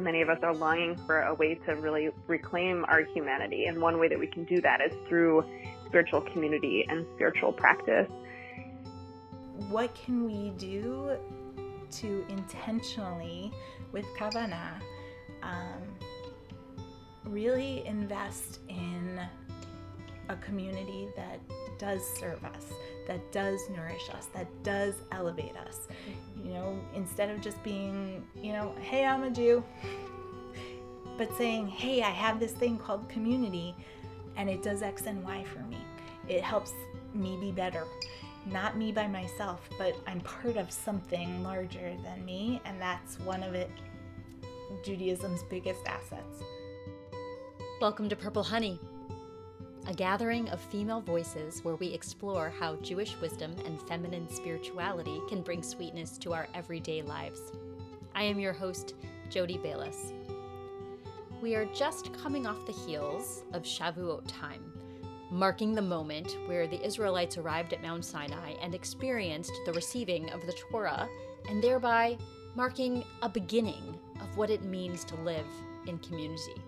many 0.00 0.22
of 0.22 0.28
us 0.28 0.38
are 0.42 0.54
longing 0.54 0.96
for 1.06 1.22
a 1.22 1.34
way 1.34 1.54
to 1.66 1.72
really 1.76 2.10
reclaim 2.26 2.84
our 2.88 3.04
humanity. 3.04 3.66
And 3.66 3.80
one 3.80 3.98
way 3.98 4.08
that 4.08 4.18
we 4.18 4.26
can 4.26 4.44
do 4.44 4.60
that 4.60 4.80
is 4.80 4.92
through 5.08 5.44
spiritual 5.86 6.20
community 6.20 6.86
and 6.88 7.06
spiritual 7.14 7.52
practice. 7.52 8.10
What 9.68 9.94
can 9.94 10.24
we 10.24 10.50
do 10.56 11.16
to 11.90 12.24
intentionally, 12.28 13.52
with 13.92 14.06
kavana, 14.16 14.80
um, 15.42 15.82
really 17.24 17.84
invest 17.86 18.60
in 18.68 19.20
a 20.28 20.36
community 20.36 21.08
that 21.16 21.40
does 21.78 22.02
serve 22.18 22.44
us, 22.44 22.72
that 23.10 23.32
does 23.32 23.68
nourish 23.70 24.08
us, 24.10 24.26
that 24.26 24.46
does 24.62 24.94
elevate 25.10 25.56
us. 25.56 25.88
You 26.44 26.52
know, 26.52 26.78
instead 26.94 27.28
of 27.28 27.40
just 27.40 27.60
being, 27.64 28.24
you 28.40 28.52
know, 28.52 28.72
hey, 28.80 29.04
I'm 29.04 29.24
a 29.24 29.30
Jew, 29.32 29.64
but 31.18 31.36
saying, 31.36 31.66
hey, 31.66 32.02
I 32.02 32.10
have 32.10 32.38
this 32.38 32.52
thing 32.52 32.78
called 32.78 33.08
community 33.08 33.74
and 34.36 34.48
it 34.48 34.62
does 34.62 34.82
X 34.82 35.06
and 35.06 35.24
Y 35.24 35.44
for 35.52 35.58
me. 35.64 35.78
It 36.28 36.44
helps 36.44 36.72
me 37.12 37.36
be 37.40 37.50
better. 37.50 37.82
Not 38.46 38.78
me 38.78 38.92
by 38.92 39.08
myself, 39.08 39.68
but 39.76 39.96
I'm 40.06 40.20
part 40.20 40.56
of 40.56 40.70
something 40.70 41.42
larger 41.42 41.96
than 42.04 42.24
me, 42.24 42.62
and 42.64 42.80
that's 42.80 43.18
one 43.18 43.42
of 43.42 43.54
it 43.54 43.72
Judaism's 44.84 45.42
biggest 45.50 45.84
assets. 45.84 46.44
Welcome 47.80 48.08
to 48.08 48.14
Purple 48.14 48.44
Honey, 48.44 48.78
a 49.90 49.92
gathering 49.92 50.48
of 50.50 50.60
female 50.60 51.00
voices 51.00 51.64
where 51.64 51.74
we 51.74 51.88
explore 51.88 52.48
how 52.48 52.76
Jewish 52.76 53.16
wisdom 53.20 53.56
and 53.66 53.82
feminine 53.88 54.28
spirituality 54.30 55.20
can 55.28 55.42
bring 55.42 55.64
sweetness 55.64 56.16
to 56.18 56.32
our 56.32 56.46
everyday 56.54 57.02
lives. 57.02 57.40
I 58.14 58.22
am 58.22 58.38
your 58.38 58.52
host, 58.52 58.94
Jody 59.30 59.58
Bayless. 59.58 60.12
We 61.42 61.56
are 61.56 61.64
just 61.74 62.12
coming 62.12 62.46
off 62.46 62.66
the 62.66 62.72
heels 62.72 63.42
of 63.52 63.64
Shavuot 63.64 64.28
time, 64.28 64.62
marking 65.28 65.74
the 65.74 65.82
moment 65.82 66.36
where 66.46 66.68
the 66.68 66.80
Israelites 66.86 67.36
arrived 67.36 67.72
at 67.72 67.82
Mount 67.82 68.04
Sinai 68.04 68.52
and 68.62 68.76
experienced 68.76 69.52
the 69.66 69.72
receiving 69.72 70.30
of 70.30 70.46
the 70.46 70.52
Torah, 70.52 71.08
and 71.48 71.60
thereby 71.60 72.16
marking 72.54 73.02
a 73.22 73.28
beginning 73.28 73.98
of 74.20 74.36
what 74.36 74.50
it 74.50 74.62
means 74.62 75.04
to 75.06 75.16
live 75.16 75.46
in 75.88 75.98
community 75.98 76.62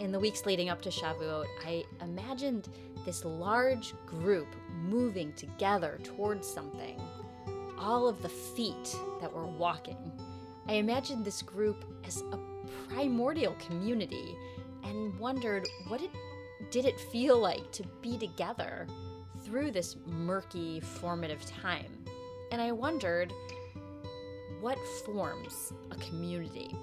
in 0.00 0.10
the 0.10 0.18
weeks 0.18 0.46
leading 0.46 0.70
up 0.70 0.80
to 0.82 0.88
Shavuot, 0.88 1.44
I 1.64 1.84
imagined 2.00 2.68
this 3.04 3.24
large 3.24 3.92
group 4.06 4.48
moving 4.82 5.32
together 5.34 6.00
towards 6.02 6.48
something. 6.48 7.00
All 7.78 8.08
of 8.08 8.22
the 8.22 8.28
feet 8.28 8.96
that 9.20 9.32
were 9.32 9.46
walking. 9.46 9.98
I 10.66 10.74
imagined 10.74 11.24
this 11.24 11.42
group 11.42 11.84
as 12.06 12.22
a 12.32 12.38
primordial 12.88 13.54
community 13.66 14.36
and 14.84 15.18
wondered 15.18 15.68
what 15.88 16.00
it 16.00 16.10
did 16.70 16.86
it 16.86 16.98
feel 16.98 17.38
like 17.38 17.70
to 17.72 17.84
be 18.00 18.16
together 18.16 18.86
through 19.44 19.70
this 19.70 19.96
murky 20.06 20.80
formative 20.80 21.44
time. 21.44 22.04
And 22.52 22.60
I 22.60 22.72
wondered 22.72 23.32
what 24.60 24.78
forms 25.04 25.72
a 25.90 25.96
community? 25.96 26.74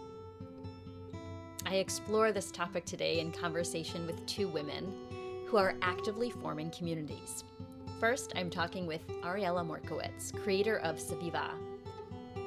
I 1.69 1.75
explore 1.75 2.31
this 2.31 2.49
topic 2.49 2.85
today 2.85 3.19
in 3.19 3.33
conversation 3.33 4.07
with 4.07 4.25
two 4.25 4.47
women 4.47 4.93
who 5.47 5.57
are 5.57 5.75
actively 5.81 6.29
forming 6.29 6.71
communities. 6.71 7.43
First, 7.99 8.31
I'm 8.37 8.49
talking 8.49 8.87
with 8.87 9.05
Ariella 9.21 9.67
Morkowitz, 9.67 10.31
creator 10.43 10.77
of 10.77 10.95
Saviva. 10.95 11.49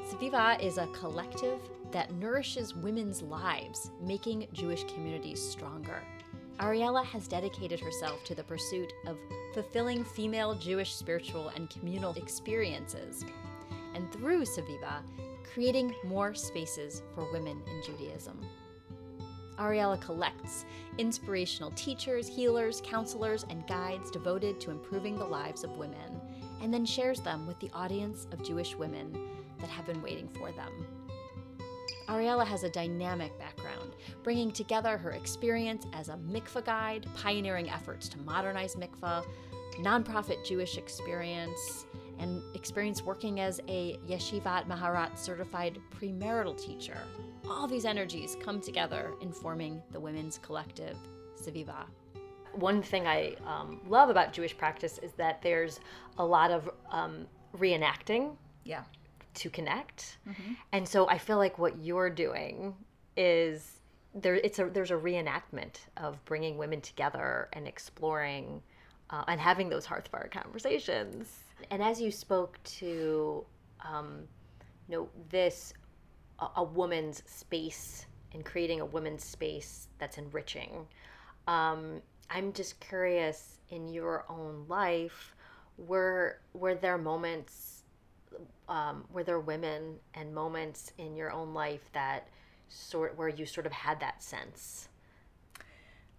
Saviva 0.09 0.59
is 0.63 0.79
a 0.79 0.87
collective 0.95 1.59
that 1.91 2.15
nourishes 2.15 2.75
women's 2.75 3.21
lives, 3.21 3.91
making 4.01 4.47
Jewish 4.55 4.85
communities 4.85 5.43
stronger. 5.43 6.03
Ariella 6.59 7.05
has 7.05 7.29
dedicated 7.29 7.79
herself 7.79 8.25
to 8.25 8.35
the 8.35 8.45
pursuit 8.45 8.91
of 9.07 9.19
fulfilling 9.53 10.03
female 10.03 10.55
Jewish 10.55 10.95
spiritual 10.95 11.49
and 11.49 11.69
communal 11.69 12.15
experiences, 12.15 13.27
and 13.95 14.11
through 14.13 14.45
Saviva, 14.45 15.03
creating 15.53 15.95
more 16.07 16.33
spaces 16.33 17.03
for 17.15 17.31
women 17.31 17.63
in 17.67 17.83
Judaism. 17.85 18.41
Ariella 19.61 20.01
collects 20.01 20.65
inspirational 20.97 21.71
teachers, 21.73 22.27
healers, 22.27 22.81
counselors, 22.83 23.45
and 23.51 23.67
guides 23.67 24.11
devoted 24.11 24.59
to 24.61 24.71
improving 24.71 25.17
the 25.17 25.25
lives 25.25 25.65
of 25.65 25.77
women, 25.77 26.19
and 26.63 26.73
then 26.73 26.87
shares 26.87 27.21
them 27.21 27.47
with 27.47 27.61
the 27.61 27.71
audience 27.75 28.27
of 28.33 28.43
Jewish 28.43 28.75
women 28.75 29.13
that 29.61 29.69
have 29.69 29.87
been 29.87 30.03
waiting 30.03 30.29
for 30.29 30.51
them. 30.53 30.87
Ariella 32.09 32.47
has 32.47 32.65
a 32.65 32.71
dynamic 32.71 33.39
background, 33.39 33.95
bringing 34.25 34.51
together 34.51 34.97
her 34.97 35.13
experience 35.13 35.87
as 35.93 36.09
a 36.09 36.17
mikvah 36.17 36.65
guide, 36.65 37.07
pioneering 37.15 37.71
efforts 37.71 38.09
to 38.09 38.19
modernize 38.21 38.75
mikvah, 38.75 39.25
nonprofit 39.81 40.45
Jewish 40.45 40.77
experience, 40.79 41.87
and 42.19 42.43
experience 42.55 43.03
working 43.03 43.41
as 43.41 43.61
a 43.69 43.99
Yeshivat 44.09 44.67
Maharat 44.67 45.17
certified 45.19 45.79
premarital 45.95 46.59
teacher 46.61 46.99
all 47.51 47.67
these 47.67 47.85
energies 47.85 48.37
come 48.41 48.61
together 48.61 49.13
in 49.21 49.33
forming 49.33 49.83
the 49.91 50.01
women's 50.01 50.39
collective, 50.39 50.97
Saviva. 51.37 51.85
One 52.53 52.83
thing 52.83 53.07
I 53.07 53.35
um, 53.47 53.81
love 53.89 54.09
about 54.09 54.33
Jewish 54.33 54.57
practice 54.57 54.99
is 54.99 55.13
that 55.15 55.43
there's 55.43 55.81
a 56.19 56.25
lot 56.25 56.51
of 56.51 56.71
um, 56.91 57.27
reenacting. 57.57 58.37
Yeah. 58.65 58.85
To 59.35 59.49
connect, 59.49 60.19
mm-hmm. 60.29 60.55
and 60.73 60.87
so 60.87 61.09
I 61.09 61.17
feel 61.17 61.37
like 61.37 61.57
what 61.57 61.79
you're 61.79 62.11
doing 62.11 62.75
is 63.17 63.79
there. 64.13 64.35
It's 64.35 64.59
a 64.59 64.65
there's 64.65 64.91
a 64.91 64.97
reenactment 64.97 65.77
of 65.97 66.23
bringing 66.25 66.59
women 66.59 66.81
together 66.81 67.49
and 67.53 67.69
exploring 67.69 68.61
uh, 69.11 69.23
and 69.29 69.41
having 69.41 69.69
those 69.69 69.87
hearthfire 69.87 70.29
conversations. 70.29 71.45
And 71.71 71.81
as 71.81 72.01
you 72.01 72.11
spoke 72.11 72.59
to, 72.65 73.45
um, 73.89 74.23
you 74.89 74.97
know, 74.97 75.09
this 75.29 75.75
a, 76.41 76.49
a 76.57 76.63
woman's 76.63 77.23
space 77.27 78.07
and 78.33 78.45
creating 78.45 78.81
a 78.81 78.87
woman's 78.87 79.25
space 79.25 79.89
that's 79.99 80.19
enriching. 80.19 80.87
Um, 81.47 82.01
I'm 82.31 82.53
just 82.53 82.81
curious 82.81 83.59
in 83.71 83.89
your 83.89 84.25
own 84.29 84.65
life, 84.69 85.35
were 85.79 86.39
were 86.53 86.75
there 86.75 86.99
moments, 86.99 87.83
um, 88.69 89.05
were 89.13 89.25
there 89.25 89.41
women 89.41 89.97
and 90.15 90.35
moments 90.35 90.93
in 90.99 91.17
your 91.17 91.33
own 91.33 91.55
life 91.55 91.91
that 91.93 92.29
sort 92.69 93.17
where 93.17 93.29
you 93.29 93.47
sort 93.47 93.67
of 93.67 93.73
had 93.73 94.01
that 94.01 94.23
sense? 94.23 94.89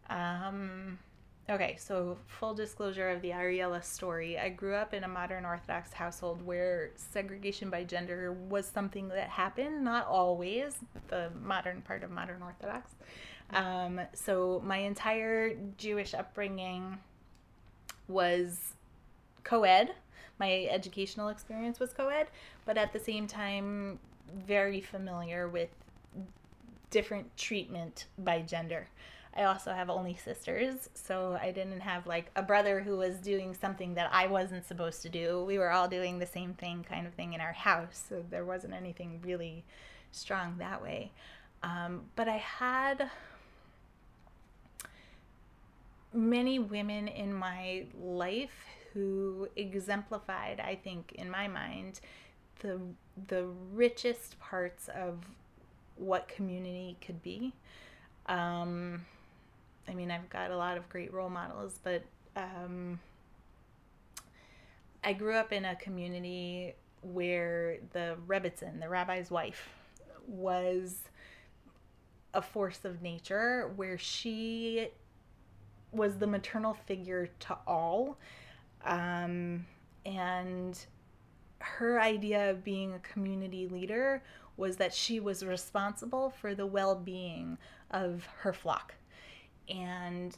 Um, 0.09 0.99
Okay, 1.49 1.75
so 1.79 2.17
full 2.27 2.53
disclosure 2.53 3.09
of 3.09 3.21
the 3.21 3.31
Ariella 3.31 3.83
story. 3.83 4.37
I 4.37 4.49
grew 4.49 4.75
up 4.75 4.93
in 4.93 5.03
a 5.03 5.07
modern 5.07 5.43
Orthodox 5.43 5.91
household 5.91 6.41
where 6.45 6.91
segregation 6.95 7.69
by 7.69 7.83
gender 7.83 8.31
was 8.31 8.65
something 8.65 9.09
that 9.09 9.27
happened, 9.27 9.83
not 9.83 10.05
always, 10.07 10.77
the 11.09 11.29
modern 11.43 11.81
part 11.81 12.03
of 12.03 12.11
modern 12.11 12.41
Orthodox. 12.41 12.91
Um, 13.49 13.99
so 14.13 14.61
my 14.63 14.77
entire 14.77 15.55
Jewish 15.77 16.13
upbringing 16.13 16.97
was 18.07 18.73
co 19.43 19.63
ed. 19.63 19.95
My 20.39 20.67
educational 20.69 21.29
experience 21.29 21.79
was 21.79 21.91
co 21.91 22.07
ed, 22.07 22.27
but 22.65 22.77
at 22.77 22.93
the 22.93 22.99
same 22.99 23.27
time, 23.27 23.99
very 24.47 24.79
familiar 24.79 25.49
with 25.49 25.69
different 26.91 27.35
treatment 27.35 28.05
by 28.17 28.41
gender. 28.41 28.87
I 29.35 29.43
also 29.43 29.71
have 29.71 29.89
only 29.89 30.15
sisters, 30.15 30.89
so 30.93 31.39
I 31.41 31.51
didn't 31.51 31.79
have 31.79 32.05
like 32.05 32.31
a 32.35 32.43
brother 32.43 32.81
who 32.81 32.97
was 32.97 33.15
doing 33.17 33.53
something 33.53 33.93
that 33.93 34.09
I 34.11 34.27
wasn't 34.27 34.65
supposed 34.65 35.01
to 35.03 35.09
do. 35.09 35.43
We 35.45 35.57
were 35.57 35.71
all 35.71 35.87
doing 35.87 36.19
the 36.19 36.25
same 36.25 36.53
thing, 36.53 36.85
kind 36.87 37.07
of 37.07 37.13
thing, 37.13 37.33
in 37.33 37.39
our 37.39 37.53
house, 37.53 38.03
so 38.09 38.23
there 38.29 38.43
wasn't 38.43 38.73
anything 38.73 39.21
really 39.23 39.63
strong 40.11 40.57
that 40.57 40.81
way. 40.81 41.11
Um, 41.63 42.01
but 42.15 42.27
I 42.27 42.37
had 42.37 43.09
many 46.13 46.59
women 46.59 47.07
in 47.07 47.33
my 47.33 47.85
life 48.01 48.65
who 48.93 49.47
exemplified, 49.55 50.59
I 50.59 50.75
think, 50.75 51.13
in 51.13 51.29
my 51.29 51.47
mind, 51.47 52.01
the 52.59 52.79
the 53.27 53.45
richest 53.73 54.39
parts 54.39 54.89
of 54.89 55.19
what 55.95 56.27
community 56.27 56.97
could 57.05 57.21
be. 57.21 57.53
Um, 58.25 59.05
I 59.87 59.93
mean, 59.93 60.11
I've 60.11 60.29
got 60.29 60.51
a 60.51 60.57
lot 60.57 60.77
of 60.77 60.87
great 60.89 61.13
role 61.13 61.29
models, 61.29 61.79
but 61.83 62.03
um, 62.35 62.99
I 65.03 65.13
grew 65.13 65.35
up 65.35 65.51
in 65.51 65.65
a 65.65 65.75
community 65.75 66.73
where 67.01 67.77
the 67.93 68.15
Rebbetzin, 68.27 68.79
the 68.79 68.89
rabbi's 68.89 69.31
wife, 69.31 69.69
was 70.27 70.99
a 72.33 72.41
force 72.41 72.85
of 72.85 73.01
nature, 73.01 73.71
where 73.75 73.97
she 73.97 74.89
was 75.91 76.17
the 76.17 76.27
maternal 76.27 76.73
figure 76.73 77.29
to 77.39 77.57
all. 77.67 78.17
Um, 78.85 79.65
and 80.05 80.79
her 81.59 82.01
idea 82.01 82.49
of 82.49 82.63
being 82.63 82.93
a 82.93 82.99
community 82.99 83.67
leader 83.67 84.23
was 84.57 84.77
that 84.77 84.93
she 84.93 85.19
was 85.19 85.43
responsible 85.45 86.29
for 86.29 86.55
the 86.55 86.65
well 86.65 86.95
being 86.95 87.57
of 87.91 88.27
her 88.39 88.53
flock. 88.53 88.95
And 89.69 90.37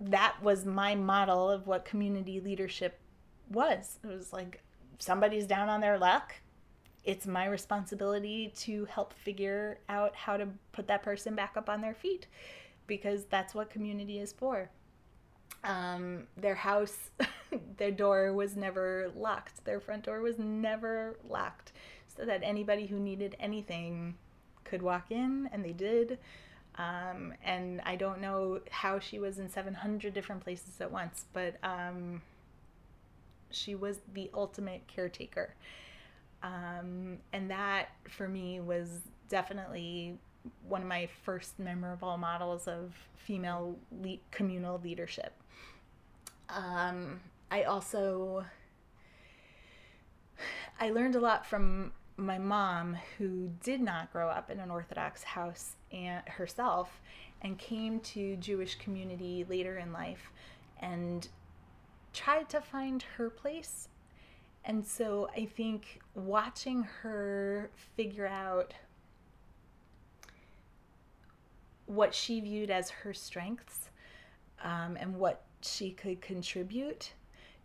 that 0.00 0.36
was 0.42 0.64
my 0.64 0.94
model 0.94 1.50
of 1.50 1.66
what 1.66 1.84
community 1.84 2.40
leadership 2.40 2.98
was. 3.50 3.98
It 4.02 4.06
was 4.06 4.32
like 4.32 4.62
somebody's 4.98 5.46
down 5.46 5.68
on 5.68 5.80
their 5.80 5.98
luck. 5.98 6.34
It's 7.04 7.26
my 7.26 7.46
responsibility 7.46 8.52
to 8.58 8.84
help 8.86 9.12
figure 9.12 9.78
out 9.88 10.14
how 10.14 10.36
to 10.36 10.48
put 10.72 10.88
that 10.88 11.02
person 11.02 11.34
back 11.34 11.56
up 11.56 11.68
on 11.68 11.80
their 11.80 11.94
feet 11.94 12.26
because 12.86 13.24
that's 13.26 13.54
what 13.54 13.70
community 13.70 14.18
is 14.18 14.32
for. 14.32 14.70
Um, 15.64 16.24
their 16.36 16.54
house, 16.54 17.10
their 17.76 17.90
door 17.90 18.32
was 18.32 18.56
never 18.56 19.10
locked. 19.16 19.64
Their 19.64 19.80
front 19.80 20.04
door 20.04 20.20
was 20.20 20.38
never 20.38 21.18
locked 21.28 21.72
so 22.16 22.24
that 22.24 22.40
anybody 22.42 22.86
who 22.86 22.98
needed 22.98 23.36
anything 23.40 24.16
could 24.64 24.82
walk 24.82 25.10
in, 25.10 25.48
and 25.52 25.64
they 25.64 25.72
did. 25.72 26.18
Um, 26.78 27.34
and 27.44 27.80
I 27.84 27.96
don't 27.96 28.20
know 28.20 28.60
how 28.70 29.00
she 29.00 29.18
was 29.18 29.38
in 29.38 29.50
700 29.50 30.14
different 30.14 30.44
places 30.44 30.80
at 30.80 30.92
once, 30.92 31.24
but 31.32 31.56
um, 31.64 32.22
she 33.50 33.74
was 33.74 33.98
the 34.14 34.30
ultimate 34.32 34.86
caretaker. 34.86 35.54
Um, 36.42 37.18
and 37.32 37.50
that 37.50 37.88
for 38.08 38.28
me 38.28 38.60
was 38.60 39.00
definitely 39.28 40.18
one 40.68 40.82
of 40.82 40.88
my 40.88 41.08
first 41.24 41.58
memorable 41.58 42.16
models 42.16 42.68
of 42.68 42.94
female 43.16 43.76
le- 44.00 44.18
communal 44.30 44.80
leadership. 44.82 45.32
Um, 46.48 47.20
I 47.50 47.64
also 47.64 48.44
I 50.80 50.90
learned 50.90 51.16
a 51.16 51.20
lot 51.20 51.44
from 51.44 51.92
my 52.18 52.38
mom, 52.38 52.96
who 53.16 53.50
did 53.62 53.80
not 53.80 54.12
grow 54.12 54.28
up 54.28 54.50
in 54.50 54.58
an 54.58 54.70
Orthodox 54.70 55.22
house 55.22 55.76
and 55.92 56.22
herself, 56.28 57.00
and 57.42 57.56
came 57.58 58.00
to 58.00 58.36
Jewish 58.36 58.74
community 58.74 59.46
later 59.48 59.78
in 59.78 59.92
life, 59.92 60.32
and 60.80 61.28
tried 62.12 62.48
to 62.50 62.60
find 62.60 63.02
her 63.16 63.30
place. 63.30 63.88
And 64.64 64.84
so 64.84 65.30
I 65.34 65.46
think 65.46 66.00
watching 66.14 66.82
her 66.82 67.70
figure 67.96 68.26
out 68.26 68.74
what 71.86 72.14
she 72.14 72.40
viewed 72.40 72.70
as 72.70 72.90
her 72.90 73.14
strengths 73.14 73.90
um, 74.62 74.96
and 75.00 75.16
what 75.16 75.44
she 75.62 75.90
could 75.90 76.20
contribute 76.20 77.12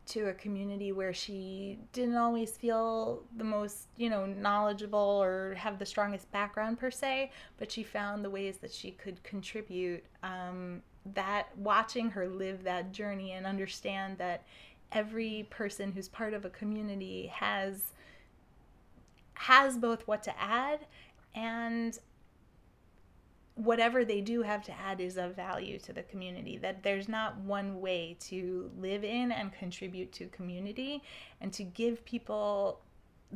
to 0.06 0.30
a 0.30 0.34
community 0.34 0.92
where 0.92 1.14
she 1.14 1.80
didn't 1.94 2.18
always 2.18 2.58
feel 2.58 3.24
the 3.38 3.44
most, 3.44 3.88
you 3.98 4.10
know, 4.10 4.26
knowledgeable 4.26 5.00
or 5.00 5.56
have 5.56 5.80
the 5.80 5.86
strongest 5.86 6.32
background 6.32 6.78
per 6.78 6.92
se, 6.92 7.32
but 7.58 7.72
she 7.72 7.84
found 7.84 8.24
the 8.24 8.30
ways 8.30 8.58
that 8.58 8.72
she 8.72 8.92
could 8.92 9.22
contribute. 9.24 10.04
Um, 10.22 10.82
that 11.14 11.50
watching 11.58 12.10
her 12.12 12.28
live 12.28 12.64
that 12.64 12.92
journey 12.92 13.32
and 13.32 13.46
understand 13.46 14.18
that 14.18 14.44
every 14.92 15.48
person 15.50 15.92
who's 15.92 16.08
part 16.08 16.34
of 16.34 16.46
a 16.46 16.50
community 16.50 17.28
has 17.28 17.92
has 19.34 19.78
both 19.78 20.08
what 20.08 20.24
to 20.24 20.40
add 20.40 20.80
and 21.36 21.98
whatever 23.56 24.04
they 24.04 24.22
do 24.22 24.42
have 24.42 24.64
to 24.64 24.72
add 24.80 25.00
is 25.00 25.18
of 25.18 25.36
value 25.36 25.78
to 25.78 25.94
the 25.94 26.04
community 26.04 26.58
that 26.58 26.82
there's 26.82 27.08
not 27.08 27.38
one 27.42 27.80
way 27.80 28.18
to 28.20 28.72
live 28.80 29.04
in 29.04 29.32
and 29.32 29.54
contribute 29.54 30.12
to 30.12 30.26
community 30.28 31.04
and 31.40 31.54
to 31.54 31.64
give 31.64 32.04
people 32.04 32.80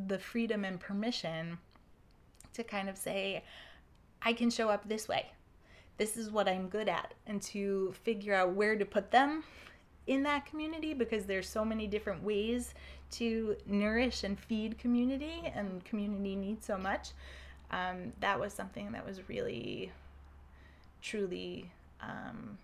the 0.07 0.17
freedom 0.17 0.65
and 0.65 0.79
permission 0.79 1.57
to 2.53 2.63
kind 2.63 2.89
of 2.89 2.97
say 2.97 3.43
i 4.23 4.33
can 4.33 4.49
show 4.49 4.69
up 4.69 4.87
this 4.87 5.07
way. 5.07 5.27
This 5.97 6.17
is 6.17 6.31
what 6.31 6.47
i'm 6.47 6.67
good 6.67 6.89
at. 6.89 7.13
And 7.27 7.41
to 7.43 7.93
figure 8.03 8.33
out 8.33 8.53
where 8.53 8.75
to 8.75 8.85
put 8.85 9.11
them 9.11 9.43
in 10.07 10.23
that 10.23 10.45
community 10.45 10.93
because 10.93 11.25
there's 11.25 11.49
so 11.49 11.63
many 11.63 11.85
different 11.85 12.23
ways 12.23 12.73
to 13.11 13.55
nourish 13.67 14.23
and 14.23 14.39
feed 14.39 14.79
community 14.79 15.51
and 15.53 15.83
community 15.85 16.35
needs 16.35 16.65
so 16.65 16.77
much 16.77 17.11
um, 17.71 18.13
that 18.19 18.39
was 18.39 18.53
something 18.53 18.91
that 18.93 19.05
was 19.05 19.27
really 19.27 19.91
truly 21.01 21.71
um, 22.01 22.57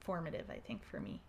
formative, 0.00 0.46
I 0.50 0.58
think, 0.58 0.84
for 0.84 1.00
me. 1.00 1.20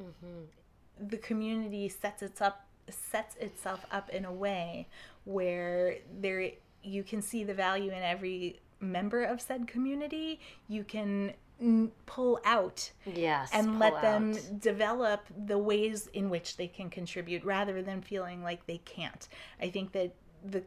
Mm-hmm. 0.00 1.08
The 1.08 1.16
community 1.18 1.88
sets 1.88 2.22
its 2.22 2.40
up 2.40 2.66
sets 2.88 3.36
itself 3.36 3.86
up 3.92 4.10
in 4.10 4.24
a 4.24 4.32
way 4.32 4.88
where 5.24 5.96
there 6.20 6.50
you 6.82 7.02
can 7.02 7.22
see 7.22 7.44
the 7.44 7.54
value 7.54 7.90
in 7.90 8.02
every 8.02 8.58
member 8.80 9.22
of 9.22 9.40
said 9.40 9.66
community. 9.66 10.40
You 10.68 10.84
can 10.84 11.34
n- 11.60 11.92
pull 12.06 12.40
out 12.44 12.90
yes 13.06 13.50
and 13.52 13.78
let 13.78 13.94
out. 13.94 14.02
them 14.02 14.36
develop 14.58 15.26
the 15.46 15.58
ways 15.58 16.08
in 16.12 16.30
which 16.30 16.56
they 16.56 16.66
can 16.66 16.90
contribute 16.90 17.44
rather 17.44 17.82
than 17.82 18.02
feeling 18.02 18.42
like 18.42 18.66
they 18.66 18.78
can't. 18.78 19.28
I 19.60 19.70
think 19.70 19.92
that 19.92 20.14
the 20.44 20.62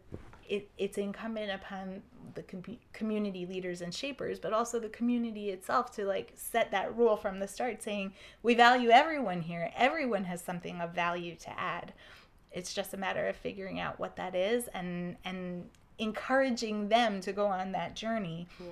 it, 0.48 0.70
it's 0.78 0.98
incumbent 0.98 1.52
upon 1.52 2.02
the 2.36 2.44
com- 2.44 2.78
community 2.94 3.46
leaders 3.46 3.82
and 3.82 3.94
shapers, 3.94 4.40
but 4.40 4.54
also 4.54 4.80
the 4.80 4.90
community 4.90 5.50
itself 5.50 5.92
to 5.96 6.06
like 6.06 6.34
set 6.36 6.72
that 6.72 6.96
rule 6.98 7.16
from 7.16 7.40
the 7.40 7.48
start, 7.48 7.82
saying 7.84 8.14
we 8.42 8.56
value 8.56 8.90
everyone 8.90 9.42
here. 9.42 9.72
Everyone 9.76 10.24
has 10.26 10.42
something 10.42 10.82
of 10.82 10.94
value 10.94 11.36
to 11.36 11.60
add. 11.60 11.94
It's 12.52 12.74
just 12.74 12.94
a 12.94 12.98
matter 12.98 13.28
of 13.28 13.36
figuring 13.36 13.80
out 13.80 14.00
what 14.00 14.16
that 14.18 14.36
is 14.36 14.68
and 14.74 15.18
and 15.26 15.70
encouraging 16.00 16.90
them 16.90 17.22
to 17.22 17.32
go 17.32 17.48
on 17.48 17.72
that 17.72 17.96
journey. 17.96 18.48
Yeah 18.60 18.68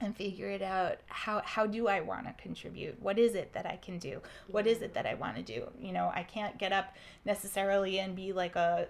and 0.00 0.16
figure 0.16 0.48
it 0.48 0.62
out 0.62 0.98
how 1.06 1.42
how 1.44 1.66
do 1.66 1.86
i 1.86 2.00
want 2.00 2.26
to 2.26 2.32
contribute 2.42 3.00
what 3.00 3.18
is 3.18 3.34
it 3.34 3.52
that 3.52 3.66
i 3.66 3.76
can 3.76 3.98
do 3.98 4.20
what 4.48 4.66
is 4.66 4.82
it 4.82 4.94
that 4.94 5.06
i 5.06 5.14
want 5.14 5.36
to 5.36 5.42
do 5.42 5.66
you 5.80 5.92
know 5.92 6.10
i 6.14 6.22
can't 6.22 6.58
get 6.58 6.72
up 6.72 6.96
necessarily 7.24 7.98
and 7.98 8.16
be 8.16 8.32
like 8.32 8.56
a 8.56 8.88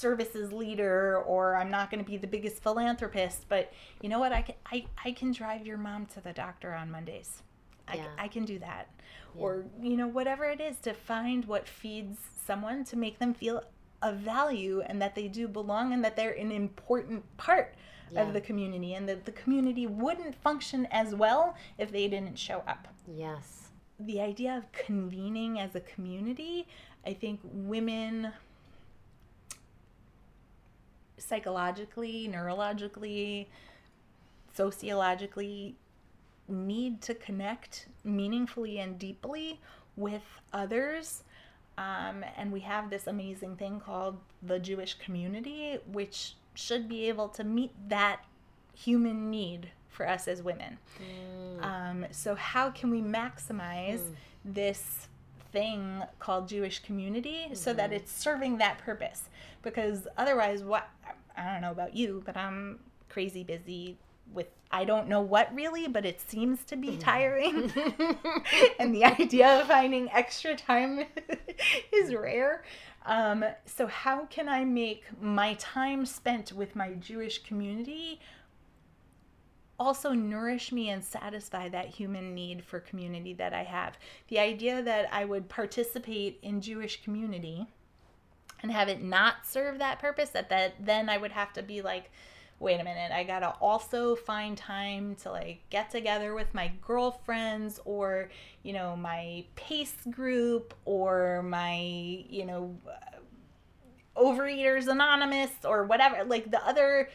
services 0.00 0.52
leader 0.52 1.18
or 1.26 1.56
I'm 1.56 1.70
not 1.70 1.90
going 1.90 2.02
to 2.02 2.10
be 2.10 2.16
the 2.16 2.26
biggest 2.26 2.62
philanthropist, 2.62 3.46
but 3.48 3.72
you 4.00 4.08
know 4.08 4.18
what? 4.18 4.32
I 4.32 4.42
can, 4.42 4.54
I, 4.72 4.86
I 5.04 5.12
can 5.12 5.32
drive 5.32 5.66
your 5.66 5.76
mom 5.76 6.06
to 6.14 6.20
the 6.20 6.32
doctor 6.32 6.74
on 6.74 6.90
Mondays. 6.90 7.42
I, 7.86 7.96
yeah. 7.96 8.06
I 8.18 8.28
can 8.28 8.44
do 8.44 8.58
that. 8.60 8.88
Yeah. 9.34 9.42
Or, 9.42 9.64
you 9.80 9.96
know, 9.96 10.08
whatever 10.08 10.44
it 10.44 10.60
is 10.60 10.78
to 10.80 10.94
find 10.94 11.44
what 11.44 11.68
feeds 11.68 12.18
someone 12.46 12.84
to 12.84 12.96
make 12.96 13.18
them 13.18 13.34
feel 13.34 13.62
a 14.02 14.12
value 14.12 14.82
and 14.86 15.00
that 15.02 15.14
they 15.14 15.28
do 15.28 15.46
belong 15.46 15.92
and 15.92 16.02
that 16.04 16.16
they're 16.16 16.32
an 16.32 16.50
important 16.50 17.24
part 17.36 17.74
yeah. 18.10 18.22
of 18.22 18.32
the 18.32 18.40
community 18.40 18.94
and 18.94 19.08
that 19.08 19.24
the 19.24 19.32
community 19.32 19.86
wouldn't 19.86 20.34
function 20.34 20.86
as 20.90 21.14
well 21.14 21.54
if 21.78 21.92
they 21.92 22.08
didn't 22.08 22.38
show 22.38 22.62
up. 22.66 22.88
Yes. 23.06 23.68
The 23.98 24.20
idea 24.20 24.56
of 24.56 24.72
convening 24.72 25.60
as 25.60 25.74
a 25.74 25.80
community, 25.80 26.66
I 27.06 27.12
think 27.12 27.40
women 27.44 28.32
psychologically, 31.20 32.28
neurologically, 32.32 33.46
sociologically 34.54 35.74
need 36.48 37.00
to 37.02 37.14
connect 37.14 37.86
meaningfully 38.04 38.78
and 38.78 38.98
deeply 38.98 39.60
with 39.96 40.22
others. 40.52 41.22
Um, 41.78 42.24
and 42.36 42.52
we 42.52 42.60
have 42.60 42.90
this 42.90 43.06
amazing 43.06 43.56
thing 43.56 43.80
called 43.80 44.18
the 44.42 44.58
Jewish 44.58 44.94
community, 44.94 45.78
which 45.90 46.34
should 46.54 46.88
be 46.88 47.08
able 47.08 47.28
to 47.28 47.44
meet 47.44 47.72
that 47.88 48.22
human 48.74 49.30
need 49.30 49.70
for 49.88 50.08
us 50.08 50.28
as 50.28 50.42
women. 50.42 50.78
Mm. 50.98 51.64
Um, 51.64 52.06
so, 52.10 52.34
how 52.34 52.70
can 52.70 52.90
we 52.90 53.00
maximize 53.00 54.00
mm. 54.00 54.14
this 54.44 55.08
thing 55.52 56.02
called 56.18 56.48
Jewish 56.48 56.80
community 56.80 57.42
mm-hmm. 57.46 57.54
so 57.54 57.72
that 57.72 57.90
mm-hmm. 57.90 57.96
it's 57.96 58.12
serving 58.12 58.58
that 58.58 58.78
purpose? 58.78 59.24
Because 59.62 60.06
otherwise, 60.16 60.62
what 60.62 60.88
I 61.40 61.52
don't 61.52 61.62
know 61.62 61.70
about 61.70 61.96
you, 61.96 62.22
but 62.24 62.36
I'm 62.36 62.80
crazy 63.08 63.42
busy 63.42 63.98
with 64.32 64.46
I 64.70 64.84
don't 64.84 65.08
know 65.08 65.20
what 65.20 65.52
really, 65.54 65.88
but 65.88 66.04
it 66.04 66.20
seems 66.20 66.64
to 66.64 66.76
be 66.76 66.96
tiring. 66.96 67.72
and 68.78 68.94
the 68.94 69.04
idea 69.04 69.60
of 69.60 69.66
finding 69.66 70.10
extra 70.10 70.54
time 70.54 71.04
is 71.92 72.14
rare. 72.14 72.62
Um, 73.06 73.44
so, 73.64 73.86
how 73.86 74.26
can 74.26 74.48
I 74.48 74.64
make 74.64 75.04
my 75.20 75.54
time 75.54 76.04
spent 76.06 76.52
with 76.52 76.76
my 76.76 76.92
Jewish 76.94 77.42
community 77.42 78.20
also 79.78 80.12
nourish 80.12 80.70
me 80.70 80.90
and 80.90 81.02
satisfy 81.02 81.66
that 81.70 81.86
human 81.86 82.34
need 82.34 82.62
for 82.62 82.78
community 82.78 83.32
that 83.34 83.54
I 83.54 83.64
have? 83.64 83.98
The 84.28 84.38
idea 84.38 84.82
that 84.82 85.08
I 85.12 85.24
would 85.24 85.48
participate 85.48 86.38
in 86.42 86.60
Jewish 86.60 87.02
community 87.02 87.66
and 88.62 88.72
have 88.72 88.88
it 88.88 89.02
not 89.02 89.46
serve 89.46 89.78
that 89.78 89.98
purpose 89.98 90.30
that 90.30 90.48
that 90.50 90.74
then 90.78 91.08
I 91.08 91.16
would 91.16 91.32
have 91.32 91.52
to 91.54 91.62
be 91.62 91.82
like 91.82 92.10
wait 92.58 92.78
a 92.78 92.84
minute 92.84 93.10
I 93.10 93.24
got 93.24 93.40
to 93.40 93.48
also 93.60 94.14
find 94.14 94.56
time 94.56 95.14
to 95.22 95.30
like 95.30 95.60
get 95.70 95.90
together 95.90 96.34
with 96.34 96.52
my 96.52 96.72
girlfriends 96.86 97.80
or 97.84 98.28
you 98.62 98.72
know 98.72 98.96
my 98.96 99.44
pace 99.56 99.96
group 100.10 100.74
or 100.84 101.42
my 101.42 101.78
you 101.78 102.44
know 102.44 102.76
Overeaters 104.16 104.86
Anonymous 104.86 105.50
or 105.64 105.84
whatever, 105.84 106.24
like 106.24 106.50
the 106.50 106.64
other, 106.66 107.08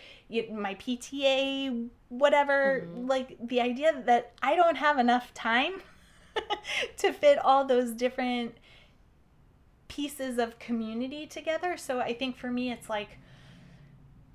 my 0.51 0.75
PTA, 0.75 1.87
whatever, 2.09 2.83
mm-hmm. 2.85 3.07
like 3.07 3.37
the 3.47 3.61
idea 3.61 4.01
that 4.05 4.33
I 4.41 4.55
don't 4.55 4.77
have 4.77 4.97
enough 4.97 5.33
time 5.33 5.81
to 6.97 7.13
fit 7.13 7.37
all 7.37 7.65
those 7.65 7.91
different 7.91 8.55
pieces 9.87 10.37
of 10.37 10.59
community 10.59 11.25
together. 11.27 11.77
So 11.77 11.99
I 11.99 12.13
think 12.13 12.37
for 12.37 12.51
me, 12.51 12.71
it's 12.71 12.89
like 12.89 13.17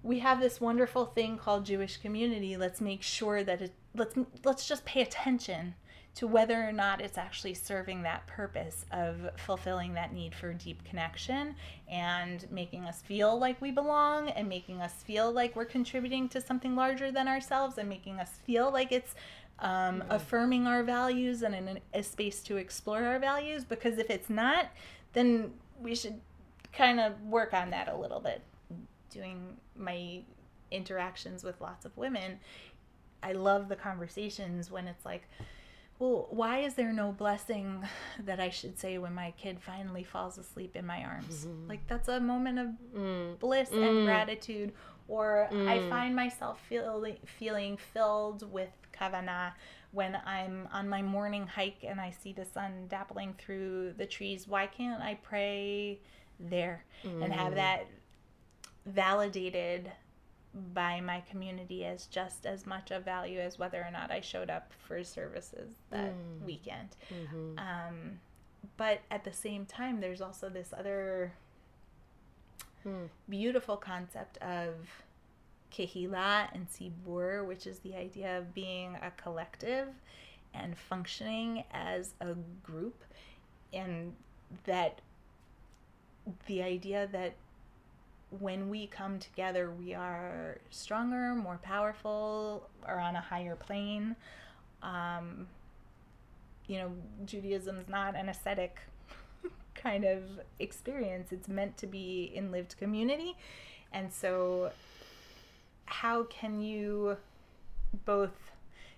we 0.02 0.20
have 0.20 0.40
this 0.40 0.60
wonderful 0.60 1.06
thing 1.06 1.36
called 1.36 1.66
Jewish 1.66 1.98
community. 1.98 2.56
Let's 2.56 2.80
make 2.80 3.02
sure 3.02 3.44
that 3.44 3.60
it 3.60 3.72
let's 3.94 4.16
let's 4.44 4.66
just 4.66 4.84
pay 4.84 5.02
attention 5.02 5.74
to 6.12 6.26
whether 6.26 6.68
or 6.68 6.72
not 6.72 7.00
it's 7.00 7.16
actually 7.16 7.54
serving 7.54 8.02
that 8.02 8.26
purpose 8.26 8.84
of 8.90 9.30
fulfilling 9.36 9.94
that 9.94 10.12
need 10.12 10.34
for 10.34 10.52
deep 10.52 10.82
connection 10.84 11.54
and 11.88 12.50
making 12.50 12.84
us 12.84 13.00
feel 13.02 13.38
like 13.38 13.60
we 13.60 13.70
belong 13.70 14.28
and 14.30 14.48
making 14.48 14.80
us 14.80 14.92
feel 15.04 15.30
like 15.30 15.54
we're 15.54 15.64
contributing 15.64 16.28
to 16.28 16.40
something 16.40 16.74
larger 16.74 17.12
than 17.12 17.28
ourselves 17.28 17.78
and 17.78 17.88
making 17.88 18.18
us 18.18 18.32
feel 18.44 18.72
like 18.72 18.90
it's 18.90 19.14
um, 19.60 20.00
mm-hmm. 20.00 20.10
affirming 20.10 20.66
our 20.66 20.82
values 20.82 21.42
and 21.42 21.54
in 21.54 21.68
a, 21.68 22.00
a 22.00 22.02
space 22.02 22.42
to 22.42 22.56
explore 22.56 23.04
our 23.04 23.18
values 23.18 23.64
because 23.64 23.98
if 23.98 24.10
it's 24.10 24.30
not 24.30 24.66
then 25.12 25.52
we 25.80 25.94
should 25.94 26.20
kind 26.72 27.00
of 27.00 27.20
work 27.22 27.54
on 27.54 27.70
that 27.70 27.88
a 27.88 27.96
little 27.96 28.20
bit. 28.20 28.42
Doing 29.10 29.56
my 29.76 30.22
interactions 30.70 31.42
with 31.42 31.60
lots 31.60 31.84
of 31.84 31.96
women, 31.96 32.38
I 33.22 33.32
love 33.32 33.68
the 33.68 33.76
conversations 33.76 34.70
when 34.70 34.86
it's 34.86 35.04
like, 35.04 35.28
well, 35.98 36.28
why 36.30 36.60
is 36.60 36.74
there 36.74 36.92
no 36.92 37.12
blessing 37.12 37.84
that 38.24 38.40
I 38.40 38.48
should 38.48 38.78
say 38.78 38.98
when 38.98 39.14
my 39.14 39.32
kid 39.32 39.58
finally 39.60 40.04
falls 40.04 40.38
asleep 40.38 40.74
in 40.76 40.86
my 40.86 41.02
arms? 41.04 41.44
Mm-hmm. 41.44 41.68
Like 41.68 41.86
that's 41.86 42.08
a 42.08 42.20
moment 42.20 42.58
of 42.58 42.68
mm. 42.96 43.38
bliss 43.38 43.70
mm. 43.70 43.86
and 43.86 44.06
gratitude. 44.06 44.72
Or 45.08 45.48
mm. 45.50 45.68
I 45.68 45.88
find 45.90 46.14
myself 46.14 46.60
feeling 46.68 47.16
feeling 47.38 47.76
filled 47.92 48.50
with 48.50 48.70
kavanah 48.98 49.52
when 49.92 50.16
I'm 50.24 50.68
on 50.72 50.88
my 50.88 51.02
morning 51.02 51.46
hike 51.46 51.84
and 51.84 52.00
I 52.00 52.10
see 52.10 52.32
the 52.32 52.44
sun 52.44 52.86
dappling 52.88 53.36
through 53.38 53.94
the 53.94 54.06
trees, 54.06 54.46
why 54.46 54.66
can't 54.66 55.02
I 55.02 55.14
pray 55.22 56.00
there 56.38 56.84
mm. 57.04 57.22
and 57.22 57.32
have 57.32 57.52
mm. 57.52 57.56
that 57.56 57.86
validated 58.86 59.90
by 60.74 61.00
my 61.00 61.20
community 61.30 61.84
as 61.84 62.06
just 62.06 62.46
as 62.46 62.66
much 62.66 62.90
of 62.90 63.04
value 63.04 63.38
as 63.38 63.58
whether 63.58 63.80
or 63.80 63.90
not 63.90 64.10
I 64.10 64.20
showed 64.20 64.50
up 64.50 64.72
for 64.86 65.02
services 65.04 65.74
that 65.90 66.12
mm. 66.12 66.44
weekend. 66.44 66.96
Mm-hmm. 67.12 67.58
Um, 67.58 68.20
but 68.76 69.00
at 69.10 69.24
the 69.24 69.32
same 69.32 69.64
time, 69.64 70.00
there's 70.00 70.20
also 70.20 70.48
this 70.48 70.72
other 70.76 71.32
mm. 72.86 73.08
beautiful 73.28 73.76
concept 73.76 74.38
of 74.38 74.74
Kehila 75.72 76.48
and 76.52 76.66
Tzibur, 76.70 77.46
which 77.46 77.66
is 77.66 77.78
the 77.80 77.94
idea 77.96 78.38
of 78.38 78.54
being 78.54 78.96
a 79.02 79.10
collective 79.22 79.88
and 80.54 80.76
functioning 80.76 81.64
as 81.72 82.14
a 82.20 82.34
group, 82.62 83.04
and 83.72 84.14
that 84.64 85.00
the 86.46 86.62
idea 86.62 87.08
that 87.12 87.34
when 88.38 88.68
we 88.68 88.86
come 88.86 89.18
together, 89.18 89.70
we 89.70 89.94
are 89.94 90.58
stronger, 90.70 91.34
more 91.34 91.58
powerful, 91.62 92.68
or 92.86 92.98
on 93.00 93.16
a 93.16 93.20
higher 93.20 93.56
plane. 93.56 94.14
Um, 94.82 95.48
you 96.66 96.78
know, 96.78 96.92
Judaism's 97.26 97.88
not 97.88 98.14
an 98.14 98.28
ascetic 98.28 98.78
kind 99.74 100.04
of 100.04 100.22
experience, 100.60 101.32
it's 101.32 101.48
meant 101.48 101.76
to 101.78 101.86
be 101.86 102.30
in 102.34 102.52
lived 102.52 102.76
community. 102.78 103.36
And 103.92 104.12
so 104.12 104.70
how 105.90 106.24
can 106.24 106.60
you 106.60 107.16
both 108.04 108.52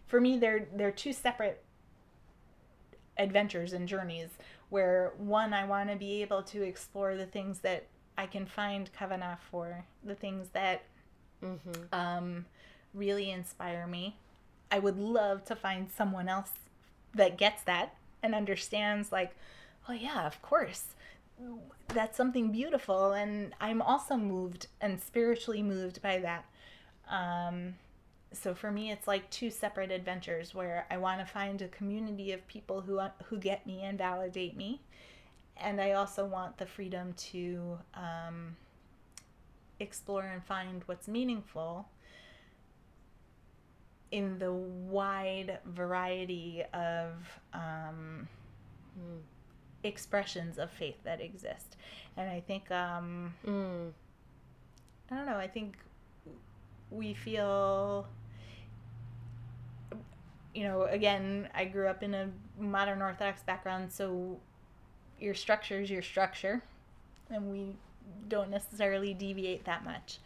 for 0.07 0.21
me 0.21 0.39
they're 0.39 0.69
they're 0.75 0.91
two 0.91 1.13
separate 1.13 1.63
adventures 3.19 3.73
and 3.73 3.89
journeys 3.89 4.29
where 4.73 5.13
one 5.19 5.53
I 5.53 5.67
want 5.67 5.91
to 5.91 5.97
be 5.97 6.23
able 6.23 6.43
to 6.45 6.63
explore 6.63 7.15
the 7.15 7.27
things 7.27 7.59
that 7.59 7.87
I 8.17 8.27
can 8.27 8.47
find 8.47 8.91
kavanah 8.99 9.39
for, 9.51 9.85
the 10.03 10.15
things 10.15 10.49
that 10.55 10.85
mm-hmm. 11.45 11.95
um, 11.95 12.47
really 12.95 13.31
inspire 13.31 13.87
me. 13.87 14.17
I 14.71 14.79
would 14.79 14.99
love 14.99 15.45
to 15.45 15.57
find 15.57 15.91
someone 15.91 16.27
else 16.27 16.53
that 17.15 17.37
gets 17.37 17.63
that 17.65 17.97
and 18.23 18.35
understands 18.35 19.13
like, 19.13 19.37
oh 19.91 19.93
yeah, 19.93 20.27
of 20.27 20.41
course. 20.41 20.95
That's 21.89 22.17
something 22.17 22.51
beautiful 22.51 23.13
and 23.13 23.55
I'm 23.61 23.83
also 23.83 24.17
moved 24.17 24.69
and 24.81 25.03
spiritually 25.03 25.63
moved 25.63 26.01
by 26.01 26.19
that. 26.21 26.47
Um, 27.09 27.75
so 28.33 28.55
for 28.55 28.71
me, 28.71 28.91
it's 28.91 29.07
like 29.07 29.29
two 29.31 29.51
separate 29.51 29.91
adventures 29.91 30.55
where 30.55 30.87
I 30.91 30.97
want 30.97 31.21
to 31.21 31.27
find 31.27 31.61
a 31.61 31.69
community 31.69 32.33
of 32.33 32.47
people 32.47 32.81
who 32.81 33.01
who 33.25 33.39
get 33.39 33.67
me 33.67 33.83
and 33.83 33.99
validate 33.99 34.57
me, 34.57 34.81
and 35.57 35.81
I 35.81 35.93
also 35.93 36.25
want 36.25 36.59
the 36.59 36.67
freedom 36.67 37.13
to 37.31 37.79
um, 37.95 38.57
explore 39.81 40.23
and 40.23 40.43
find 40.43 40.83
what's 40.87 41.09
meaningful 41.09 41.89
in 44.13 44.39
the 44.39 44.53
wide 44.53 45.59
variety 45.65 46.63
of 46.75 47.13
um, 47.55 48.29
mm. 48.99 49.19
expressions 49.83 50.59
of 50.59 50.71
faith 50.71 51.03
that 51.03 51.21
exist. 51.21 51.77
And 52.17 52.31
I 52.31 52.41
think, 52.41 52.71
um, 52.71 53.35
mm. 53.45 53.91
I 55.11 55.17
don't 55.17 55.27
know, 55.27 55.37
I 55.39 55.49
think 55.49 55.77
we 56.93 57.15
feel 57.15 58.07
you 60.55 60.65
know 60.65 60.83
again 60.85 61.49
i 61.55 61.65
grew 61.65 61.87
up 61.87 62.03
in 62.03 62.15
a 62.15 62.29
modern 62.59 63.01
orthodox 63.01 63.43
background 63.43 63.91
so 63.91 64.39
your 65.19 65.35
structure 65.35 65.81
is 65.81 65.91
your 65.91 66.03
structure 66.03 66.63
and 67.31 67.51
we 67.51 67.77
don't 68.29 68.51
necessarily 68.51 69.15
deviate 69.15 69.65
that 69.65 69.85
much. 69.85 70.19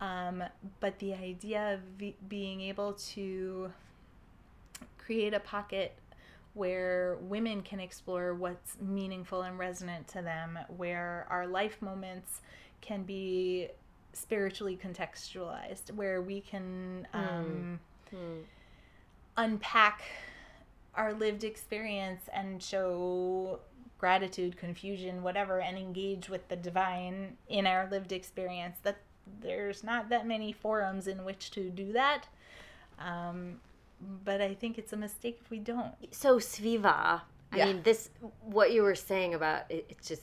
Um, 0.00 0.42
but 0.80 0.98
the 0.98 1.14
idea 1.14 1.74
of 1.74 1.80
v- 1.98 2.16
being 2.28 2.60
able 2.62 2.94
to 3.14 3.72
create 4.98 5.34
a 5.34 5.40
pocket 5.40 5.94
where 6.54 7.16
women 7.20 7.60
can 7.62 7.80
explore 7.80 8.34
what's 8.34 8.76
meaningful 8.80 9.42
and 9.42 9.58
resonant 9.58 10.08
to 10.08 10.22
them, 10.22 10.58
where 10.76 11.26
our 11.28 11.46
life 11.46 11.80
moments 11.80 12.40
can 12.80 13.02
be 13.02 13.68
spiritually 14.12 14.78
contextualized 14.82 15.92
where 15.94 16.20
we 16.20 16.40
can 16.40 17.06
hmm. 17.12 17.18
um, 17.18 17.80
mm. 18.14 18.42
unpack 19.36 20.02
our 20.94 21.12
lived 21.12 21.44
experience 21.44 22.22
and 22.32 22.62
show 22.62 23.60
gratitude, 23.98 24.56
confusion, 24.56 25.22
whatever, 25.22 25.60
and 25.60 25.76
engage 25.76 26.28
with 26.28 26.48
the 26.48 26.56
divine 26.56 27.36
in 27.48 27.66
our 27.66 27.88
lived 27.90 28.12
experience. 28.12 28.78
That 28.82 28.96
there's 29.40 29.84
not 29.84 30.08
that 30.08 30.26
many 30.26 30.52
forums 30.52 31.06
in 31.06 31.24
which 31.24 31.50
to 31.52 31.70
do 31.70 31.92
that. 31.92 32.26
Um, 32.98 33.60
but 34.24 34.40
I 34.40 34.54
think 34.54 34.78
it's 34.78 34.92
a 34.92 34.96
mistake 34.96 35.40
if 35.44 35.50
we 35.50 35.58
don't. 35.58 35.92
So 36.10 36.38
Sviva, 36.38 37.20
I 37.52 37.64
mean, 37.64 37.82
this 37.82 38.10
what 38.40 38.72
you 38.72 38.82
were 38.82 38.94
saying 38.94 39.34
about 39.34 39.70
it, 39.70 39.86
it's 39.88 40.08
just 40.08 40.22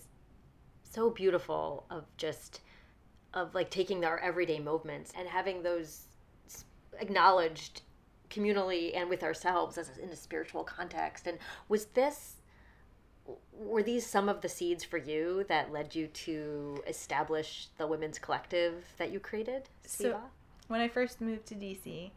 so 0.84 1.10
beautiful 1.10 1.86
of 1.89 2.06
just 2.17 2.62
of 3.34 3.53
like 3.53 3.69
taking 3.69 4.05
our 4.05 4.19
everyday 4.19 4.60
movements 4.60 5.13
and 5.17 5.27
having 5.27 5.63
those 5.63 6.03
acknowledged 7.00 7.81
communally 8.29 8.96
and 8.96 9.10
with 9.10 9.24
ourselves 9.24 9.77
as 9.77 9.98
in 9.98 10.10
a 10.10 10.15
spiritual 10.15 10.63
context 10.63 11.27
and 11.27 11.38
was 11.69 11.86
this 11.88 12.36
were 13.53 13.84
these 13.84 14.05
some 14.05 14.29
of 14.29 14.41
the 14.41 14.50
seeds 14.50 14.84
for 14.84 14.98
you 14.98 15.46
that 15.50 15.72
led 15.72 15.93
you 15.93 16.07
to 16.07 16.81
establish 16.88 17.67
the 17.77 17.86
women's 17.86 18.19
collective 18.19 18.86
that 18.98 19.12
you 19.12 19.19
created 19.19 19.63
Sviva? 19.86 19.98
so 19.98 20.19
when 20.67 20.81
i 20.81 20.88
first 20.88 21.22
moved 21.22 21.46
to 21.46 21.55
dc 21.55 22.12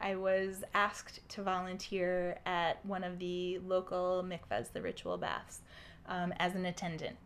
i 0.00 0.14
was 0.14 0.64
asked 0.74 1.26
to 1.30 1.42
volunteer 1.42 2.38
at 2.44 2.84
one 2.84 3.04
of 3.04 3.18
the 3.18 3.58
local 3.60 4.24
mikvahs 4.26 4.72
the 4.72 4.82
ritual 4.82 5.16
baths 5.16 5.60
um, 6.08 6.32
as 6.38 6.54
an 6.54 6.66
attendant 6.66 7.16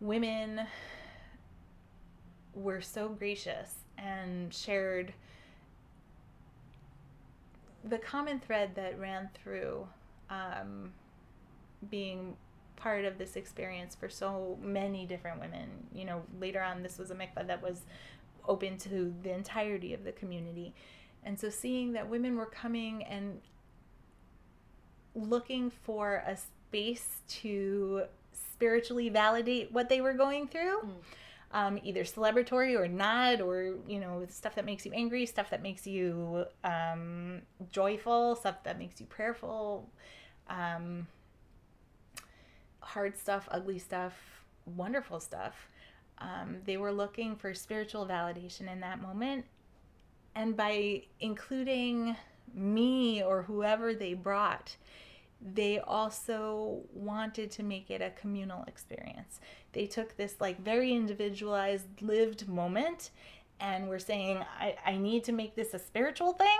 women 0.00 0.62
were 2.54 2.80
so 2.80 3.08
gracious 3.08 3.74
and 3.98 4.52
shared 4.52 5.12
the 7.84 7.98
common 7.98 8.40
thread 8.40 8.74
that 8.74 8.98
ran 8.98 9.28
through 9.42 9.86
um, 10.30 10.92
being 11.90 12.36
part 12.76 13.04
of 13.04 13.18
this 13.18 13.36
experience 13.36 13.94
for 13.94 14.08
so 14.08 14.58
many 14.62 15.06
different 15.06 15.40
women. 15.40 15.68
You 15.94 16.04
know, 16.06 16.22
later 16.40 16.62
on, 16.62 16.82
this 16.82 16.98
was 16.98 17.10
a 17.10 17.14
mikvah 17.14 17.46
that 17.46 17.62
was 17.62 17.82
open 18.46 18.78
to 18.78 19.14
the 19.22 19.32
entirety 19.32 19.94
of 19.94 20.04
the 20.04 20.12
community. 20.12 20.74
And 21.24 21.38
so 21.38 21.50
seeing 21.50 21.92
that 21.92 22.08
women 22.08 22.36
were 22.36 22.46
coming 22.46 23.04
and 23.04 23.40
looking 25.14 25.70
for 25.70 26.22
a 26.26 26.36
space 26.36 27.20
to 27.28 28.04
spiritually 28.32 29.08
validate 29.08 29.72
what 29.72 29.88
they 29.88 30.00
were 30.00 30.12
going 30.12 30.48
through. 30.48 30.80
Mm 30.80 30.92
um, 31.54 31.78
either 31.84 32.02
celebratory 32.02 32.76
or 32.76 32.88
not, 32.88 33.40
or 33.40 33.76
you 33.86 34.00
know, 34.00 34.26
stuff 34.28 34.56
that 34.56 34.64
makes 34.64 34.84
you 34.84 34.92
angry, 34.92 35.24
stuff 35.24 35.50
that 35.50 35.62
makes 35.62 35.86
you 35.86 36.44
um, 36.64 37.42
joyful, 37.70 38.34
stuff 38.34 38.62
that 38.64 38.76
makes 38.76 39.00
you 39.00 39.06
prayerful, 39.06 39.88
um, 40.50 41.06
hard 42.80 43.16
stuff, 43.16 43.48
ugly 43.52 43.78
stuff, 43.78 44.14
wonderful 44.66 45.20
stuff. 45.20 45.68
Um, 46.18 46.56
they 46.66 46.76
were 46.76 46.92
looking 46.92 47.36
for 47.36 47.54
spiritual 47.54 48.04
validation 48.04 48.70
in 48.70 48.80
that 48.80 49.00
moment, 49.00 49.44
and 50.34 50.56
by 50.56 51.02
including 51.20 52.16
me 52.52 53.22
or 53.22 53.42
whoever 53.42 53.94
they 53.94 54.14
brought 54.14 54.76
they 55.52 55.78
also 55.78 56.80
wanted 56.94 57.50
to 57.50 57.62
make 57.62 57.90
it 57.90 58.00
a 58.00 58.10
communal 58.10 58.64
experience. 58.64 59.40
They 59.72 59.86
took 59.86 60.16
this 60.16 60.36
like 60.40 60.64
very 60.64 60.92
individualized 60.92 62.00
lived 62.00 62.48
moment 62.48 63.10
and 63.60 63.88
were 63.88 63.98
saying, 63.98 64.42
I, 64.58 64.76
I 64.86 64.96
need 64.96 65.24
to 65.24 65.32
make 65.32 65.54
this 65.54 65.74
a 65.74 65.78
spiritual 65.78 66.32
thing 66.32 66.58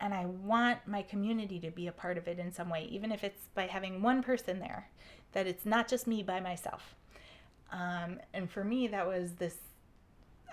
and 0.00 0.12
I 0.12 0.26
want 0.26 0.86
my 0.86 1.02
community 1.02 1.58
to 1.60 1.70
be 1.70 1.86
a 1.86 1.92
part 1.92 2.18
of 2.18 2.28
it 2.28 2.38
in 2.38 2.52
some 2.52 2.68
way, 2.68 2.88
even 2.90 3.10
if 3.12 3.24
it's 3.24 3.44
by 3.54 3.66
having 3.66 4.02
one 4.02 4.22
person 4.22 4.58
there, 4.58 4.88
that 5.32 5.46
it's 5.46 5.64
not 5.64 5.88
just 5.88 6.06
me 6.06 6.22
by 6.22 6.40
myself. 6.40 6.94
Um, 7.72 8.18
and 8.34 8.50
for 8.50 8.64
me, 8.64 8.88
that 8.88 9.06
was 9.06 9.32
this 9.34 9.56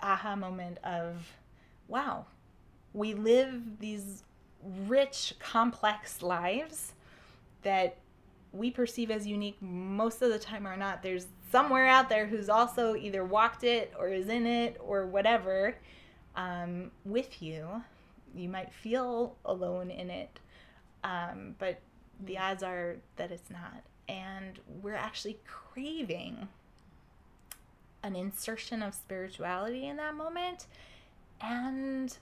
aha 0.02 0.36
moment 0.36 0.78
of, 0.84 1.32
wow, 1.88 2.26
we 2.92 3.14
live 3.14 3.78
these 3.80 4.22
rich, 4.62 5.34
complex 5.38 6.22
lives 6.22 6.92
that 7.62 7.96
we 8.52 8.70
perceive 8.70 9.10
as 9.10 9.26
unique 9.26 9.60
most 9.60 10.22
of 10.22 10.30
the 10.30 10.38
time 10.38 10.66
are 10.66 10.76
not. 10.76 11.02
There's 11.02 11.26
somewhere 11.50 11.86
out 11.86 12.08
there 12.08 12.26
who's 12.26 12.48
also 12.48 12.96
either 12.96 13.24
walked 13.24 13.64
it 13.64 13.92
or 13.98 14.08
is 14.08 14.28
in 14.28 14.46
it 14.46 14.76
or 14.80 15.06
whatever 15.06 15.76
um, 16.36 16.90
with 17.04 17.42
you. 17.42 17.82
You 18.34 18.48
might 18.48 18.72
feel 18.72 19.36
alone 19.44 19.90
in 19.90 20.10
it, 20.10 20.40
um, 21.04 21.54
but 21.58 21.80
the 22.24 22.38
odds 22.38 22.62
are 22.62 22.96
that 23.16 23.30
it's 23.30 23.50
not. 23.50 23.82
And 24.08 24.58
we're 24.82 24.94
actually 24.94 25.38
craving 25.46 26.48
an 28.02 28.16
insertion 28.16 28.82
of 28.82 28.94
spirituality 28.94 29.86
in 29.86 29.96
that 29.96 30.14
moment 30.14 30.66
and 31.40 32.16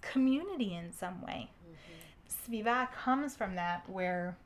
community 0.00 0.74
in 0.74 0.92
some 0.92 1.22
way. 1.22 1.50
Mm-hmm. 1.66 2.54
Sviva 2.54 2.92
comes 2.92 3.34
from 3.34 3.54
that 3.56 3.88
where 3.88 4.36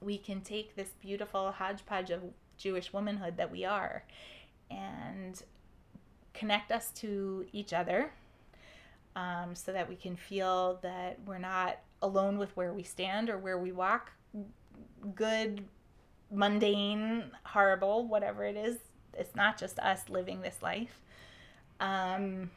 we 0.00 0.18
can 0.18 0.40
take 0.40 0.76
this 0.76 0.90
beautiful 1.00 1.52
hodgepodge 1.52 2.10
of 2.10 2.22
Jewish 2.56 2.92
womanhood 2.92 3.36
that 3.36 3.50
we 3.50 3.64
are 3.64 4.04
and 4.70 5.42
connect 6.32 6.70
us 6.70 6.90
to 6.92 7.46
each 7.52 7.72
other 7.72 8.12
um, 9.16 9.54
so 9.54 9.72
that 9.72 9.88
we 9.88 9.96
can 9.96 10.16
feel 10.16 10.78
that 10.82 11.18
we're 11.26 11.38
not 11.38 11.78
alone 12.02 12.38
with 12.38 12.56
where 12.56 12.72
we 12.72 12.82
stand 12.82 13.28
or 13.28 13.38
where 13.38 13.58
we 13.58 13.72
walk. 13.72 14.12
Good, 15.14 15.64
mundane, 16.30 17.24
horrible, 17.44 18.06
whatever 18.06 18.44
it 18.44 18.56
is. 18.56 18.76
It's 19.14 19.34
not 19.34 19.58
just 19.58 19.78
us 19.80 20.08
living 20.08 20.40
this 20.40 20.62
life. 20.62 21.00
Um, 21.80 22.50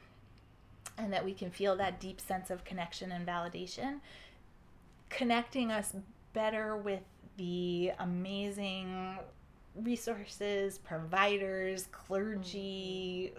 and 0.98 1.12
that 1.12 1.26
we 1.26 1.34
can 1.34 1.50
feel 1.50 1.76
that 1.78 2.00
deep 2.00 2.22
sense 2.22 2.52
of 2.52 2.64
connection 2.64 3.12
and 3.12 3.26
validation, 3.26 4.00
connecting 5.10 5.72
us 5.72 5.96
better 6.34 6.78
with 6.78 7.02
the 7.38 7.92
amazing 8.00 9.18
resources, 9.76 10.78
providers, 10.78 11.88
clergy, 11.92 13.34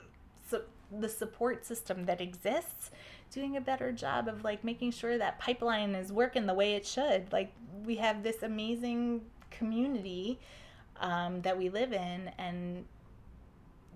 so 0.49 0.63
the 1.01 1.09
support 1.09 1.65
system 1.65 2.05
that 2.07 2.21
exists 2.21 2.91
doing 3.31 3.57
a 3.57 3.61
better 3.61 3.91
job 3.93 4.29
of 4.29 4.45
like 4.45 4.63
making 4.63 4.93
sure 4.93 5.19
that 5.19 5.39
pipeline 5.39 5.95
is 5.95 6.13
working 6.13 6.47
the 6.47 6.55
way 6.55 6.75
it 6.75 6.87
should. 6.87 7.33
Like 7.33 7.53
we 7.85 7.97
have 7.97 8.23
this 8.23 8.43
amazing 8.43 9.23
community 9.51 10.39
um, 11.01 11.41
that 11.43 11.57
we 11.57 11.69
live 11.69 11.93
in, 11.93 12.31
and 12.39 12.85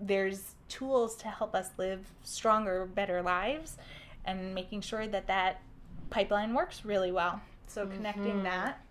there's 0.01 0.55
tools 0.67 1.15
to 1.17 1.27
help 1.27 1.55
us 1.55 1.69
live 1.77 2.11
stronger, 2.23 2.85
better 2.85 3.21
lives, 3.21 3.77
and 4.25 4.53
making 4.53 4.81
sure 4.81 5.07
that 5.07 5.27
that 5.27 5.61
pipeline 6.09 6.53
works 6.53 6.83
really 6.85 7.11
well. 7.11 7.41
So 7.67 7.85
connecting 7.85 8.23
mm-hmm. 8.23 8.43
that 8.43 8.81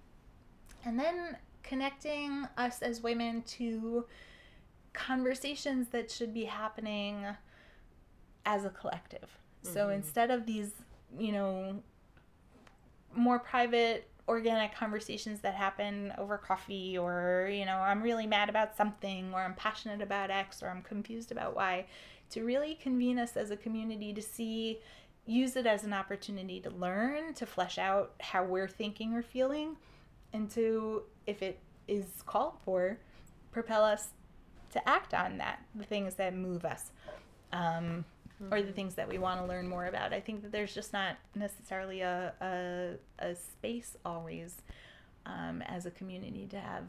and 0.85 0.99
then 0.99 1.37
connecting 1.63 2.47
us 2.57 2.83
as 2.83 3.03
women 3.03 3.43
to 3.43 4.07
conversations 4.93 5.89
that 5.89 6.11
should 6.11 6.33
be 6.33 6.45
happening 6.45 7.27
as 8.47 8.65
a 8.65 8.71
collective. 8.71 9.29
Mm-hmm. 9.65 9.75
So 9.75 9.91
instead 9.91 10.31
of 10.31 10.47
these, 10.47 10.73
you 11.19 11.33
know, 11.33 11.83
more 13.15 13.39
private 13.39 14.09
organic 14.29 14.75
conversations 14.75 15.41
that 15.41 15.55
happen 15.55 16.13
over 16.19 16.37
coffee 16.37 16.99
or 16.99 17.49
you 17.51 17.65
know 17.65 17.79
i'm 17.79 18.03
really 18.03 18.27
mad 18.27 18.51
about 18.51 18.77
something 18.77 19.33
or 19.33 19.41
i'm 19.41 19.55
passionate 19.55 20.03
about 20.03 20.31
x 20.31 20.63
or 20.63 20.69
i'm 20.69 20.83
confused 20.83 21.33
about 21.33 21.57
y 21.57 21.85
to 22.29 22.45
really 22.45 22.75
convene 22.75 23.19
us 23.19 23.39
as 23.39 23.51
a 23.51 23.57
community 23.57 24.13
to 24.13 24.21
see 24.21 24.79
use 25.25 25.57
it 25.57 25.67
as 25.67 25.83
an 25.83 25.95
opportunity 25.95 26.61
to 26.61 26.69
learn 26.71 27.33
to 27.33 27.47
flesh 27.47 27.79
out 27.79 28.13
how 28.21 28.45
we're 28.45 28.69
thinking 28.69 29.15
or 29.15 29.23
feeling 29.23 29.77
and 30.33 30.51
to, 30.53 31.03
if 31.27 31.43
it 31.43 31.59
is 31.87 32.07
called 32.27 32.55
for, 32.65 32.99
propel 33.51 33.85
us 33.85 34.09
to 34.73 34.89
act 34.89 35.15
on 35.15 35.39
that, 35.39 35.61
the 35.75 35.85
things 35.85 36.15
that 36.15 36.35
move 36.35 36.65
us, 36.65 36.91
um, 37.53 38.05
mm-hmm. 38.43 38.53
or 38.53 38.63
the 38.63 38.73
things 38.73 38.95
that 38.95 39.09
we 39.09 39.19
want 39.19 39.41
to 39.41 39.47
learn 39.47 39.67
more 39.67 39.87
about. 39.87 40.13
I 40.13 40.21
think 40.21 40.43
that 40.43 40.53
there's 40.53 40.75
just 40.75 40.93
not 40.93 41.17
necessarily 41.35 42.03
a, 42.03 42.33
a, 42.41 43.25
a 43.25 43.35
space 43.35 43.97
always 44.05 44.57
um, 45.27 45.63
as 45.63 45.87
a 45.87 45.91
community 45.91 46.47
to 46.51 46.61
have 46.61 46.85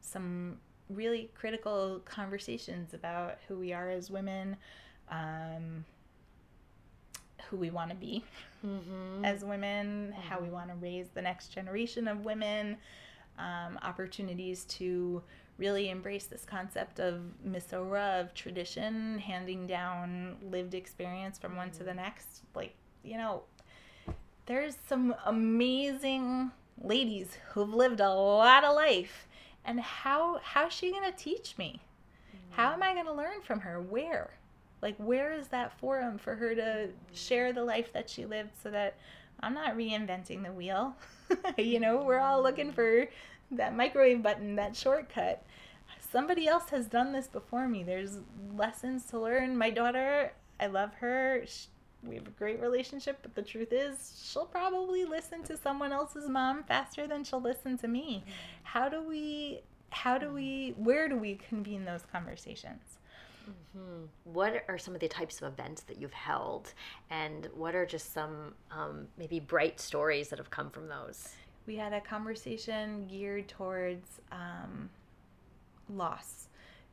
some 0.00 0.58
really 0.88 1.30
critical 1.34 2.00
conversations 2.04 2.94
about 2.94 3.38
who 3.46 3.56
we 3.56 3.72
are 3.72 3.90
as 3.90 4.10
women, 4.10 4.56
um, 5.10 5.84
who 7.50 7.56
we 7.56 7.70
want 7.70 7.90
to 7.90 7.96
be 7.96 8.24
mm-hmm. 8.64 9.24
as 9.24 9.44
women, 9.44 10.12
mm-hmm. 10.12 10.20
how 10.22 10.40
we 10.40 10.48
want 10.48 10.68
to 10.68 10.74
raise 10.76 11.08
the 11.14 11.22
next 11.22 11.48
generation 11.48 12.06
of 12.06 12.24
women, 12.24 12.76
um, 13.38 13.78
opportunities 13.82 14.64
to 14.64 15.22
really 15.58 15.90
embrace 15.90 16.26
this 16.26 16.44
concept 16.44 17.00
of 17.00 17.20
Mesorah, 17.46 18.20
of 18.20 18.32
tradition, 18.34 19.18
handing 19.18 19.66
down 19.66 20.36
lived 20.50 20.74
experience 20.74 21.38
from 21.38 21.56
one 21.56 21.70
to 21.72 21.80
the 21.80 21.90
mm-hmm. 21.90 21.98
next. 21.98 22.42
Like, 22.54 22.74
you 23.02 23.16
know, 23.16 23.42
there's 24.46 24.76
some 24.88 25.14
amazing 25.26 26.50
ladies 26.82 27.36
who've 27.50 27.74
lived 27.74 28.00
a 28.00 28.12
lot 28.12 28.64
of 28.64 28.74
life. 28.74 29.26
And 29.64 29.78
how 29.78 30.40
how's 30.42 30.72
she 30.72 30.90
gonna 30.90 31.12
teach 31.12 31.58
me? 31.58 31.80
How 32.50 32.72
am 32.72 32.82
I 32.82 32.94
gonna 32.94 33.14
learn 33.14 33.42
from 33.42 33.60
her? 33.60 33.80
Where? 33.80 34.30
Like, 34.82 34.96
where 34.96 35.32
is 35.32 35.48
that 35.48 35.78
forum 35.78 36.18
for 36.18 36.34
her 36.34 36.54
to 36.54 36.88
share 37.12 37.52
the 37.52 37.64
life 37.64 37.92
that 37.92 38.08
she 38.08 38.24
lived 38.24 38.50
so 38.62 38.70
that 38.70 38.96
I'm 39.40 39.54
not 39.54 39.76
reinventing 39.76 40.44
the 40.44 40.52
wheel? 40.52 40.96
you 41.58 41.80
know, 41.80 42.02
we're 42.02 42.18
all 42.18 42.42
looking 42.42 42.72
for 42.72 43.06
that 43.50 43.76
microwave 43.76 44.22
button, 44.22 44.56
that 44.56 44.76
shortcut. 44.76 45.42
Somebody 46.10 46.48
else 46.48 46.70
has 46.70 46.86
done 46.86 47.12
this 47.12 47.26
before 47.26 47.68
me. 47.68 47.82
There's 47.82 48.18
lessons 48.56 49.04
to 49.06 49.18
learn. 49.18 49.56
My 49.56 49.70
daughter, 49.70 50.32
I 50.58 50.66
love 50.66 50.94
her. 50.94 51.42
She, 51.46 51.66
we 52.02 52.14
have 52.14 52.26
a 52.26 52.30
great 52.30 52.60
relationship, 52.60 53.18
but 53.22 53.34
the 53.34 53.42
truth 53.42 53.72
is, 53.72 54.28
she'll 54.32 54.46
probably 54.46 55.04
listen 55.04 55.42
to 55.44 55.56
someone 55.56 55.92
else's 55.92 56.28
mom 56.28 56.64
faster 56.64 57.06
than 57.06 57.24
she'll 57.24 57.42
listen 57.42 57.76
to 57.78 57.88
me. 57.88 58.24
How 58.62 58.88
do 58.88 59.02
we, 59.02 59.60
how 59.90 60.16
do 60.16 60.32
we, 60.32 60.74
where 60.78 61.08
do 61.08 61.16
we 61.16 61.34
convene 61.36 61.84
those 61.84 62.02
conversations? 62.10 62.99
Mm-hmm. 63.48 64.04
What 64.24 64.64
are 64.68 64.78
some 64.78 64.94
of 64.94 65.00
the 65.00 65.08
types 65.08 65.40
of 65.40 65.52
events 65.52 65.82
that 65.82 66.00
you've 66.00 66.12
held, 66.12 66.74
and 67.10 67.48
what 67.54 67.74
are 67.74 67.86
just 67.86 68.12
some 68.12 68.54
um, 68.70 69.06
maybe 69.18 69.40
bright 69.40 69.80
stories 69.80 70.28
that 70.28 70.38
have 70.38 70.50
come 70.50 70.70
from 70.70 70.88
those? 70.88 71.28
We 71.66 71.76
had 71.76 71.92
a 71.92 72.00
conversation 72.00 73.06
geared 73.06 73.48
towards 73.48 74.20
um, 74.32 74.90
loss 75.88 76.48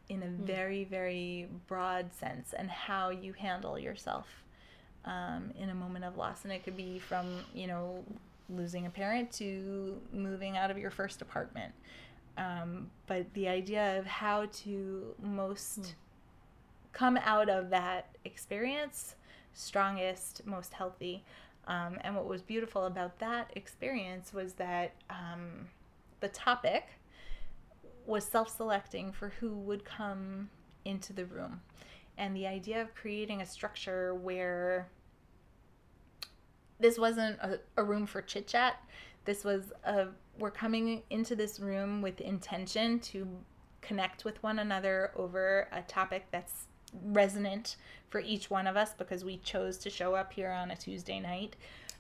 in 0.10 0.24
a 0.24 0.26
mm. 0.26 0.38
very, 0.40 0.84
very 0.84 1.48
broad 1.68 2.14
sense 2.14 2.54
and 2.54 2.70
how 2.70 3.10
you 3.10 3.34
handle 3.34 3.78
yourself 3.78 4.28
um, 5.06 5.52
in 5.58 5.70
a 5.70 5.76
moment 5.76 6.06
of 6.06 6.18
loss. 6.18 6.44
And 6.44 6.54
it 6.54 6.64
could 6.64 6.78
be 6.78 7.00
from, 7.00 7.40
you 7.54 7.68
know, 7.68 8.04
losing 8.50 8.86
a 8.86 8.90
parent 8.90 9.32
to 9.34 10.00
moving 10.14 10.58
out 10.58 10.72
of 10.72 10.78
your 10.78 10.92
first 10.92 11.22
apartment. 11.22 11.74
Um, 12.38 12.90
but 13.08 13.34
the 13.34 13.48
idea 13.48 13.98
of 13.98 14.06
how 14.06 14.46
to 14.64 15.16
most. 15.22 15.96
Come 16.98 17.18
out 17.24 17.48
of 17.50 17.70
that 17.70 18.18
experience 18.26 19.16
strongest, 19.54 20.46
most 20.46 20.74
healthy. 20.74 21.24
Um, 21.68 21.98
and 22.02 22.16
what 22.16 22.26
was 22.28 22.42
beautiful 22.42 22.86
about 22.86 23.20
that 23.20 23.52
experience 23.56 24.34
was 24.34 24.54
that 24.54 24.94
um, 25.10 25.68
the 26.22 26.30
topic 26.30 26.86
was 28.06 28.24
self 28.24 28.56
selecting 28.56 29.12
for 29.12 29.30
who 29.40 29.52
would 29.54 29.84
come 29.84 30.50
into 30.86 31.12
the 31.14 31.26
room. 31.26 31.62
and 32.18 32.36
the 32.36 32.48
idea 32.48 32.82
of 32.82 32.94
creating 32.96 33.42
a 33.42 33.46
structure 33.46 34.16
where 34.16 34.88
this 36.80 36.98
wasn't 36.98 37.38
a, 37.40 37.60
a 37.78 37.84
room 37.84 38.06
for 38.06 38.22
chit 38.22 38.48
chat. 38.48 38.82
This 39.26 39.44
was 39.44 39.72
a 39.84 40.08
we're 40.40 40.52
coming 40.52 41.04
into 41.10 41.36
this 41.36 41.60
room 41.60 42.02
with 42.02 42.22
intention 42.22 43.00
to 43.00 43.28
connect 43.82 44.24
with 44.26 44.42
one 44.44 44.60
another 44.60 45.12
over 45.16 45.68
a 45.72 45.82
topic 45.84 46.26
that's 46.32 46.68
resonant 47.04 47.76
for 48.10 48.19
each 48.19 48.50
one 48.50 48.67
of 48.67 48.78
us 48.78 48.93
because 48.93 49.23
we 49.23 49.38
chose 49.38 49.78
to 49.80 49.89
show 49.89 50.15
up 50.15 50.34
here 50.34 50.52
on 50.52 50.71
a 50.71 50.76
Tuesday 50.76 51.19
night. 51.19 51.56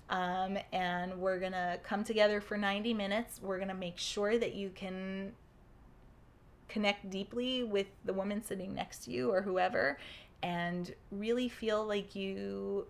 Um, 0.09 0.57
and 0.71 1.19
we're 1.19 1.39
gonna 1.39 1.79
come 1.83 2.03
together 2.03 2.39
for 2.39 2.57
90 2.57 2.93
minutes. 2.93 3.41
We're 3.41 3.59
gonna 3.59 3.73
make 3.73 3.97
sure 3.97 4.37
that 4.37 4.53
you 4.53 4.69
can 4.69 5.33
connect 6.69 7.09
deeply 7.09 7.63
with 7.63 7.87
the 8.05 8.13
woman 8.13 8.43
sitting 8.43 8.73
next 8.73 9.05
to 9.05 9.11
you 9.11 9.31
or 9.31 9.41
whoever 9.41 9.97
and 10.43 10.93
really 11.11 11.49
feel 11.49 11.85
like 11.85 12.15
you 12.15 12.85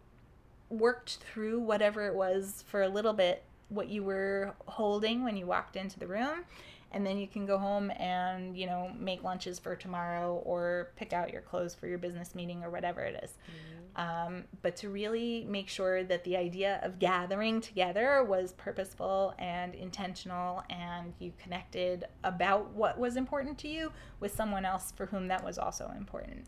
worked 0.70 1.20
through 1.32 1.60
whatever 1.60 2.08
it 2.08 2.16
was 2.16 2.64
for 2.68 2.82
a 2.82 2.90
little 2.90 3.14
bit 3.14 3.44
what 3.70 3.88
you 3.88 4.04
were 4.04 4.54
holding 4.66 5.24
when 5.24 5.38
you 5.38 5.46
walked 5.46 5.76
into 5.76 6.00
the 6.00 6.08
room 6.08 6.44
and 6.92 7.06
then 7.06 7.18
you 7.18 7.28
can 7.28 7.46
go 7.46 7.58
home 7.58 7.92
and 7.92 8.58
you 8.58 8.66
know 8.66 8.92
make 8.98 9.24
lunches 9.24 9.60
for 9.60 9.76
tomorrow 9.76 10.42
or 10.46 10.92
pick 10.96 11.14
out 11.14 11.32
your 11.32 11.42
clothes 11.42 11.76
for 11.76 11.88
your 11.88 11.98
business 11.98 12.36
meeting 12.36 12.64
or 12.64 12.70
whatever 12.70 13.02
it 13.02 13.20
is. 13.24 13.32
Mm-hmm. 13.32 13.74
Um, 14.00 14.44
but 14.62 14.76
to 14.78 14.90
really 14.90 15.46
make 15.50 15.70
sure 15.70 16.04
that 16.04 16.24
the 16.24 16.38
idea 16.38 16.80
of 16.84 17.00
gathering 17.00 17.62
together 17.62 18.24
was 18.24 18.54
purposeful 18.54 19.34
and 19.40 19.74
intentional 19.74 20.64
and 20.70 21.14
you 21.18 21.34
connected 21.42 22.06
about 22.24 22.70
what 22.74 23.00
was 23.00 23.16
important 23.16 23.58
to 23.60 23.68
you 23.68 23.92
with 24.20 24.36
someone 24.36 24.66
else 24.66 24.94
for 24.96 25.08
whom 25.08 25.28
that 25.30 25.44
was 25.44 25.58
also 25.58 25.92
important 25.98 26.46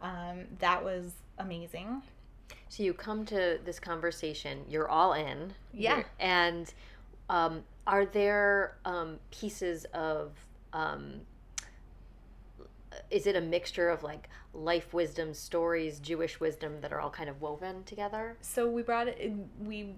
um, 0.00 0.44
that 0.60 0.84
was 0.84 1.10
amazing 1.38 2.02
so 2.68 2.82
you 2.82 2.92
come 2.92 3.24
to 3.26 3.58
this 3.64 3.78
conversation, 3.78 4.64
you're 4.68 4.88
all 4.88 5.12
in. 5.12 5.54
Yeah. 5.72 6.02
And 6.18 6.72
um, 7.28 7.64
are 7.86 8.06
there 8.06 8.76
um, 8.84 9.18
pieces 9.30 9.84
of, 9.94 10.32
um, 10.72 11.20
is 13.10 13.26
it 13.26 13.36
a 13.36 13.40
mixture 13.40 13.88
of 13.88 14.02
like 14.02 14.28
life 14.52 14.92
wisdom, 14.92 15.34
stories, 15.34 16.00
Jewish 16.00 16.40
wisdom 16.40 16.80
that 16.80 16.92
are 16.92 17.00
all 17.00 17.10
kind 17.10 17.28
of 17.28 17.40
woven 17.40 17.84
together? 17.84 18.36
So 18.40 18.68
we 18.68 18.82
brought 18.82 19.08
it, 19.08 19.32
we 19.62 19.94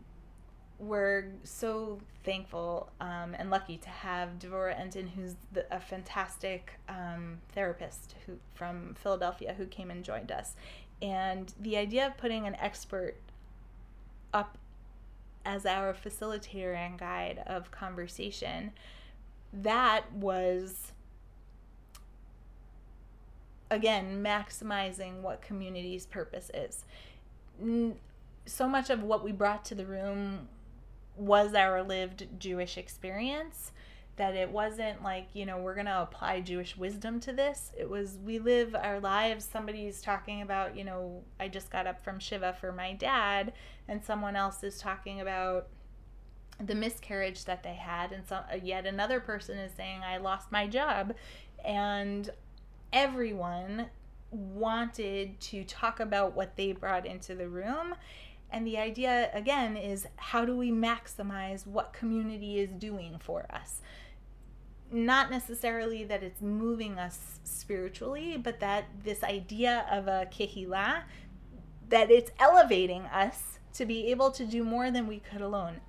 were 0.79 1.27
so 1.43 1.99
thankful 2.25 2.91
um, 3.01 3.35
and 3.39 3.51
lucky 3.51 3.77
to 3.79 3.89
have 3.89 4.39
Devora 4.39 4.79
Enton, 4.79 5.09
who's 5.09 5.35
the, 5.53 5.67
a 5.75 5.81
fantastic 5.81 6.79
um, 6.89 7.39
therapist 7.53 8.15
who 8.27 8.35
from 8.55 8.95
Philadelphia, 9.03 9.55
who 9.57 9.67
came 9.67 9.91
and 9.91 10.05
joined 10.05 10.31
us. 10.31 10.55
And 11.01 11.53
the 11.61 11.77
idea 11.77 12.07
of 12.07 12.17
putting 12.17 12.47
an 12.47 12.57
expert 12.57 13.17
up 14.33 14.59
as 15.45 15.65
our 15.67 15.95
facilitator 15.95 16.75
and 16.75 16.99
guide 16.99 17.43
of 17.47 17.71
conversation, 17.71 18.73
that 19.53 20.13
was 20.13 20.93
again 23.71 24.23
maximizing 24.23 25.21
what 25.21 25.43
community's 25.43 26.07
purpose 26.07 26.51
is. 26.55 26.85
So 28.47 28.69
much 28.69 28.91
of 28.91 29.03
what 29.03 29.25
we 29.25 29.33
brought 29.33 29.65
to 29.67 29.75
the 29.75 29.87
room 29.87 30.49
was 31.17 31.55
our 31.55 31.83
lived 31.83 32.29
Jewish 32.39 32.79
experience 32.79 33.73
that 34.19 34.35
it 34.35 34.51
wasn't 34.51 35.03
like, 35.03 35.29
you 35.33 35.47
know, 35.47 35.59
we're 35.59 35.75
going 35.75 35.87
to 35.87 36.03
apply 36.03 36.41
Jewish 36.41 36.77
wisdom 36.77 37.19
to 37.21 37.33
this. 37.33 37.73
It 37.77 37.89
was 37.89 38.19
we 38.25 38.39
live 38.39 38.75
our 38.75 39.01
lives. 39.01 39.49
Somebody's 39.51 40.03
talking 40.03 40.43
about, 40.43 40.77
you 40.77 40.85
know, 40.85 41.23
I 41.41 41.49
just 41.49 41.71
got 41.71 41.87
up 41.87 42.05
from 42.05 42.19
Shiva 42.19 42.55
for 42.61 42.73
my 42.73 42.93
dad, 42.93 43.53
and 43.89 44.05
someone 44.05 44.37
else 44.37 44.63
is 44.63 44.79
talking 44.79 45.21
about 45.21 45.69
the 46.61 46.75
miscarriage 46.75 47.45
that 47.45 47.63
they 47.63 47.75
had, 47.75 48.13
and 48.13 48.27
so 48.27 48.37
uh, 48.37 48.57
yet 48.63 48.85
another 48.85 49.21
person 49.21 49.59
is 49.59 49.73
saying, 49.77 50.03
I 50.03 50.17
lost 50.19 50.51
my 50.51 50.67
job. 50.67 51.15
And 51.65 52.31
everyone 52.93 53.87
wanted 54.31 55.41
to 55.41 55.65
talk 55.65 56.01
about 56.01 56.35
what 56.35 56.57
they 56.57 56.73
brought 56.73 57.07
into 57.07 57.35
the 57.35 57.49
room. 57.49 57.95
And 58.51 58.67
the 58.67 58.79
idea, 58.79 59.31
again, 59.35 59.77
is 59.77 60.07
how 60.17 60.45
do 60.45 60.57
we 60.57 60.71
maximize 60.71 61.67
what 61.67 61.93
community 61.93 62.59
is 62.59 62.71
doing 62.71 63.19
for 63.21 63.47
us? 63.51 63.81
Not 64.91 65.31
necessarily 65.31 66.05
that 66.05 66.23
it's 66.23 66.41
moving 66.41 66.99
us 66.99 67.41
spiritually, 67.45 68.39
but 68.43 68.61
that 68.61 68.85
this 69.05 69.23
idea 69.23 69.87
of 69.91 70.09
a 70.09 70.29
kehila, 70.33 71.03
that 71.89 72.11
it's 72.11 72.31
elevating 72.39 73.03
us 73.07 73.59
to 73.75 73.85
be 73.85 74.11
able 74.11 74.31
to 74.31 74.45
do 74.45 74.65
more 74.65 74.91
than 74.91 75.07
we 75.07 75.19
could 75.19 75.41
alone. 75.41 75.81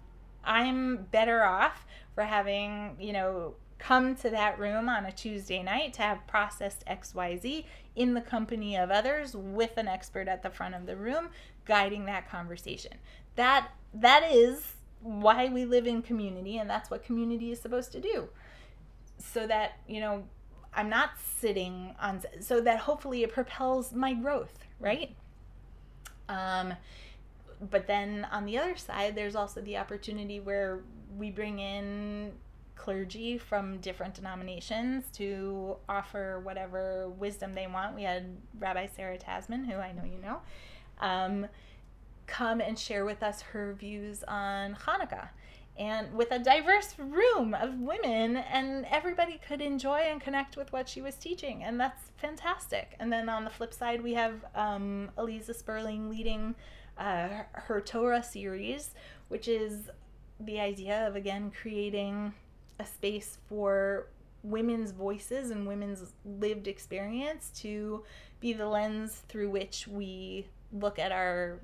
I'm 0.43 1.07
better 1.11 1.43
off 1.43 1.85
for 2.13 2.23
having, 2.23 2.97
you 2.99 3.13
know, 3.13 3.55
come 3.77 4.15
to 4.15 4.29
that 4.29 4.59
room 4.59 4.89
on 4.89 5.05
a 5.05 5.11
Tuesday 5.11 5.63
night 5.63 5.93
to 5.93 6.01
have 6.01 6.27
processed 6.27 6.85
XYZ 6.85 7.65
in 7.95 8.13
the 8.13 8.21
company 8.21 8.75
of 8.75 8.91
others 8.91 9.35
with 9.35 9.77
an 9.77 9.87
expert 9.87 10.27
at 10.27 10.43
the 10.43 10.49
front 10.49 10.75
of 10.75 10.85
the 10.85 10.97
room 10.97 11.29
guiding 11.65 12.05
that 12.05 12.29
conversation. 12.29 12.93
That 13.35 13.69
that 13.93 14.29
is 14.29 14.73
why 15.01 15.47
we 15.47 15.63
live 15.63 15.87
in 15.87 16.01
community 16.01 16.57
and 16.57 16.69
that's 16.69 16.89
what 16.89 17.03
community 17.03 17.51
is 17.51 17.59
supposed 17.61 17.91
to 17.93 18.01
do 18.01 18.27
so 19.19 19.45
that 19.45 19.79
you 19.87 19.99
know 19.99 20.23
i'm 20.73 20.89
not 20.89 21.11
sitting 21.39 21.93
on 22.01 22.21
so 22.39 22.61
that 22.61 22.79
hopefully 22.79 23.23
it 23.23 23.31
propels 23.31 23.93
my 23.93 24.13
growth 24.13 24.59
right? 24.79 25.15
Um 26.27 26.73
but 27.71 27.87
then 27.87 28.25
on 28.31 28.45
the 28.45 28.57
other 28.57 28.77
side 28.77 29.15
there's 29.15 29.35
also 29.35 29.61
the 29.61 29.77
opportunity 29.77 30.39
where 30.39 30.79
we 31.17 31.29
bring 31.29 31.59
in 31.59 32.31
clergy 32.75 33.37
from 33.37 33.77
different 33.79 34.13
denominations 34.13 35.03
to 35.11 35.75
offer 35.89 36.39
whatever 36.39 37.09
wisdom 37.09 37.53
they 37.53 37.67
want. 37.67 37.93
We 37.93 38.03
had 38.03 38.37
rabbi 38.57 38.87
sarah 38.87 39.17
tasman 39.17 39.65
who 39.65 39.75
i 39.75 39.91
know 39.91 40.03
you 40.05 40.21
know 40.21 40.41
um, 41.01 41.47
come 42.27 42.61
and 42.61 42.77
share 42.77 43.05
with 43.05 43.23
us 43.23 43.41
her 43.41 43.73
views 43.73 44.23
on 44.27 44.75
hanukkah 44.85 45.29
and 45.79 46.13
with 46.13 46.29
a 46.31 46.37
diverse 46.37 46.93
room 46.99 47.53
of 47.53 47.79
women 47.79 48.35
and 48.35 48.85
everybody 48.91 49.39
could 49.47 49.61
enjoy 49.61 49.99
and 49.99 50.19
connect 50.19 50.57
with 50.57 50.71
what 50.73 50.89
she 50.89 51.01
was 51.01 51.15
teaching 51.15 51.63
and 51.63 51.79
that's 51.79 52.11
fantastic. 52.17 52.95
And 52.99 53.11
then 53.11 53.29
on 53.29 53.45
the 53.45 53.49
flip 53.49 53.73
side 53.73 54.03
we 54.03 54.13
have 54.13 54.45
um, 54.53 55.09
eliza 55.17 55.53
sperling 55.53 56.09
leading 56.09 56.53
uh, 56.97 57.29
her 57.53 57.79
torah 57.79 58.21
series 58.21 58.93
which 59.29 59.47
is 59.47 59.89
the 60.41 60.59
idea 60.59 61.07
of 61.07 61.15
again 61.15 61.49
creating 61.49 62.33
a 62.77 62.85
space 62.85 63.37
for 63.47 64.07
women's 64.43 64.91
voices 64.91 65.49
and 65.49 65.65
women's 65.65 66.13
lived 66.25 66.67
experience 66.67 67.51
to 67.55 68.03
be 68.41 68.53
the 68.53 68.67
lens 68.67 69.23
through 69.29 69.49
which 69.49 69.87
we 69.87 70.45
look 70.73 70.99
at 70.99 71.11
our 71.11 71.59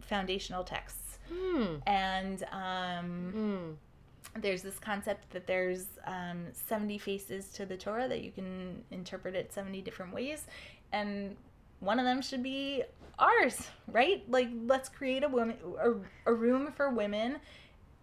foundational 0.00 0.64
texts 0.64 1.07
Mm. 1.32 1.82
And 1.86 2.42
um, 2.52 3.32
mm. 3.36 4.40
there's 4.40 4.62
this 4.62 4.78
concept 4.78 5.30
that 5.30 5.46
there's 5.46 5.86
um, 6.06 6.46
70 6.52 6.98
faces 6.98 7.48
to 7.50 7.66
the 7.66 7.76
Torah 7.76 8.08
that 8.08 8.22
you 8.22 8.30
can 8.30 8.82
interpret 8.90 9.34
it 9.34 9.52
70 9.52 9.82
different 9.82 10.12
ways. 10.12 10.44
And 10.92 11.36
one 11.80 11.98
of 11.98 12.04
them 12.04 12.22
should 12.22 12.42
be 12.42 12.82
ours, 13.18 13.68
right? 13.86 14.24
Like, 14.28 14.48
let's 14.66 14.88
create 14.88 15.24
a 15.24 15.28
woman, 15.28 15.56
a, 15.80 16.30
a 16.30 16.34
room 16.34 16.72
for 16.76 16.90
women 16.90 17.36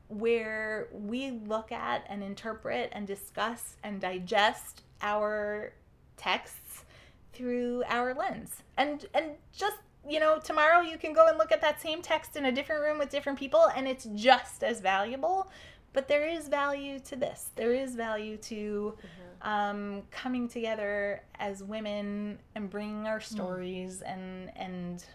where 0.08 0.88
we 0.92 1.32
look 1.32 1.72
at 1.72 2.06
and 2.10 2.24
interpret 2.24 2.90
and 2.94 3.08
discuss 3.08 3.78
and 3.84 4.00
digest 4.00 4.84
our 5.02 5.74
texts 6.18 6.86
through 7.34 7.84
our 7.88 8.14
lens 8.14 8.64
and 8.78 9.06
and 9.14 9.32
just 9.52 9.78
you 10.08 10.20
know, 10.20 10.40
tomorrow 10.44 10.82
you 10.82 10.98
can 10.98 11.14
go 11.14 11.28
and 11.28 11.38
look 11.38 11.52
at 11.52 11.62
that 11.62 11.82
same 11.82 12.02
text 12.02 12.36
in 12.36 12.46
a 12.46 12.52
different 12.52 12.82
room 12.82 12.98
with 12.98 13.10
different 13.10 13.40
people 13.40 13.68
and 13.76 13.88
it's 13.88 14.08
just 14.16 14.64
as 14.64 14.80
valuable. 14.80 15.50
But 15.94 16.08
there 16.08 16.28
is 16.28 16.50
value 16.50 17.00
to 17.00 17.16
this. 17.16 17.52
There 17.56 17.74
is 17.74 17.96
value 17.96 18.38
to 18.38 18.98
mm-hmm. 18.98 19.50
um, 19.50 20.04
coming 20.12 20.50
together 20.50 21.24
as 21.40 21.64
women 21.64 22.40
and 22.54 22.70
bringing 22.70 23.08
our 23.08 23.20
mm. 23.20 23.24
stories 23.24 24.04
mm. 24.06 24.14
and 24.14 24.58
and 24.58 25.06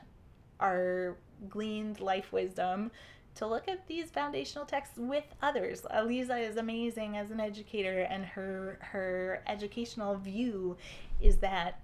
our 0.59 1.16
gleaned 1.48 2.00
life 2.00 2.33
wisdom 2.33 2.90
to 3.35 3.46
look 3.46 3.68
at 3.68 3.87
these 3.87 4.11
foundational 4.11 4.66
texts 4.66 4.98
with 4.98 5.24
others. 5.42 5.87
Eliza 5.94 6.37
is 6.37 6.57
amazing 6.57 7.16
as 7.16 7.31
an 7.31 7.40
educator, 7.40 8.00
and 8.11 8.24
her 8.24 8.79
her 8.81 9.42
educational 9.46 10.16
view 10.16 10.76
is 11.20 11.38
that 11.38 11.81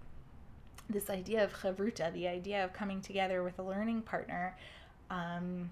this 0.89 1.11
idea 1.11 1.45
of 1.45 1.53
chavruta, 1.53 2.13
the 2.13 2.29
idea 2.29 2.65
of 2.65 2.73
coming 2.73 3.01
together 3.01 3.43
with 3.43 3.59
a 3.59 3.63
learning 3.63 4.03
partner, 4.03 4.57
um, 5.11 5.71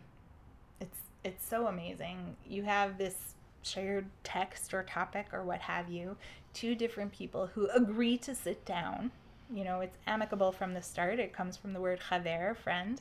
it's 0.81 0.98
it's 1.24 1.46
so 1.46 1.66
amazing. 1.66 2.37
You 2.46 2.64
have 2.64 2.98
this 2.98 3.35
shared 3.62 4.07
text 4.22 4.74
or 4.74 4.83
topic 4.83 5.27
or 5.33 5.42
what 5.42 5.61
have 5.61 5.88
you, 5.88 6.16
two 6.53 6.74
different 6.74 7.12
people 7.12 7.46
who 7.55 7.68
agree 7.68 8.18
to 8.18 8.35
sit 8.35 8.64
down 8.64 9.11
you 9.53 9.64
know, 9.64 9.81
it's 9.81 9.98
amicable 10.07 10.53
from 10.53 10.74
the 10.74 10.83
start. 10.83 11.18
It 11.18 11.33
comes 11.33 11.57
from 11.57 11.72
the 11.72 11.81
word 11.81 12.00
chaver, 12.09 12.57
friend. 12.57 13.00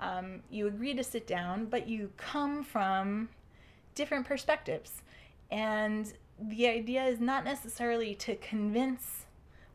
Um, 0.00 0.42
you 0.50 0.66
agree 0.66 0.94
to 0.94 1.04
sit 1.04 1.26
down, 1.26 1.66
but 1.66 1.88
you 1.88 2.10
come 2.16 2.62
from 2.62 3.28
different 3.94 4.26
perspectives. 4.26 5.02
And 5.50 6.12
the 6.40 6.66
idea 6.66 7.04
is 7.04 7.20
not 7.20 7.44
necessarily 7.44 8.14
to 8.16 8.36
convince 8.36 9.26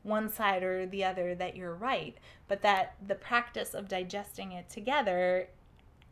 one 0.03 0.29
side 0.29 0.63
or 0.63 0.85
the 0.85 1.03
other 1.03 1.35
that 1.35 1.55
you're 1.55 1.75
right, 1.75 2.17
but 2.47 2.61
that 2.61 2.95
the 3.05 3.15
practice 3.15 3.73
of 3.73 3.87
digesting 3.87 4.51
it 4.51 4.69
together 4.69 5.49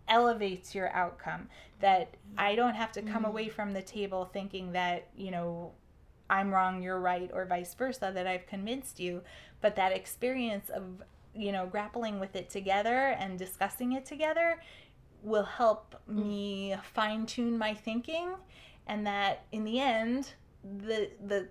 elevates 0.08 0.76
your 0.76 0.90
outcome. 0.92 1.50
That 1.80 2.16
I 2.38 2.56
don't 2.56 2.76
have 2.76 2.92
to 2.94 3.02
come 3.02 3.24
mm. 3.24 3.30
away 3.30 3.50
from 3.50 3.74
the 3.74 3.82
table 3.82 4.26
thinking 4.26 4.74
that, 4.74 5.08
you 5.16 5.32
know, 5.32 5.72
I'm 6.30 6.52
wrong, 6.52 6.82
you're 6.82 7.00
right, 7.00 7.30
or 7.34 7.46
vice 7.46 7.74
versa, 7.74 8.12
that 8.14 8.26
I've 8.26 8.48
convinced 8.48 9.00
you, 9.00 9.22
but 9.62 9.76
that 9.76 9.92
experience 9.92 10.70
of, 10.70 10.84
you 11.36 11.52
know, 11.52 11.68
grappling 11.68 12.20
with 12.20 12.36
it 12.36 12.50
together 12.50 13.16
and 13.20 13.38
discussing 13.38 13.94
it 13.94 14.06
together 14.06 14.60
will 15.22 15.44
help 15.44 15.96
mm. 16.10 16.26
me 16.26 16.76
fine 16.94 17.26
tune 17.26 17.58
my 17.58 17.74
thinking 17.74 18.36
and 18.88 19.06
that 19.06 19.46
in 19.52 19.64
the 19.64 19.80
end 19.80 20.34
the 20.64 21.10
the 21.26 21.48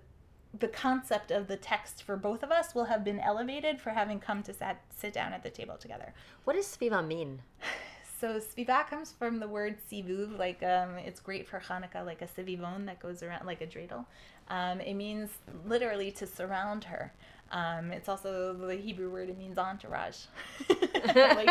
the 0.59 0.67
concept 0.67 1.31
of 1.31 1.47
the 1.47 1.57
text 1.57 2.03
for 2.03 2.15
both 2.15 2.43
of 2.43 2.51
us 2.51 2.75
will 2.75 2.85
have 2.85 3.03
been 3.03 3.19
elevated 3.19 3.81
for 3.81 3.91
having 3.91 4.19
come 4.19 4.43
to 4.43 4.53
sat, 4.53 4.81
sit 4.95 5.13
down 5.13 5.33
at 5.33 5.43
the 5.43 5.49
table 5.49 5.75
together. 5.77 6.13
What 6.43 6.55
does 6.55 6.65
Sviva 6.65 7.05
mean? 7.05 7.41
So 8.17 8.39
Sviva 8.39 8.87
comes 8.87 9.11
from 9.11 9.39
the 9.39 9.47
word 9.47 9.77
sivuv, 9.91 10.39
like 10.39 10.63
um, 10.63 10.97
it's 10.97 11.19
great 11.19 11.45
for 11.45 11.59
Hanukkah, 11.59 12.05
like 12.05 12.21
a 12.21 12.27
sivivon 12.27 12.85
that 12.85 12.99
goes 12.99 13.21
around 13.21 13.45
like 13.45 13.59
a 13.59 13.67
dreidel. 13.67 14.05
Um, 14.47 14.79
it 14.79 14.93
means 14.93 15.29
literally 15.65 16.11
to 16.11 16.25
surround 16.25 16.85
her. 16.85 17.11
Um, 17.51 17.91
it's 17.91 18.09
also 18.09 18.53
the 18.53 18.75
Hebrew 18.75 19.11
word. 19.11 19.29
It 19.29 19.37
means 19.37 19.57
entourage. 19.57 20.25
like, 20.69 21.49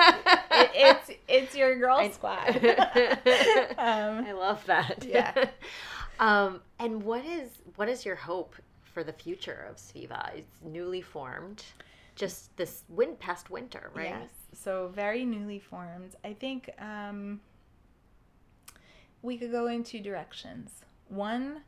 it, 0.50 0.70
it's 0.74 1.10
it's 1.28 1.54
your 1.54 1.78
girl 1.78 1.98
I, 1.98 2.10
squad. 2.10 2.56
um, 3.78 4.24
I 4.26 4.32
love 4.32 4.64
that. 4.66 5.04
Yeah. 5.06 5.48
um, 6.18 6.60
and 6.78 7.02
what 7.04 7.24
is 7.24 7.50
what 7.76 7.88
is 7.88 8.04
your 8.04 8.16
hope 8.16 8.56
for 8.94 9.04
the 9.04 9.12
future 9.12 9.66
of 9.68 9.76
Sviva? 9.76 10.34
It's 10.34 10.56
newly 10.62 11.02
formed, 11.02 11.64
just 12.14 12.56
this 12.56 12.84
wind 12.88 13.18
past 13.18 13.50
winter, 13.50 13.90
right? 13.94 14.16
Yes. 14.20 14.30
So 14.54 14.90
very 14.94 15.24
newly 15.24 15.58
formed. 15.58 16.14
I 16.24 16.32
think 16.32 16.70
um, 16.78 17.40
we 19.20 19.36
could 19.36 19.50
go 19.50 19.66
in 19.66 19.82
two 19.82 20.00
directions. 20.00 20.70
One, 21.08 21.60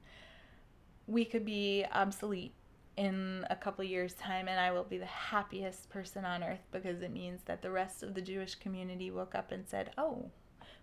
we 1.06 1.24
could 1.24 1.44
be 1.44 1.84
obsolete 1.92 2.54
in 2.96 3.44
a 3.50 3.56
couple 3.56 3.84
years 3.84 4.14
time 4.14 4.48
and 4.48 4.58
I 4.58 4.70
will 4.70 4.84
be 4.84 4.96
the 4.96 5.04
happiest 5.04 5.90
person 5.90 6.24
on 6.24 6.42
earth 6.42 6.64
because 6.72 7.02
it 7.02 7.12
means 7.12 7.42
that 7.44 7.60
the 7.60 7.70
rest 7.70 8.02
of 8.02 8.14
the 8.14 8.22
Jewish 8.22 8.54
community 8.54 9.10
woke 9.10 9.34
up 9.34 9.52
and 9.52 9.68
said, 9.68 9.90
"Oh, 9.98 10.30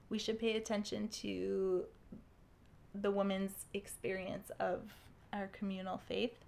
we 0.09 0.19
should 0.19 0.39
pay 0.39 0.55
attention 0.55 1.07
to 1.07 1.85
the 2.93 3.09
woman's 3.09 3.65
experience 3.73 4.51
of 4.59 4.93
our 5.33 5.47
communal 5.47 5.99
faith 6.07 6.45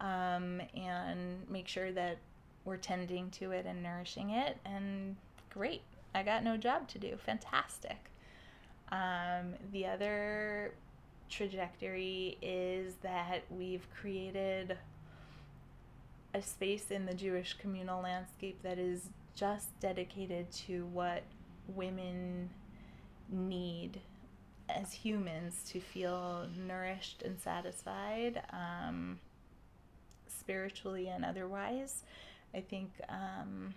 um, 0.00 0.60
and 0.74 1.48
make 1.48 1.68
sure 1.68 1.92
that 1.92 2.18
we're 2.64 2.76
tending 2.76 3.30
to 3.30 3.50
it 3.52 3.66
and 3.66 3.82
nourishing 3.82 4.30
it. 4.30 4.58
And 4.64 5.16
great, 5.50 5.82
I 6.14 6.22
got 6.22 6.42
no 6.42 6.56
job 6.56 6.88
to 6.88 6.98
do. 6.98 7.16
Fantastic. 7.16 8.10
Um, 8.90 9.54
the 9.72 9.86
other 9.86 10.74
trajectory 11.28 12.38
is 12.42 12.94
that 13.02 13.42
we've 13.50 13.86
created 13.94 14.76
a 16.32 16.42
space 16.42 16.90
in 16.90 17.06
the 17.06 17.14
Jewish 17.14 17.54
communal 17.54 18.02
landscape 18.02 18.62
that 18.62 18.78
is 18.78 19.08
just 19.34 19.78
dedicated 19.80 20.50
to 20.50 20.86
what 20.86 21.22
women 21.68 22.50
need 23.30 24.00
as 24.74 24.92
humans 24.92 25.62
to 25.70 25.80
feel 25.80 26.46
nourished 26.66 27.22
and 27.22 27.40
satisfied, 27.40 28.42
um, 28.52 29.18
spiritually 30.26 31.08
and 31.08 31.24
otherwise. 31.24 32.02
I 32.54 32.60
think, 32.60 32.90
um, 33.08 33.74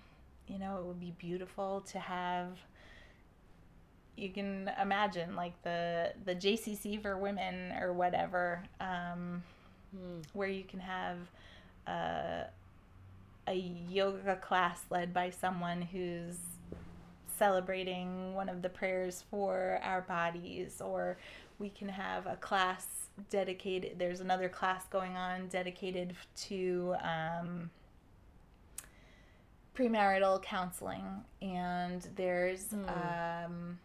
you 0.48 0.60
know, 0.60 0.78
it 0.78 0.86
would 0.86 1.00
be 1.00 1.14
beautiful 1.18 1.82
to 1.92 2.00
have. 2.00 2.58
You 4.16 4.30
can 4.30 4.72
imagine 4.82 5.36
like 5.36 5.62
the 5.64 6.14
the 6.26 6.36
JCC 6.36 7.02
for 7.02 7.18
women 7.18 7.74
or 7.80 7.94
whatever, 7.94 8.64
um, 8.80 9.44
mm. 9.96 10.24
where 10.34 10.48
you 10.48 10.64
can 10.64 10.80
have 10.80 11.18
a, 11.88 12.46
a 13.48 13.54
yoga 13.90 14.36
class 14.36 14.82
led 14.90 15.14
by 15.14 15.30
someone 15.30 15.82
who's 15.82 16.38
celebrating 17.38 18.34
one 18.34 18.50
of 18.50 18.62
the 18.62 18.70
prayers 18.70 19.24
for 19.30 19.80
our 19.84 20.02
bodies, 20.02 20.82
or 20.82 21.18
we 21.60 21.70
can 21.70 21.90
have 21.90 22.26
a 22.26 22.36
class 22.38 23.08
dedicated. 23.30 23.98
There's 23.98 24.20
another 24.20 24.50
class 24.50 24.86
going 24.90 25.16
on 25.16 25.48
dedicated 25.48 26.16
to 26.48 26.96
um, 27.02 27.70
premarital 29.76 30.42
counseling, 30.42 31.06
and 31.42 32.08
there's 32.16 32.68
mm. 32.70 33.46
um, 33.46 33.80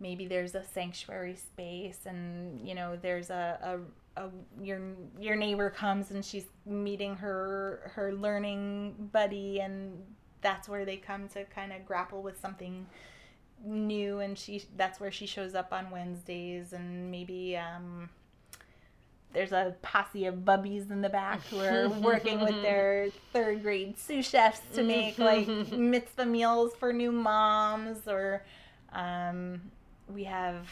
maybe 0.00 0.26
there's 0.26 0.54
a 0.54 0.64
sanctuary 0.64 1.36
space, 1.36 2.00
and 2.06 2.66
you 2.66 2.74
know 2.74 2.98
there's 3.00 3.30
a, 3.30 3.80
a, 4.16 4.22
a 4.22 4.30
your 4.62 4.80
your 5.18 5.36
neighbor 5.36 5.70
comes 5.70 6.10
and 6.10 6.24
she's 6.24 6.46
meeting 6.66 7.16
her 7.16 7.92
her 7.94 8.12
learning 8.12 9.10
buddy, 9.12 9.60
and 9.60 9.92
that's 10.44 10.68
where 10.68 10.84
they 10.84 10.96
come 10.96 11.26
to 11.30 11.44
kind 11.46 11.72
of 11.72 11.84
grapple 11.84 12.22
with 12.22 12.40
something 12.40 12.86
new, 13.64 14.20
and 14.20 14.38
she 14.38 14.62
that's 14.76 15.00
where 15.00 15.10
she 15.10 15.26
shows 15.26 15.56
up 15.56 15.72
on 15.72 15.90
Wednesdays, 15.90 16.72
and 16.72 17.10
maybe. 17.10 17.56
Um, 17.56 18.10
there's 19.32 19.50
a 19.50 19.74
posse 19.82 20.26
of 20.26 20.36
bubbies 20.36 20.92
in 20.92 21.00
the 21.00 21.08
back 21.08 21.44
who 21.46 21.58
are 21.58 21.88
working 22.00 22.40
with 22.40 22.62
their 22.62 23.08
third 23.32 23.62
grade 23.62 23.98
sous 23.98 24.24
chefs 24.24 24.60
to 24.74 24.84
make 24.84 25.18
like 25.18 25.48
mitzvah 25.72 26.24
meals 26.24 26.72
for 26.78 26.92
new 26.92 27.10
moms 27.10 28.06
or 28.06 28.44
um, 28.92 29.60
we 30.08 30.22
have 30.22 30.68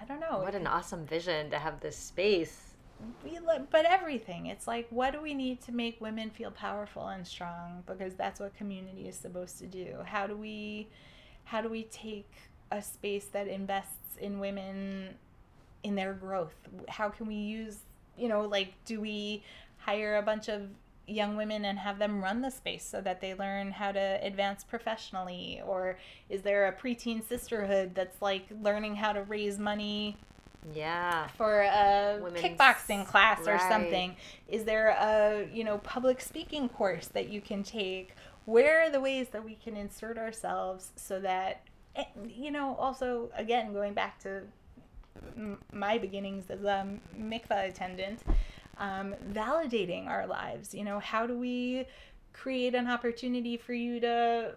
i 0.00 0.04
don't 0.04 0.18
know 0.18 0.38
what 0.38 0.56
an 0.56 0.66
awesome 0.66 1.06
vision 1.06 1.48
to 1.48 1.58
have 1.60 1.78
this 1.78 1.96
space 1.96 2.71
we 2.71 2.71
but 3.70 3.84
everything 3.84 4.46
it's 4.46 4.66
like 4.66 4.86
what 4.90 5.12
do 5.12 5.20
we 5.20 5.34
need 5.34 5.60
to 5.60 5.72
make 5.72 6.00
women 6.00 6.30
feel 6.30 6.50
powerful 6.50 7.08
and 7.08 7.26
strong 7.26 7.82
because 7.86 8.14
that's 8.14 8.40
what 8.40 8.54
community 8.56 9.08
is 9.08 9.16
supposed 9.16 9.58
to 9.58 9.66
do 9.66 9.96
how 10.04 10.26
do 10.26 10.36
we 10.36 10.86
how 11.44 11.60
do 11.60 11.68
we 11.68 11.84
take 11.84 12.30
a 12.70 12.80
space 12.80 13.26
that 13.26 13.48
invests 13.48 14.16
in 14.20 14.38
women 14.38 15.14
in 15.82 15.94
their 15.94 16.12
growth 16.12 16.54
how 16.88 17.08
can 17.08 17.26
we 17.26 17.34
use 17.34 17.78
you 18.16 18.28
know, 18.28 18.42
like, 18.42 18.72
do 18.84 19.00
we 19.00 19.42
hire 19.78 20.16
a 20.16 20.22
bunch 20.22 20.48
of 20.48 20.68
young 21.06 21.36
women 21.36 21.64
and 21.64 21.78
have 21.78 21.98
them 21.98 22.22
run 22.22 22.40
the 22.40 22.50
space 22.50 22.84
so 22.84 23.00
that 23.00 23.20
they 23.20 23.34
learn 23.34 23.72
how 23.72 23.92
to 23.92 24.18
advance 24.22 24.64
professionally? 24.64 25.62
Or 25.66 25.98
is 26.28 26.42
there 26.42 26.68
a 26.68 26.72
preteen 26.72 27.26
sisterhood 27.26 27.94
that's 27.94 28.20
like 28.22 28.46
learning 28.60 28.96
how 28.96 29.12
to 29.12 29.22
raise 29.22 29.58
money? 29.58 30.16
Yeah. 30.74 31.26
For 31.28 31.62
a 31.62 32.18
Women's, 32.22 32.44
kickboxing 32.44 33.06
class 33.06 33.46
right. 33.46 33.54
or 33.54 33.58
something. 33.68 34.16
Is 34.48 34.64
there 34.64 34.88
a, 34.88 35.48
you 35.52 35.64
know, 35.64 35.78
public 35.78 36.20
speaking 36.20 36.68
course 36.68 37.08
that 37.08 37.28
you 37.28 37.40
can 37.40 37.62
take? 37.62 38.14
Where 38.44 38.82
are 38.82 38.90
the 38.90 39.00
ways 39.00 39.28
that 39.30 39.44
we 39.44 39.56
can 39.56 39.76
insert 39.76 40.18
ourselves 40.18 40.92
so 40.96 41.20
that, 41.20 41.62
eh, 41.96 42.04
you 42.28 42.50
know, 42.50 42.76
also, 42.76 43.30
again, 43.36 43.72
going 43.72 43.94
back 43.94 44.20
to 44.20 44.42
my 45.72 45.98
beginnings 45.98 46.50
as 46.50 46.62
a 46.64 46.86
mikvah 47.18 47.68
attendant, 47.68 48.22
um, 48.78 49.14
validating 49.30 50.06
our 50.08 50.26
lives. 50.26 50.74
You 50.74 50.84
know, 50.84 50.98
how 50.98 51.26
do 51.26 51.38
we 51.38 51.86
create 52.32 52.74
an 52.74 52.88
opportunity 52.88 53.56
for 53.56 53.74
you 53.74 54.00
to 54.00 54.54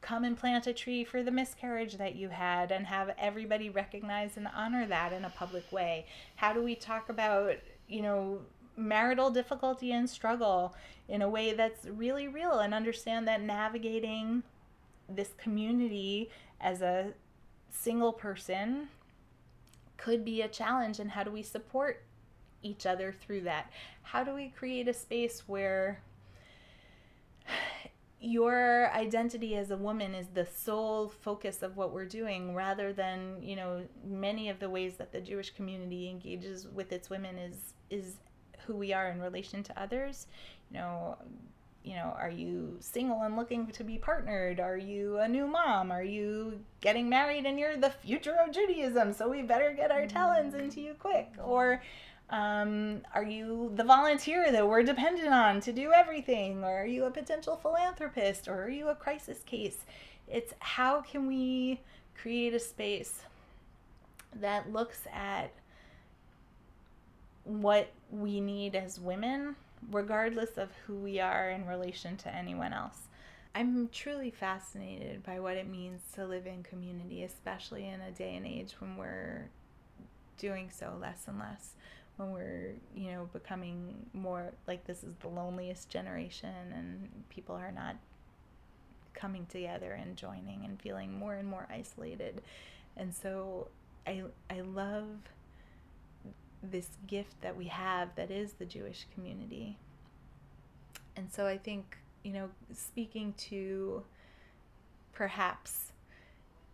come 0.00 0.24
and 0.24 0.36
plant 0.36 0.66
a 0.66 0.72
tree 0.72 1.04
for 1.04 1.22
the 1.22 1.30
miscarriage 1.30 1.96
that 1.98 2.14
you 2.14 2.28
had 2.28 2.72
and 2.72 2.86
have 2.86 3.10
everybody 3.18 3.68
recognize 3.70 4.36
and 4.36 4.48
honor 4.54 4.86
that 4.86 5.12
in 5.12 5.24
a 5.24 5.30
public 5.30 5.70
way? 5.72 6.06
How 6.36 6.52
do 6.52 6.62
we 6.62 6.74
talk 6.74 7.08
about, 7.08 7.56
you 7.88 8.02
know, 8.02 8.40
marital 8.76 9.30
difficulty 9.30 9.92
and 9.92 10.08
struggle 10.08 10.74
in 11.08 11.22
a 11.22 11.28
way 11.28 11.52
that's 11.52 11.86
really 11.86 12.28
real 12.28 12.60
and 12.60 12.72
understand 12.72 13.28
that 13.28 13.42
navigating 13.42 14.42
this 15.08 15.32
community 15.36 16.30
as 16.60 16.80
a 16.82 17.12
single 17.70 18.12
person 18.12 18.88
could 19.96 20.24
be 20.24 20.40
a 20.40 20.48
challenge 20.48 20.98
and 20.98 21.10
how 21.10 21.22
do 21.22 21.30
we 21.30 21.42
support 21.42 22.02
each 22.62 22.86
other 22.86 23.12
through 23.12 23.40
that 23.40 23.70
how 24.02 24.22
do 24.22 24.34
we 24.34 24.48
create 24.48 24.88
a 24.88 24.94
space 24.94 25.42
where 25.46 26.00
your 28.20 28.90
identity 28.92 29.56
as 29.56 29.70
a 29.70 29.76
woman 29.76 30.14
is 30.14 30.26
the 30.34 30.46
sole 30.46 31.08
focus 31.08 31.62
of 31.62 31.76
what 31.76 31.92
we're 31.92 32.04
doing 32.04 32.54
rather 32.54 32.92
than 32.92 33.36
you 33.40 33.56
know 33.56 33.82
many 34.04 34.50
of 34.50 34.58
the 34.58 34.68
ways 34.68 34.96
that 34.96 35.10
the 35.10 35.20
jewish 35.22 35.48
community 35.54 36.10
engages 36.10 36.68
with 36.68 36.92
its 36.92 37.08
women 37.08 37.38
is 37.38 37.72
is 37.88 38.16
who 38.66 38.76
we 38.76 38.92
are 38.92 39.10
in 39.10 39.20
relation 39.20 39.62
to 39.64 39.80
others. 39.80 40.26
You 40.70 40.78
know, 40.78 41.18
you 41.82 41.94
know, 41.94 42.14
are 42.18 42.30
you 42.30 42.76
single 42.80 43.22
and 43.22 43.36
looking 43.36 43.66
to 43.68 43.84
be 43.84 43.98
partnered? 43.98 44.60
Are 44.60 44.76
you 44.76 45.18
a 45.18 45.28
new 45.28 45.46
mom? 45.46 45.90
Are 45.90 46.04
you 46.04 46.60
getting 46.80 47.08
married 47.08 47.46
and 47.46 47.58
you're 47.58 47.76
the 47.76 47.90
future 47.90 48.36
of 48.44 48.52
Judaism, 48.52 49.12
so 49.12 49.28
we 49.28 49.42
better 49.42 49.72
get 49.72 49.90
our 49.90 50.06
talents 50.06 50.54
into 50.54 50.80
you 50.80 50.94
quick? 50.98 51.32
Or 51.42 51.82
um, 52.30 53.02
are 53.14 53.24
you 53.24 53.72
the 53.74 53.84
volunteer 53.84 54.50
that 54.52 54.66
we're 54.66 54.82
dependent 54.82 55.28
on 55.28 55.60
to 55.60 55.72
do 55.72 55.92
everything? 55.92 56.64
Or 56.64 56.82
are 56.82 56.86
you 56.86 57.04
a 57.04 57.10
potential 57.10 57.56
philanthropist? 57.56 58.48
Or 58.48 58.62
are 58.62 58.70
you 58.70 58.88
a 58.88 58.94
crisis 58.94 59.42
case? 59.44 59.78
It's 60.28 60.54
how 60.60 61.00
can 61.00 61.26
we 61.26 61.80
create 62.14 62.54
a 62.54 62.60
space 62.60 63.22
that 64.34 64.72
looks 64.72 65.02
at 65.12 65.52
what 67.44 67.90
we 68.10 68.40
need 68.40 68.74
as 68.74 69.00
women, 69.00 69.56
regardless 69.90 70.56
of 70.56 70.70
who 70.86 70.94
we 70.94 71.18
are 71.20 71.50
in 71.50 71.66
relation 71.66 72.16
to 72.18 72.34
anyone 72.34 72.72
else. 72.72 72.98
I'm 73.54 73.88
truly 73.88 74.30
fascinated 74.30 75.24
by 75.24 75.40
what 75.40 75.56
it 75.56 75.68
means 75.68 76.02
to 76.14 76.24
live 76.24 76.46
in 76.46 76.62
community, 76.62 77.24
especially 77.24 77.88
in 77.88 78.00
a 78.00 78.12
day 78.12 78.36
and 78.36 78.46
age 78.46 78.74
when 78.78 78.96
we're 78.96 79.48
doing 80.38 80.70
so 80.70 80.92
less 81.00 81.24
and 81.26 81.38
less 81.38 81.74
when 82.20 82.32
we're 82.32 82.74
you 82.94 83.10
know 83.10 83.28
becoming 83.32 83.94
more 84.12 84.52
like 84.68 84.84
this 84.84 85.02
is 85.02 85.14
the 85.20 85.28
loneliest 85.28 85.88
generation 85.88 86.54
and 86.74 87.08
people 87.30 87.54
are 87.54 87.72
not 87.72 87.96
coming 89.14 89.46
together 89.46 89.92
and 89.92 90.16
joining 90.16 90.64
and 90.64 90.80
feeling 90.80 91.18
more 91.18 91.34
and 91.34 91.48
more 91.48 91.66
isolated. 91.70 92.42
And 92.96 93.14
so 93.14 93.68
i 94.06 94.22
i 94.50 94.60
love 94.60 95.06
this 96.62 96.88
gift 97.06 97.40
that 97.40 97.56
we 97.56 97.66
have 97.66 98.14
that 98.16 98.30
is 98.30 98.52
the 98.54 98.66
jewish 98.66 99.06
community. 99.14 99.78
And 101.16 101.32
so 101.32 101.46
i 101.46 101.56
think 101.56 101.96
you 102.22 102.32
know 102.32 102.50
speaking 102.74 103.32
to 103.50 104.02
perhaps 105.12 105.92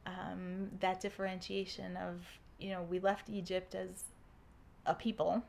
um, 0.07 0.71
that 0.81 1.01
differentiation 1.01 1.97
of 1.97 2.21
you 2.59 2.71
know 2.71 2.83
we 2.83 3.01
left 3.01 3.29
egypt 3.29 3.75
as 3.75 4.05
a 4.87 4.95
people, 4.95 5.43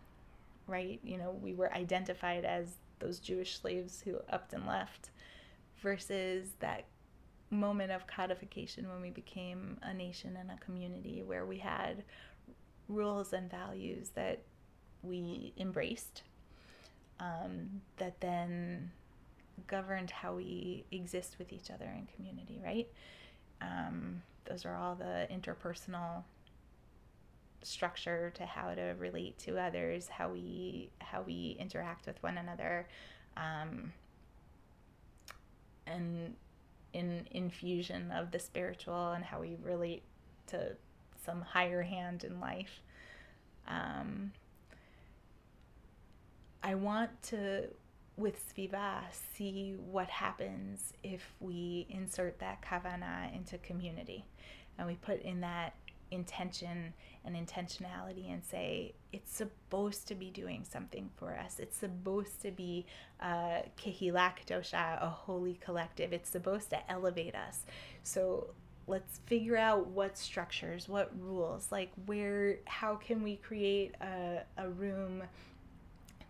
right? 0.67 1.00
You 1.04 1.17
know, 1.17 1.32
we 1.41 1.54
were 1.54 1.73
identified 1.73 2.45
as 2.45 2.76
those 3.00 3.19
Jewish 3.19 3.60
slaves 3.60 4.02
who 4.04 4.17
upped 4.30 4.54
and 4.54 4.65
left 4.65 5.10
versus 5.82 6.50
that 6.60 6.86
moment 7.50 7.91
of 7.91 8.08
codification 8.08 8.89
when 8.89 9.02
we 9.02 9.10
became 9.10 9.78
a 9.84 9.93
nation 9.93 10.38
and 10.38 10.52
a 10.52 10.58
community 10.58 11.23
where 11.26 11.45
we 11.45 11.58
had 11.58 12.04
rules 12.89 13.34
and 13.34 13.50
values 13.50 14.10
that 14.15 14.41
we 15.04 15.54
embraced 15.58 16.23
um, 17.19 17.82
that 17.97 18.19
then 18.19 18.91
governed 19.67 20.12
how 20.12 20.34
we 20.34 20.84
exist 20.91 21.38
with 21.39 21.52
each 21.52 21.71
other 21.71 21.86
in 21.86 22.08
community, 22.15 22.60
right? 22.63 22.88
Um, 23.62 24.21
those 24.45 24.65
are 24.65 24.76
all 24.76 24.95
the 24.95 25.28
interpersonal 25.32 26.23
structure 27.63 28.32
to 28.36 28.46
how 28.46 28.74
to 28.74 28.96
relate 28.98 29.38
to 29.39 29.58
others, 29.58 30.08
how 30.08 30.30
we 30.30 30.89
how 31.00 31.22
we 31.22 31.58
interact 31.60 32.06
with 32.06 32.22
one 32.24 32.38
another, 32.38 32.88
um, 33.36 33.91
and 35.86 36.36
in 36.93 37.28
infusion 37.32 38.12
of 38.12 38.32
the 38.32 38.39
spiritual 38.39 39.12
and 39.12 39.24
how 39.24 39.39
we 39.41 39.58
relate 39.62 40.04
to 40.48 40.76
some 41.26 41.41
higher 41.41 41.82
hand 41.82 42.24
in 42.24 42.39
life. 42.39 42.82
Um, 43.67 44.32
I 46.63 46.76
want 46.76 47.22
to, 47.24 47.65
with 48.15 48.41
Sviva, 48.50 49.02
see 49.36 49.76
what 49.91 50.10
happens 50.10 50.93
if 51.04 51.22
we 51.39 51.86
insert 51.89 52.39
that 52.39 52.62
kavana 52.62 53.36
into 53.36 53.58
community 53.60 54.26
and 54.78 54.88
we 54.88 54.96
put 54.96 55.22
in 55.22 55.41
that 55.41 55.74
intention 56.12 56.93
and 57.26 57.36
intentionality 57.36 58.32
and 58.32 58.43
say 58.43 58.93
it's 59.12 59.36
supposed 59.36 60.08
to 60.08 60.15
be 60.15 60.30
doing 60.30 60.63
something 60.70 61.10
for 61.17 61.38
us. 61.38 61.60
It's 61.60 61.78
supposed 61.78 62.41
to 62.41 62.52
be 62.52 62.86
a 63.20 63.63
kehila 63.78 64.34
kedosha, 64.38 65.02
a 65.02 65.10
holy 65.10 65.56
collective. 65.56 66.13
It's 66.13 66.30
supposed 66.30 66.70
to 66.70 66.91
elevate 66.91 67.36
us. 67.36 67.63
So 68.04 68.48
let's 68.88 69.20
figure 69.26 69.58
out 69.58 69.88
what 69.88 70.17
structures, 70.17 70.88
what 70.88 71.12
rules, 71.20 71.67
like 71.72 71.91
where, 72.06 72.58
how 72.65 72.96
can 72.96 73.22
we 73.24 73.36
create 73.38 73.96
a, 74.02 74.43
a 74.58 74.70
room 74.70 75.24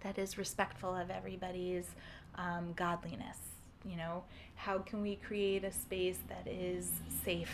that 0.01 0.17
is 0.17 0.37
respectful 0.37 0.95
of 0.95 1.09
everybody's 1.09 1.89
um, 2.35 2.73
godliness. 2.75 3.37
You 3.85 3.97
know, 3.97 4.23
how 4.55 4.79
can 4.79 5.01
we 5.01 5.15
create 5.15 5.63
a 5.63 5.71
space 5.71 6.19
that 6.27 6.47
is 6.47 6.91
safe 7.23 7.51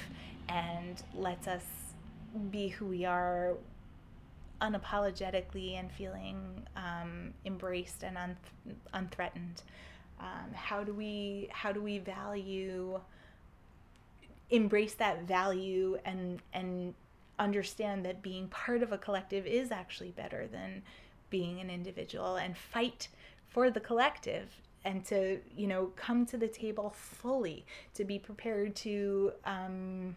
and 0.49 1.01
lets 1.13 1.47
us 1.47 1.63
be 2.51 2.69
who 2.69 2.85
we 2.85 3.05
are 3.05 3.55
unapologetically 4.61 5.77
and 5.77 5.91
feeling 5.91 6.65
um, 6.75 7.33
embraced 7.45 8.03
and 8.03 8.17
un- 8.17 8.37
unthreatened. 8.93 9.61
Um, 10.19 10.53
how 10.53 10.83
do 10.83 10.93
we 10.93 11.49
how 11.51 11.71
do 11.71 11.81
we 11.81 11.99
value 11.99 12.99
embrace 14.49 14.93
that 14.95 15.23
value 15.23 15.97
and 16.05 16.41
and 16.53 16.93
understand 17.39 18.05
that 18.05 18.21
being 18.21 18.47
part 18.47 18.83
of 18.83 18.91
a 18.91 18.97
collective 18.97 19.45
is 19.45 19.71
actually 19.71 20.11
better 20.11 20.47
than 20.47 20.83
being 21.29 21.59
an 21.59 21.69
individual 21.69 22.35
and 22.35 22.55
fight 22.55 23.07
for 23.49 23.71
the 23.71 23.79
collective 23.79 24.61
and 24.85 25.03
to 25.05 25.39
you 25.55 25.67
know 25.67 25.91
come 25.95 26.25
to 26.25 26.37
the 26.37 26.47
table 26.47 26.93
fully 26.95 27.65
to 27.93 28.03
be 28.05 28.19
prepared 28.19 28.75
to 28.75 29.31
um, 29.45 30.15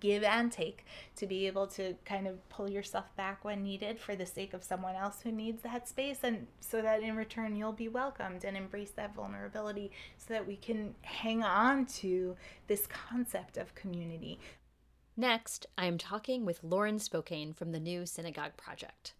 give 0.00 0.22
and 0.22 0.50
take 0.50 0.84
to 1.16 1.26
be 1.26 1.46
able 1.46 1.66
to 1.66 1.94
kind 2.04 2.26
of 2.26 2.48
pull 2.48 2.70
yourself 2.70 3.14
back 3.16 3.44
when 3.44 3.62
needed 3.62 3.98
for 3.98 4.14
the 4.16 4.26
sake 4.26 4.54
of 4.54 4.64
someone 4.64 4.94
else 4.94 5.20
who 5.22 5.32
needs 5.32 5.62
that 5.62 5.88
space 5.88 6.18
and 6.22 6.46
so 6.60 6.82
that 6.82 7.02
in 7.02 7.16
return 7.16 7.56
you'll 7.56 7.72
be 7.72 7.88
welcomed 7.88 8.44
and 8.44 8.56
embrace 8.56 8.90
that 8.92 9.14
vulnerability 9.14 9.90
so 10.18 10.34
that 10.34 10.46
we 10.46 10.56
can 10.56 10.94
hang 11.02 11.42
on 11.42 11.86
to 11.86 12.36
this 12.66 12.86
concept 12.86 13.56
of 13.56 13.74
community. 13.74 14.38
Next, 15.16 15.66
I 15.76 15.86
am 15.86 15.98
talking 15.98 16.46
with 16.46 16.64
Lauren 16.64 16.98
Spokane 16.98 17.52
from 17.52 17.72
the 17.72 17.80
New 17.80 18.06
Synagogue 18.06 18.56
Project. 18.56 19.14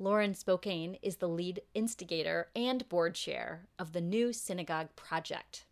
Lauren 0.00 0.32
Spokane 0.32 0.96
is 1.02 1.16
the 1.16 1.28
lead 1.28 1.60
instigator 1.74 2.48
and 2.54 2.88
board 2.88 3.16
chair 3.16 3.66
of 3.80 3.92
the 3.92 4.00
New 4.00 4.32
Synagogue 4.32 4.94
Project. 4.94 5.64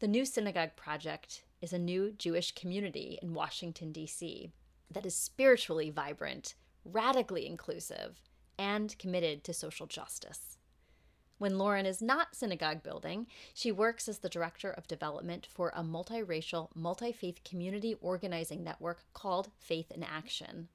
The 0.00 0.08
New 0.08 0.24
Synagogue 0.24 0.74
Project 0.74 1.43
is 1.64 1.72
a 1.72 1.78
new 1.78 2.12
Jewish 2.12 2.52
community 2.52 3.18
in 3.22 3.32
Washington, 3.32 3.90
D.C., 3.90 4.52
that 4.90 5.06
is 5.06 5.16
spiritually 5.16 5.88
vibrant, 5.88 6.54
radically 6.84 7.46
inclusive, 7.46 8.20
and 8.58 8.96
committed 8.98 9.42
to 9.44 9.54
social 9.54 9.86
justice. 9.86 10.58
When 11.38 11.56
Lauren 11.56 11.86
is 11.86 12.02
not 12.02 12.36
synagogue 12.36 12.82
building, 12.82 13.26
she 13.54 13.72
works 13.72 14.08
as 14.10 14.18
the 14.18 14.28
director 14.28 14.70
of 14.70 14.86
development 14.86 15.48
for 15.50 15.72
a 15.74 15.82
multiracial, 15.82 16.68
multi 16.74 17.12
faith 17.12 17.42
community 17.44 17.96
organizing 18.02 18.62
network 18.62 19.02
called 19.14 19.50
Faith 19.58 19.90
in 19.90 20.02
Action. 20.02 20.68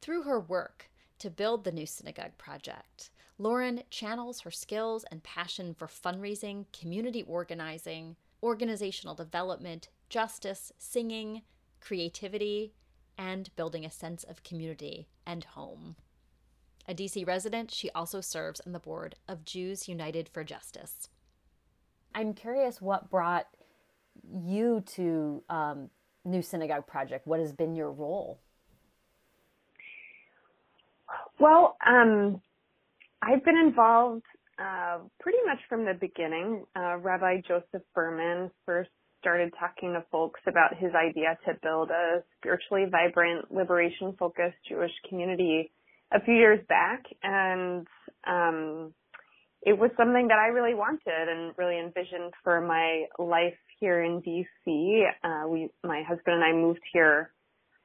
Through 0.00 0.22
her 0.22 0.38
work 0.38 0.90
to 1.18 1.28
build 1.28 1.64
the 1.64 1.72
New 1.72 1.86
Synagogue 1.86 2.38
Project, 2.38 3.10
Lauren 3.36 3.82
channels 3.90 4.42
her 4.42 4.52
skills 4.52 5.04
and 5.10 5.24
passion 5.24 5.74
for 5.74 5.88
fundraising, 5.88 6.66
community 6.72 7.24
organizing, 7.24 8.14
organizational 8.44 9.14
development, 9.14 9.88
justice, 10.14 10.72
singing, 10.78 11.42
creativity, 11.80 12.72
and 13.18 13.50
building 13.56 13.84
a 13.84 13.90
sense 13.90 14.22
of 14.22 14.44
community 14.44 15.08
and 15.26 15.42
home. 15.42 15.96
A 16.86 16.94
DC 16.94 17.26
resident, 17.26 17.72
she 17.72 17.90
also 17.90 18.20
serves 18.20 18.60
on 18.64 18.70
the 18.70 18.78
board 18.78 19.16
of 19.26 19.44
Jews 19.44 19.88
United 19.88 20.28
for 20.28 20.44
Justice. 20.44 21.08
I'm 22.14 22.32
curious 22.32 22.80
what 22.80 23.10
brought 23.10 23.48
you 24.32 24.84
to 24.94 25.42
um, 25.48 25.90
New 26.24 26.42
Synagogue 26.42 26.86
Project. 26.86 27.26
What 27.26 27.40
has 27.40 27.52
been 27.52 27.74
your 27.74 27.90
role? 27.90 28.38
Well, 31.40 31.76
um, 31.84 32.40
I've 33.20 33.44
been 33.44 33.58
involved 33.58 34.22
uh, 34.60 34.98
pretty 35.18 35.38
much 35.44 35.58
from 35.68 35.84
the 35.84 35.94
beginning. 35.94 36.66
Uh, 36.76 36.98
Rabbi 36.98 37.40
Joseph 37.48 37.82
Berman 37.96 38.52
first 38.64 38.90
started 39.24 39.54
talking 39.58 39.94
to 39.94 40.04
folks 40.12 40.40
about 40.46 40.76
his 40.76 40.92
idea 40.94 41.38
to 41.46 41.54
build 41.62 41.88
a 41.90 42.22
spiritually 42.36 42.84
vibrant, 42.90 43.50
liberation 43.50 44.14
focused 44.18 44.58
Jewish 44.68 44.92
community 45.08 45.72
a 46.12 46.20
few 46.20 46.34
years 46.34 46.60
back. 46.68 47.02
And, 47.22 47.86
um, 48.26 48.92
it 49.62 49.78
was 49.78 49.90
something 49.96 50.28
that 50.28 50.38
I 50.38 50.48
really 50.48 50.74
wanted 50.74 51.28
and 51.28 51.54
really 51.56 51.78
envisioned 51.78 52.34
for 52.42 52.60
my 52.60 53.06
life 53.18 53.56
here 53.80 54.02
in 54.02 54.20
DC. 54.20 55.04
Uh, 55.24 55.48
we, 55.48 55.70
my 55.82 56.02
husband 56.06 56.36
and 56.36 56.44
I 56.44 56.52
moved 56.52 56.82
here 56.92 57.32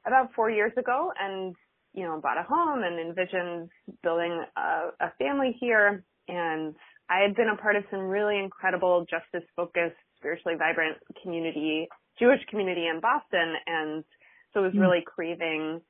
about 0.06 0.34
four 0.34 0.50
years 0.50 0.72
ago 0.76 1.10
and 1.18 1.56
you 1.94 2.04
know, 2.04 2.20
bought 2.22 2.38
a 2.38 2.42
home 2.42 2.82
and 2.82 3.00
envisioned 3.00 3.68
building 4.02 4.44
a, 4.56 4.90
a 5.00 5.12
family 5.18 5.56
here. 5.58 6.04
And 6.28 6.74
I 7.08 7.20
had 7.26 7.34
been 7.34 7.48
a 7.48 7.60
part 7.60 7.76
of 7.76 7.84
some 7.90 8.00
really 8.00 8.38
incredible 8.38 9.06
justice 9.10 9.48
focused, 9.56 9.96
spiritually 10.20 10.56
vibrant 10.56 10.96
community, 11.22 11.88
Jewish 12.18 12.40
community 12.48 12.86
in 12.86 13.00
Boston. 13.00 13.56
And 13.66 14.04
so 14.52 14.62
was 14.62 14.72
mm. 14.72 14.80
really 14.80 15.02
craving 15.04 15.80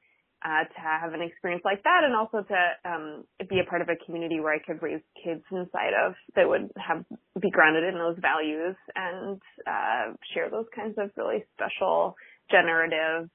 uh, 0.43 0.64
to 0.64 0.81
have 0.81 1.12
an 1.12 1.20
experience 1.20 1.62
like 1.64 1.83
that 1.83 2.01
and 2.03 2.16
also 2.16 2.41
to 2.41 2.91
um, 2.91 3.24
be 3.49 3.61
a 3.61 3.68
part 3.68 3.83
of 3.83 3.89
a 3.89 4.05
community 4.07 4.41
where 4.41 4.55
I 4.55 4.59
could 4.59 4.81
raise 4.83 5.03
kids 5.22 5.43
inside 5.53 5.93
of 5.93 6.14
that 6.35 6.49
would 6.49 6.70
have 6.76 7.05
be 7.41 7.51
grounded 7.51 7.85
in 7.85 7.95
those 7.95 8.16
values 8.20 8.76
and 8.97 9.41
uh, 9.66 10.16
share 10.33 10.49
those 10.51 10.66
kinds 10.74 10.97
of 10.97 11.11
really 11.16 11.45
special, 11.53 12.16
generative, 12.51 13.28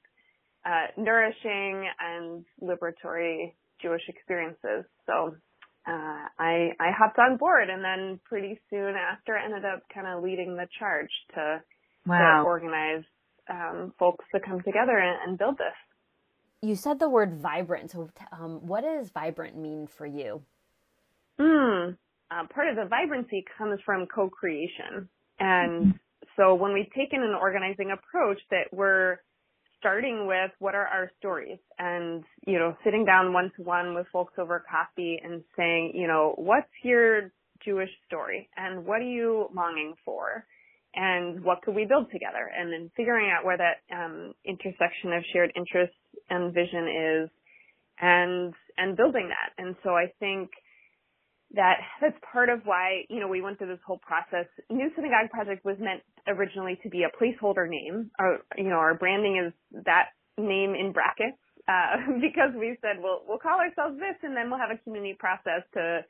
uh, 0.66 0.88
nourishing 0.98 1.86
and 2.00 2.44
liberatory 2.62 3.54
Jewish 3.82 4.02
experiences. 4.08 4.86
So 5.06 5.36
uh, 5.88 6.28
I 6.40 6.72
I 6.80 6.92
hopped 6.98 7.20
on 7.20 7.38
board 7.38 7.70
and 7.70 7.84
then 7.84 8.20
pretty 8.26 8.60
soon 8.70 8.96
after 8.96 9.38
ended 9.38 9.66
up 9.66 9.84
kind 9.94 10.08
of 10.08 10.24
leading 10.24 10.56
the 10.56 10.68
charge 10.80 11.12
to, 11.36 11.62
wow. 12.06 12.44
to 12.44 12.48
organize 12.48 13.04
um, 13.50 13.94
folks 14.00 14.26
to 14.34 14.40
come 14.40 14.62
together 14.62 14.98
and, 14.98 15.30
and 15.30 15.38
build 15.38 15.58
this 15.58 15.76
you 16.66 16.76
said 16.76 17.00
the 17.00 17.10
word 17.10 17.36
vibrant. 17.36 17.92
So, 17.92 18.10
um, 18.32 18.68
what 18.68 18.82
does 18.84 19.10
vibrant 19.10 19.58
mean 19.58 19.88
for 19.88 20.06
you? 20.06 20.42
Hmm. 21.40 21.92
Uh, 22.32 22.48
part 22.54 22.70
of 22.70 22.76
the 22.76 22.86
vibrancy 22.90 23.46
comes 23.58 23.80
from 23.86 24.08
co-creation, 24.08 25.08
and 25.40 25.82
mm-hmm. 25.82 25.92
so 26.36 26.56
when 26.56 26.74
we've 26.74 26.92
taken 26.96 27.22
an 27.22 27.36
organizing 27.40 27.92
approach, 27.92 28.40
that 28.50 28.68
we're 28.72 29.18
starting 29.80 30.28
with 30.28 30.52
what 30.60 30.76
are 30.76 30.88
our 30.88 31.12
stories, 31.20 31.60
and 31.80 32.24
you 32.46 32.60
know, 32.60 32.76
sitting 32.84 33.06
down 33.06 33.34
one 33.34 33.52
to 33.58 33.64
one 33.64 33.94
with 33.96 34.08
folks 34.12 34.34
over 34.38 34.64
coffee 34.70 35.20
and 35.24 35.44
saying, 35.58 35.92
you 35.96 36.08
know, 36.08 36.34
what's 36.38 36.68
your 36.84 37.32
Jewish 37.64 37.90
story, 38.08 38.50
and 38.58 38.86
what 38.86 39.02
are 39.02 39.12
you 39.12 39.48
longing 39.54 39.96
for? 40.04 40.46
and 40.98 41.44
what 41.44 41.62
could 41.62 41.76
we 41.76 41.86
build 41.86 42.10
together 42.10 42.50
and 42.58 42.72
then 42.72 42.90
figuring 42.96 43.30
out 43.30 43.44
where 43.44 43.58
that 43.58 43.84
um, 43.94 44.34
intersection 44.46 45.12
of 45.12 45.24
shared 45.34 45.52
interests 45.56 45.96
and 46.30 46.54
vision 46.54 46.88
is 46.88 47.30
and 48.00 48.54
and 48.78 48.98
building 48.98 49.30
that. 49.30 49.62
And 49.62 49.76
so 49.84 49.92
I 49.92 50.12
think 50.20 50.50
that 51.54 51.78
that's 52.02 52.18
part 52.32 52.50
of 52.50 52.62
why, 52.66 53.06
you 53.10 53.20
know, 53.20 53.28
we 53.28 53.42
went 53.42 53.58
through 53.58 53.68
this 53.70 53.84
whole 53.86 54.00
process. 54.00 54.46
New 54.70 54.90
Synagogue 54.96 55.30
Project 55.32 55.64
was 55.64 55.78
meant 55.80 56.02
originally 56.28 56.80
to 56.84 56.90
be 56.90 57.04
a 57.04 57.12
placeholder 57.16 57.70
name. 57.70 58.10
Our, 58.20 58.40
you 58.58 58.70
know, 58.70 58.82
our 58.82 58.96
branding 58.96 59.38
is 59.46 59.54
that 59.86 60.10
name 60.38 60.76
in 60.76 60.92
brackets, 60.92 61.38
uh, 61.68 62.20
because 62.22 62.54
we 62.58 62.78
said, 62.82 63.02
well, 63.02 63.24
we'll 63.28 63.40
call 63.40 63.60
ourselves 63.60 63.98
this 63.98 64.18
and 64.24 64.36
then 64.36 64.50
we'll 64.50 64.60
have 64.60 64.70
a 64.70 64.82
community 64.84 65.16
process 65.18 65.64
to, 65.74 66.02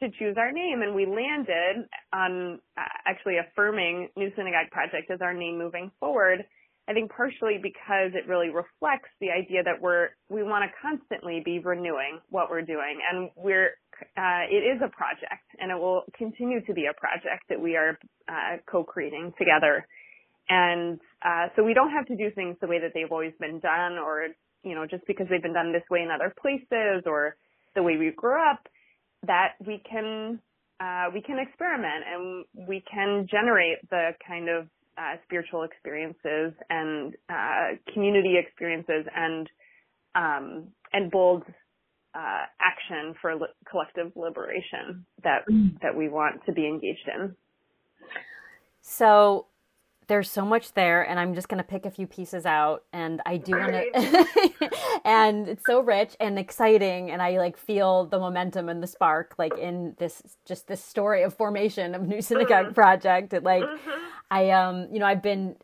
to 0.00 0.10
choose 0.18 0.36
our 0.36 0.52
name. 0.52 0.82
And 0.82 0.94
we 0.94 1.06
landed 1.06 1.88
on 2.12 2.60
uh, 2.76 2.92
actually 3.06 3.36
affirming 3.38 4.08
New 4.16 4.30
Synagogue 4.36 4.70
Project 4.70 5.10
as 5.10 5.20
our 5.20 5.32
name 5.32 5.58
moving 5.58 5.90
forward. 6.00 6.44
I 6.88 6.94
think 6.94 7.12
partially 7.12 7.60
because 7.62 8.12
it 8.14 8.26
really 8.26 8.48
reflects 8.48 9.10
the 9.20 9.28
idea 9.30 9.62
that 9.62 9.80
we're 9.80 10.08
we 10.30 10.42
want 10.42 10.64
to 10.64 10.72
constantly 10.80 11.42
be 11.44 11.58
renewing 11.58 12.20
what 12.30 12.48
we're 12.48 12.62
doing, 12.62 12.98
and 13.12 13.30
we're 13.36 13.76
uh, 14.16 14.48
it 14.48 14.64
is 14.64 14.80
a 14.80 14.88
project, 14.88 15.44
and 15.60 15.70
it 15.70 15.78
will 15.78 16.04
continue 16.16 16.64
to 16.64 16.72
be 16.72 16.86
a 16.86 16.94
project 16.98 17.44
that 17.50 17.60
we 17.60 17.76
are 17.76 17.98
uh, 18.28 18.56
co-creating 18.70 19.34
together. 19.38 19.86
And 20.48 20.98
uh, 21.22 21.48
so 21.54 21.62
we 21.62 21.74
don't 21.74 21.90
have 21.90 22.06
to 22.06 22.16
do 22.16 22.30
things 22.34 22.56
the 22.62 22.66
way 22.66 22.80
that 22.80 22.92
they've 22.94 23.12
always 23.12 23.34
been 23.38 23.60
done, 23.60 23.98
or 23.98 24.28
you 24.62 24.74
know, 24.74 24.86
just 24.86 25.06
because 25.06 25.26
they've 25.28 25.42
been 25.42 25.52
done 25.52 25.72
this 25.72 25.84
way 25.90 26.00
in 26.00 26.08
other 26.10 26.32
places, 26.40 27.04
or 27.04 27.36
the 27.74 27.82
way 27.82 27.98
we 27.98 28.12
grew 28.16 28.38
up. 28.40 28.66
That 29.26 29.54
we 29.60 29.82
can 29.84 30.40
uh, 30.80 31.10
we 31.12 31.20
can 31.20 31.38
experiment 31.38 32.04
and 32.06 32.44
we 32.66 32.82
can 32.90 33.26
generate 33.30 33.78
the 33.90 34.12
kind 34.26 34.48
of 34.48 34.68
uh, 34.98 35.16
spiritual 35.24 35.62
experiences 35.62 36.52
and 36.68 37.14
uh, 37.28 37.76
community 37.92 38.36
experiences 38.38 39.06
and 39.14 39.48
um, 40.14 40.68
and 40.92 41.10
bold 41.10 41.44
uh, 42.14 42.44
action 42.60 43.14
for 43.20 43.34
li- 43.34 43.46
collective 43.70 44.12
liberation 44.16 45.06
that 45.22 45.46
mm. 45.50 45.80
that 45.80 45.96
we 45.96 46.08
want 46.08 46.44
to 46.46 46.52
be 46.52 46.66
engaged 46.66 47.08
in. 47.14 47.36
So 48.80 49.46
there's 50.08 50.30
so 50.30 50.44
much 50.44 50.72
there 50.72 51.02
and 51.02 51.20
i'm 51.20 51.34
just 51.34 51.48
going 51.48 51.62
to 51.62 51.68
pick 51.68 51.86
a 51.86 51.90
few 51.90 52.06
pieces 52.06 52.44
out 52.44 52.82
and 52.92 53.20
i 53.26 53.36
do 53.36 53.52
want 53.52 53.72
to 53.72 54.70
and 55.04 55.48
it's 55.48 55.62
so 55.66 55.80
rich 55.80 56.16
and 56.18 56.38
exciting 56.38 57.10
and 57.10 57.22
i 57.22 57.36
like 57.36 57.56
feel 57.56 58.06
the 58.06 58.18
momentum 58.18 58.68
and 58.68 58.82
the 58.82 58.86
spark 58.86 59.34
like 59.38 59.56
in 59.56 59.94
this 59.98 60.22
just 60.46 60.66
this 60.66 60.82
story 60.82 61.22
of 61.22 61.34
formation 61.34 61.94
of 61.94 62.02
new 62.02 62.20
synagogue 62.20 62.66
mm-hmm. 62.66 62.74
project 62.74 63.32
it 63.32 63.44
like 63.44 63.62
mm-hmm. 63.62 64.00
I 64.30 64.50
um 64.50 64.88
you 64.92 64.98
know 64.98 65.06
I've 65.06 65.22
been 65.22 65.56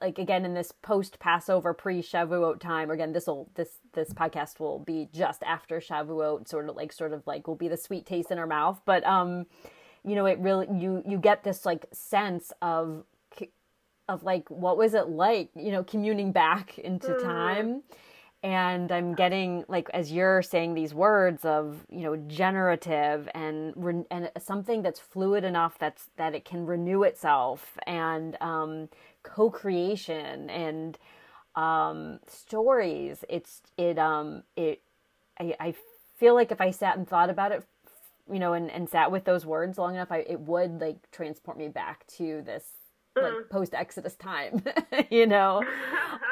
like 0.00 0.18
again 0.18 0.44
in 0.44 0.54
this 0.54 0.72
post 0.82 1.18
Passover 1.18 1.74
pre 1.74 2.02
Shavuot 2.02 2.60
time 2.60 2.90
again 2.90 3.12
this 3.12 3.26
will 3.26 3.50
this 3.54 3.78
this 3.92 4.12
podcast 4.12 4.60
will 4.60 4.80
be 4.80 5.08
just 5.12 5.42
after 5.42 5.80
Shavuot 5.80 6.48
sort 6.48 6.68
of 6.68 6.76
like 6.76 6.92
sort 6.92 7.12
of 7.12 7.26
like 7.26 7.46
will 7.46 7.56
be 7.56 7.68
the 7.68 7.76
sweet 7.76 8.06
taste 8.06 8.30
in 8.30 8.38
our 8.38 8.46
mouth 8.46 8.80
but 8.84 9.04
um 9.04 9.46
you 10.04 10.14
know 10.14 10.26
it 10.26 10.38
really 10.38 10.66
you 10.72 11.02
you 11.06 11.18
get 11.18 11.44
this 11.44 11.64
like 11.64 11.86
sense 11.92 12.52
of 12.60 13.04
of 14.08 14.22
like 14.22 14.50
what 14.50 14.76
was 14.76 14.94
it 14.94 15.08
like 15.08 15.50
you 15.54 15.70
know 15.70 15.84
communing 15.84 16.32
back 16.32 16.78
into 16.78 17.08
mm. 17.08 17.22
And 18.42 18.90
i'm 18.90 19.14
getting 19.14 19.64
like 19.68 19.88
as 19.94 20.10
you're 20.12 20.42
saying 20.42 20.74
these 20.74 20.92
words 20.94 21.44
of 21.44 21.86
you 21.90 22.00
know 22.02 22.16
generative 22.16 23.28
and 23.34 23.72
re- 23.76 24.04
and 24.10 24.30
something 24.38 24.82
that's 24.82 25.00
fluid 25.00 25.44
enough 25.44 25.78
that's 25.78 26.10
that 26.16 26.34
it 26.34 26.44
can 26.44 26.66
renew 26.66 27.02
itself 27.04 27.78
and 27.86 28.36
um, 28.40 28.88
co-creation 29.22 30.50
and 30.50 30.98
um, 31.54 32.18
stories. 32.26 33.24
It's 33.28 33.62
it 33.76 33.98
um 33.98 34.42
it 34.56 34.80
I, 35.38 35.54
I 35.60 35.74
feel 36.18 36.34
like 36.34 36.52
if 36.52 36.60
i 36.60 36.70
sat 36.70 36.96
and 36.96 37.08
thought 37.08 37.30
about 37.30 37.50
it 37.50 37.64
you 38.32 38.38
know 38.38 38.52
and, 38.52 38.70
and 38.70 38.88
sat 38.88 39.10
with 39.10 39.24
those 39.24 39.44
words 39.44 39.76
long 39.76 39.94
enough 39.96 40.12
i 40.12 40.18
it 40.18 40.38
would 40.40 40.80
like 40.80 41.10
transport 41.10 41.58
me 41.58 41.66
back 41.66 42.06
to 42.06 42.42
this 42.42 42.64
like 43.16 43.32
mm. 43.32 43.50
post 43.50 43.74
Exodus 43.74 44.14
time, 44.14 44.62
you 45.10 45.26
know. 45.26 45.62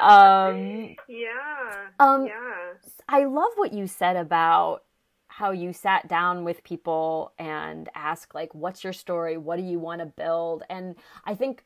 Um, 0.01 0.95
yeah. 1.07 1.89
Um, 1.99 2.25
yeah. 2.25 2.73
I 3.07 3.25
love 3.25 3.51
what 3.55 3.71
you 3.71 3.85
said 3.85 4.15
about 4.15 4.83
how 5.27 5.51
you 5.51 5.73
sat 5.73 6.07
down 6.07 6.43
with 6.43 6.63
people 6.63 7.33
and 7.37 7.87
asked 7.93 8.33
like, 8.33 8.55
"What's 8.55 8.83
your 8.83 8.93
story? 8.93 9.37
What 9.37 9.57
do 9.57 9.63
you 9.63 9.77
want 9.77 9.99
to 9.99 10.07
build?" 10.07 10.63
And 10.71 10.95
I 11.23 11.35
think, 11.35 11.63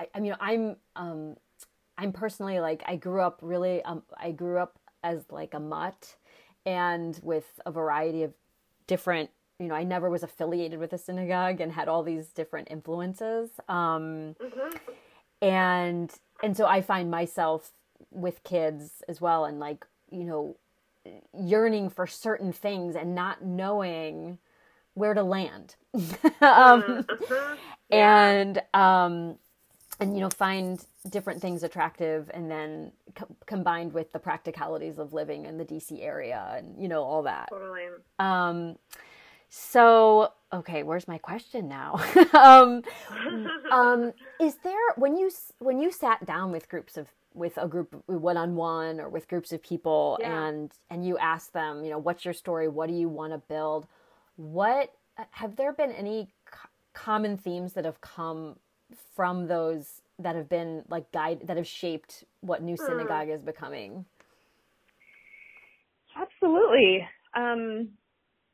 I, 0.00 0.08
I 0.16 0.20
mean, 0.20 0.34
I'm, 0.40 0.76
um, 0.96 1.36
I'm 1.96 2.12
personally 2.12 2.58
like, 2.58 2.82
I 2.86 2.96
grew 2.96 3.20
up 3.20 3.38
really, 3.40 3.82
um, 3.84 4.02
I 4.16 4.32
grew 4.32 4.58
up 4.58 4.80
as 5.04 5.22
like 5.30 5.54
a 5.54 5.60
mutt, 5.60 6.16
and 6.66 7.20
with 7.22 7.60
a 7.66 7.70
variety 7.70 8.24
of 8.24 8.32
different 8.88 9.30
you 9.58 9.66
know, 9.66 9.74
I 9.74 9.82
never 9.82 10.08
was 10.08 10.22
affiliated 10.22 10.78
with 10.78 10.92
a 10.92 10.98
synagogue 10.98 11.60
and 11.60 11.72
had 11.72 11.88
all 11.88 12.02
these 12.02 12.28
different 12.28 12.68
influences. 12.70 13.50
Um, 13.68 14.36
mm-hmm. 14.40 14.76
And 15.42 16.12
and 16.42 16.56
so 16.56 16.66
I 16.66 16.80
find 16.80 17.10
myself 17.10 17.72
with 18.10 18.42
kids 18.44 19.02
as 19.08 19.20
well, 19.20 19.44
and 19.44 19.58
like 19.58 19.84
you 20.10 20.24
know, 20.24 20.56
yearning 21.36 21.90
for 21.90 22.06
certain 22.06 22.52
things 22.52 22.96
and 22.96 23.14
not 23.14 23.44
knowing 23.44 24.38
where 24.94 25.14
to 25.14 25.22
land. 25.22 25.76
um, 25.94 26.02
mm-hmm. 26.40 27.54
And 27.90 28.62
um, 28.74 29.38
and 30.00 30.14
you 30.14 30.20
know, 30.20 30.30
find 30.30 30.84
different 31.08 31.40
things 31.40 31.62
attractive, 31.62 32.30
and 32.34 32.50
then 32.50 32.92
co- 33.14 33.34
combined 33.46 33.92
with 33.92 34.12
the 34.12 34.18
practicalities 34.18 34.98
of 34.98 35.12
living 35.12 35.46
in 35.46 35.58
the 35.58 35.64
DC 35.64 36.02
area, 36.02 36.54
and 36.56 36.80
you 36.80 36.88
know, 36.88 37.02
all 37.02 37.22
that. 37.22 37.48
Totally. 37.50 37.86
Um, 38.18 38.76
so, 39.48 40.32
okay, 40.52 40.82
where's 40.82 41.08
my 41.08 41.18
question 41.18 41.68
now? 41.68 42.00
um, 42.34 42.82
um, 43.72 44.12
is 44.40 44.56
there 44.62 44.74
when 44.96 45.16
you 45.16 45.30
when 45.58 45.80
you 45.80 45.90
sat 45.90 46.24
down 46.26 46.52
with 46.52 46.68
groups 46.68 46.96
of 46.96 47.08
with 47.34 47.56
a 47.56 47.68
group 47.68 48.02
one 48.06 48.36
on 48.36 48.56
one 48.56 49.00
or 49.00 49.08
with 49.08 49.28
groups 49.28 49.52
of 49.52 49.62
people 49.62 50.18
yeah. 50.20 50.46
and 50.46 50.72
and 50.90 51.06
you 51.06 51.16
ask 51.18 51.52
them, 51.52 51.84
you 51.84 51.90
know, 51.90 51.98
what's 51.98 52.24
your 52.24 52.34
story? 52.34 52.68
What 52.68 52.88
do 52.88 52.94
you 52.94 53.08
want 53.08 53.32
to 53.32 53.38
build? 53.38 53.86
What 54.36 54.92
have 55.30 55.56
there 55.56 55.72
been 55.72 55.92
any 55.92 56.28
co- 56.50 56.68
common 56.92 57.36
themes 57.36 57.72
that 57.72 57.84
have 57.84 58.00
come 58.00 58.56
from 59.14 59.46
those 59.46 60.02
that 60.18 60.36
have 60.36 60.48
been 60.48 60.82
like 60.88 61.10
guide 61.12 61.40
that 61.44 61.56
have 61.56 61.66
shaped 61.66 62.24
what 62.40 62.62
new 62.62 62.76
hmm. 62.76 62.86
synagogue 62.86 63.28
mm. 63.28 63.34
is 63.34 63.42
becoming? 63.42 64.04
Absolutely. 66.16 67.06
Um, 67.34 67.90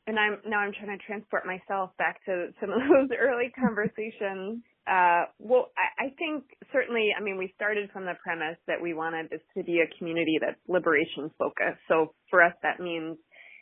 and 0.07 0.19
I'm 0.19 0.39
now 0.47 0.59
I'm 0.59 0.73
trying 0.73 0.97
to 0.97 1.05
transport 1.05 1.47
myself 1.47 1.91
back 1.99 2.25
to 2.27 2.49
some 2.61 2.71
of 2.71 2.79
those 2.89 3.17
early 3.19 3.53
conversations. 3.59 4.63
Uh, 4.87 5.25
well, 5.39 5.71
I, 5.79 6.07
I 6.07 6.09
think 6.19 6.45
certainly, 6.73 7.09
I 7.19 7.23
mean, 7.23 7.39
we 7.39 7.53
started 7.57 7.91
from 7.91 8.05
the 8.05 8.13
premise 8.23 8.59
that 8.67 8.81
we 8.83 8.93
wanted 8.93 9.31
this 9.31 9.41
to 9.57 9.65
be 9.65 9.81
a 9.81 9.99
community 9.99 10.39
that's 10.39 10.61
liberation 10.69 11.31
focused. 11.39 11.81
So 11.89 12.13
for 12.29 12.43
us, 12.43 12.53
that 12.63 12.81
means 12.81 13.17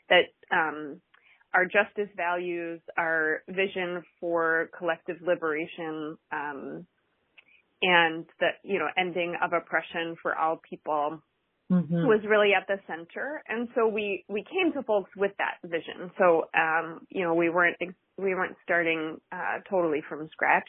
that 0.09 0.35
um, 0.51 1.01
our 1.55 1.65
justice 1.65 2.11
values, 2.17 2.81
our 2.97 3.43
vision 3.49 4.03
for 4.19 4.71
collective 4.77 5.17
liberation, 5.25 6.17
um, 6.33 6.87
and 7.83 8.27
the 8.41 8.49
you 8.65 8.79
know 8.79 8.89
ending 8.99 9.37
of 9.43 9.53
oppression 9.53 10.17
for 10.23 10.37
all 10.37 10.61
people 10.69 11.23
mm-hmm. 11.73 12.07
was 12.07 12.21
really 12.29 12.51
at 12.55 12.67
the 12.69 12.79
center. 12.87 13.43
And 13.49 13.69
so 13.75 13.89
we 13.89 14.25
we 14.29 14.45
came 14.45 14.73
to 14.75 14.83
folks 14.83 15.11
with 15.17 15.33
that 15.39 15.57
vision. 15.65 16.11
So 16.19 16.45
um, 16.55 17.07
you 17.09 17.23
know 17.23 17.35
we 17.35 17.51
weren't 17.51 17.77
we 18.19 18.35
weren't 18.35 18.57
starting 18.63 19.21
uh, 19.33 19.59
totally 19.69 20.03
from 20.09 20.29
scratch. 20.33 20.69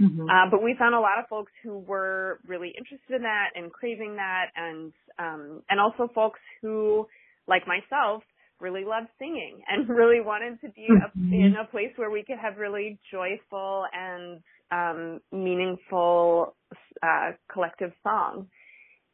Mm-hmm. 0.00 0.22
Uh, 0.22 0.50
but 0.50 0.62
we 0.62 0.74
found 0.78 0.94
a 0.94 1.00
lot 1.00 1.18
of 1.18 1.28
folks 1.28 1.52
who 1.62 1.78
were 1.78 2.40
really 2.46 2.72
interested 2.76 3.16
in 3.16 3.22
that 3.22 3.50
and 3.54 3.72
craving 3.72 4.16
that, 4.16 4.46
and 4.56 4.92
um, 5.18 5.62
and 5.68 5.78
also 5.78 6.10
folks 6.12 6.40
who, 6.60 7.06
like 7.46 7.62
myself, 7.66 8.22
really 8.60 8.84
loved 8.84 9.08
singing 9.18 9.60
and 9.68 9.88
really 9.88 10.20
wanted 10.20 10.60
to 10.62 10.68
be 10.70 10.88
mm-hmm. 10.90 11.32
a, 11.32 11.36
in 11.36 11.54
a 11.60 11.70
place 11.70 11.92
where 11.96 12.10
we 12.10 12.24
could 12.24 12.38
have 12.38 12.56
really 12.56 12.98
joyful 13.10 13.84
and 13.92 14.40
um, 14.70 15.20
meaningful 15.30 16.56
uh, 17.02 17.32
collective 17.52 17.92
song. 18.02 18.46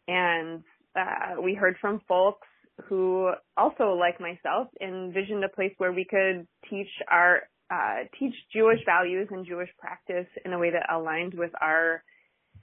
And 0.06 0.62
uh, 0.98 1.40
we 1.40 1.54
heard 1.54 1.76
from 1.80 2.00
folks 2.08 2.46
who 2.88 3.30
also, 3.56 3.94
like 3.94 4.20
myself, 4.20 4.68
envisioned 4.80 5.44
a 5.44 5.48
place 5.48 5.72
where 5.78 5.92
we 5.92 6.04
could 6.04 6.46
teach 6.70 6.88
our 7.10 7.42
uh, 7.70 8.04
teach 8.18 8.34
Jewish 8.54 8.80
values 8.86 9.28
and 9.30 9.46
Jewish 9.46 9.68
practice 9.78 10.26
in 10.44 10.52
a 10.52 10.58
way 10.58 10.70
that 10.70 10.92
aligned 10.92 11.34
with 11.34 11.50
our 11.60 12.02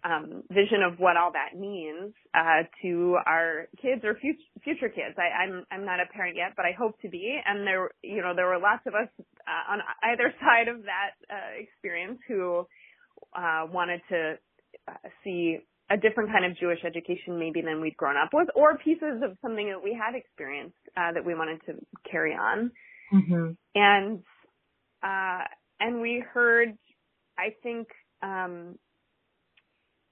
um, 0.03 0.43
vision 0.49 0.81
of 0.85 0.99
what 0.99 1.17
all 1.17 1.31
that 1.33 1.59
means 1.59 2.13
uh, 2.33 2.63
to 2.81 3.17
our 3.25 3.67
kids 3.81 4.03
or 4.03 4.15
future, 4.15 4.39
future 4.63 4.89
kids. 4.89 5.15
I, 5.17 5.43
I'm 5.43 5.65
I'm 5.71 5.85
not 5.85 5.99
a 5.99 6.11
parent 6.11 6.37
yet, 6.37 6.53
but 6.55 6.65
I 6.65 6.71
hope 6.77 6.99
to 7.01 7.09
be. 7.09 7.37
And 7.45 7.65
there, 7.65 7.89
you 8.03 8.21
know, 8.21 8.33
there 8.35 8.47
were 8.47 8.59
lots 8.59 8.83
of 8.85 8.93
us 8.93 9.09
uh, 9.19 9.73
on 9.73 9.79
either 10.03 10.33
side 10.39 10.67
of 10.67 10.83
that 10.83 11.11
uh, 11.29 11.61
experience 11.61 12.19
who 12.27 12.65
uh, 13.35 13.65
wanted 13.71 14.01
to 14.09 14.35
uh, 14.87 15.09
see 15.23 15.59
a 15.89 15.97
different 15.97 16.31
kind 16.31 16.45
of 16.45 16.57
Jewish 16.57 16.79
education 16.83 17.37
maybe 17.37 17.61
than 17.61 17.79
we'd 17.79 17.97
grown 17.97 18.17
up 18.17 18.29
with, 18.33 18.47
or 18.55 18.77
pieces 18.77 19.21
of 19.23 19.37
something 19.41 19.69
that 19.69 19.83
we 19.83 19.93
had 19.93 20.15
experienced 20.15 20.77
uh, 20.97 21.11
that 21.13 21.23
we 21.23 21.35
wanted 21.35 21.61
to 21.67 21.73
carry 22.09 22.33
on. 22.33 22.71
Mm-hmm. 23.13 23.51
And 23.75 24.19
uh, 25.03 25.43
and 25.79 26.01
we 26.01 26.23
heard, 26.33 26.69
I 27.37 27.53
think, 27.61 27.87
um, 28.23 28.79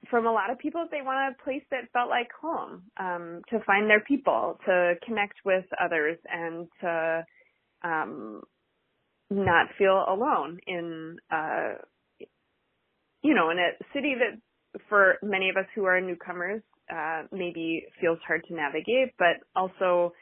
from 0.10 0.28
a 0.28 0.32
lot 0.32 0.52
of 0.52 0.60
people 0.60 0.86
they 0.92 1.02
want 1.02 1.34
a 1.34 1.44
place 1.44 1.64
that 1.72 1.92
felt 1.92 2.10
like 2.10 2.30
home 2.40 2.84
um, 3.00 3.42
to 3.50 3.60
find 3.66 3.90
their 3.90 4.02
people 4.02 4.60
to 4.66 4.94
connect 5.06 5.36
with 5.46 5.66
others 5.84 6.18
and 6.32 6.68
to 6.82 7.26
um, 7.84 8.42
not 9.30 9.68
feel 9.78 10.06
alone 10.08 10.60
in 10.68 11.18
uh, 11.32 11.74
you 13.22 13.34
know 13.34 13.50
in 13.50 13.58
a 13.58 13.72
city 13.94 14.16
that 14.20 14.40
for 14.90 15.16
many 15.22 15.50
of 15.50 15.58
us 15.58 15.66
who 15.76 15.86
are 15.86 16.00
newcomers 16.02 16.62
uh, 16.94 17.24
maybe 17.32 17.86
feels 18.02 18.20
hard 18.26 18.44
to 18.48 18.54
navigate 18.54 19.14
but 19.18 19.38
also 19.56 20.14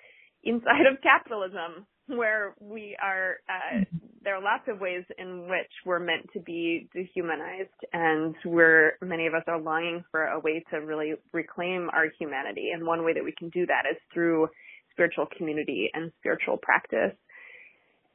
inside 0.44 0.86
of 0.92 1.02
capitalism 1.02 1.86
where 2.08 2.56
we 2.60 2.96
are 3.02 3.38
uh, 3.50 3.84
there 4.24 4.36
are 4.36 4.42
lots 4.42 4.64
of 4.68 4.80
ways 4.80 5.04
in 5.18 5.44
which 5.50 5.72
we're 5.86 6.00
meant 6.00 6.28
to 6.34 6.40
be 6.40 6.88
dehumanized 6.94 7.70
and 7.94 8.36
we're 8.46 8.94
many 9.02 9.26
of 9.28 9.34
us 9.34 9.44
are 9.48 9.60
longing 9.60 10.04
for 10.12 10.26
a 10.26 10.40
way 10.40 10.64
to 10.72 10.78
really 10.78 11.14
reclaim 11.34 11.90
our 11.94 12.06
humanity. 12.20 12.70
And 12.74 12.86
one 12.86 13.04
way 13.04 13.14
that 13.14 13.24
we 13.24 13.34
can 13.38 13.50
do 13.50 13.66
that 13.66 13.84
is 13.90 13.98
through 14.14 14.48
spiritual 14.92 15.28
community 15.38 15.90
and 15.94 16.12
spiritual 16.20 16.58
practice. 16.58 17.18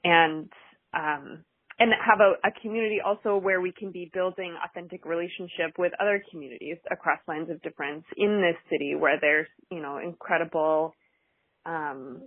And 0.05 0.49
um, 0.95 1.45
and 1.79 1.93
have 1.93 2.21
a, 2.21 2.49
a 2.49 2.51
community 2.63 2.99
also 3.05 3.37
where 3.37 3.61
we 3.61 3.73
can 3.73 3.93
be 3.93 4.11
building 4.13 4.57
authentic 4.65 5.05
relationship 5.05 5.77
with 5.79 5.93
other 6.01 6.23
communities 6.31 6.79
across 6.91 7.19
lines 7.29 7.51
of 7.51 7.61
difference 7.63 8.05
in 8.17 8.41
this 8.41 8.57
city 8.71 8.95
where 8.95 9.19
there's 9.21 9.49
you 9.71 9.81
know 9.81 9.99
incredible 9.99 10.95
um, 11.67 12.23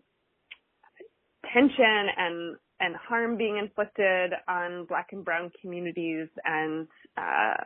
tension 1.54 2.08
and 2.18 2.56
and 2.80 2.96
harm 2.96 3.38
being 3.38 3.58
inflicted 3.58 4.32
on 4.48 4.86
black 4.86 5.08
and 5.12 5.26
brown 5.26 5.52
communities 5.62 6.28
and 6.46 6.88
uh, 7.18 7.64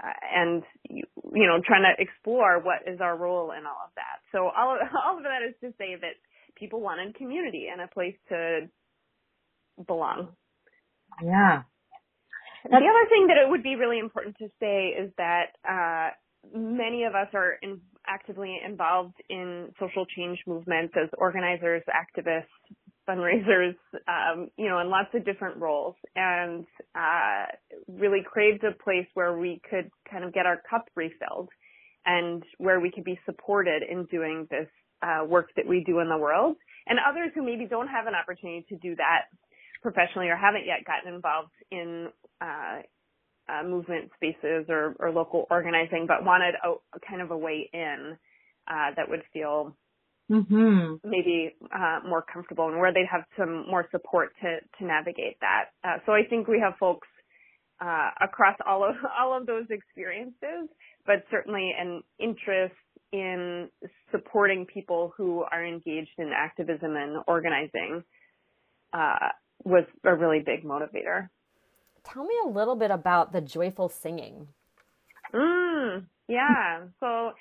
uh, 0.00 0.12
and 0.32 0.62
you, 0.88 1.04
know 1.24 1.60
trying 1.66 1.82
to 1.82 2.02
explore 2.02 2.60
what 2.60 2.86
is 2.86 3.00
our 3.00 3.16
role 3.16 3.50
in 3.52 3.66
all 3.66 3.82
of 3.84 3.90
that. 3.96 4.20
So 4.32 4.50
all 4.56 4.74
of, 4.74 4.80
all 5.04 5.16
of 5.16 5.24
that 5.24 5.40
is 5.48 5.54
to 5.62 5.76
say 5.78 5.96
that 6.00 6.14
people 6.56 6.80
wanted 6.80 7.14
community 7.16 7.66
and 7.72 7.80
a 7.80 7.88
place 7.88 8.16
to 8.28 8.68
belong. 9.86 10.28
Yeah. 11.22 11.62
The 12.64 12.76
other 12.76 13.08
thing 13.08 13.28
that 13.28 13.36
it 13.38 13.48
would 13.48 13.62
be 13.62 13.76
really 13.76 13.98
important 13.98 14.36
to 14.38 14.48
say 14.60 14.88
is 14.88 15.12
that 15.16 15.56
uh, 15.68 16.10
many 16.52 17.04
of 17.04 17.14
us 17.14 17.28
are 17.32 17.56
in, 17.62 17.80
actively 18.06 18.58
involved 18.64 19.14
in 19.30 19.72
social 19.80 20.04
change 20.06 20.38
movements 20.46 20.94
as 21.00 21.08
organizers, 21.16 21.82
activists, 21.88 22.44
fundraisers, 23.08 23.74
um, 24.06 24.48
you 24.58 24.68
know, 24.68 24.80
in 24.80 24.90
lots 24.90 25.08
of 25.14 25.24
different 25.24 25.56
roles 25.56 25.94
and, 26.14 26.66
uh, 26.94 27.46
really 27.88 28.20
craved 28.24 28.64
a 28.64 28.72
place 28.82 29.06
where 29.14 29.38
we 29.38 29.60
could 29.70 29.90
kind 30.10 30.24
of 30.24 30.34
get 30.34 30.44
our 30.44 30.60
cup 30.68 30.88
refilled 30.94 31.48
and 32.04 32.42
where 32.58 32.80
we 32.80 32.90
could 32.90 33.04
be 33.04 33.18
supported 33.24 33.82
in 33.82 34.04
doing 34.06 34.46
this, 34.50 34.68
uh, 35.02 35.24
work 35.24 35.48
that 35.56 35.66
we 35.66 35.82
do 35.84 36.00
in 36.00 36.08
the 36.08 36.18
world. 36.18 36.56
And 36.86 36.98
others 36.98 37.30
who 37.34 37.42
maybe 37.42 37.66
don't 37.66 37.88
have 37.88 38.06
an 38.06 38.14
opportunity 38.14 38.66
to 38.68 38.76
do 38.76 38.96
that 38.96 39.26
professionally 39.82 40.28
or 40.28 40.36
haven't 40.36 40.66
yet 40.66 40.84
gotten 40.84 41.14
involved 41.14 41.52
in, 41.70 42.08
uh, 42.40 42.80
uh, 43.48 43.62
movement 43.66 44.10
spaces 44.16 44.66
or, 44.68 44.94
or 44.98 45.10
local 45.10 45.46
organizing, 45.50 46.06
but 46.06 46.24
wanted 46.24 46.54
a, 46.62 46.70
a 46.94 47.00
kind 47.08 47.22
of 47.22 47.30
a 47.30 47.36
way 47.36 47.68
in 47.72 48.16
uh, 48.68 48.90
that 48.96 49.08
would 49.08 49.22
feel 49.32 49.74
mm-hmm. 50.30 50.96
maybe 51.08 51.54
uh, 51.74 52.00
more 52.06 52.22
comfortable 52.22 52.68
and 52.68 52.78
where 52.78 52.92
they'd 52.92 53.08
have 53.10 53.24
some 53.38 53.66
more 53.68 53.86
support 53.90 54.30
to 54.42 54.58
to 54.78 54.84
navigate 54.84 55.38
that. 55.40 55.70
Uh, 55.82 55.98
so 56.06 56.12
I 56.12 56.22
think 56.28 56.48
we 56.48 56.60
have 56.60 56.74
folks 56.78 57.08
uh, 57.80 58.10
across 58.20 58.56
all 58.66 58.84
of 58.84 58.96
all 59.18 59.36
of 59.36 59.46
those 59.46 59.66
experiences, 59.70 60.68
but 61.06 61.24
certainly 61.30 61.72
an 61.78 62.02
interest 62.18 62.74
in 63.10 63.70
supporting 64.10 64.66
people 64.66 65.14
who 65.16 65.42
are 65.50 65.64
engaged 65.64 66.10
in 66.18 66.30
activism 66.36 66.94
and 66.96 67.22
organizing 67.26 68.04
uh, 68.92 69.28
was 69.68 69.84
a 70.04 70.14
really 70.14 70.40
big 70.40 70.64
motivator. 70.64 71.28
Tell 72.04 72.24
me 72.24 72.34
a 72.44 72.48
little 72.48 72.76
bit 72.76 72.90
about 72.90 73.32
the 73.32 73.40
joyful 73.40 73.88
singing. 73.88 74.48
Mm, 75.34 76.06
yeah. 76.26 76.84
So 77.00 77.32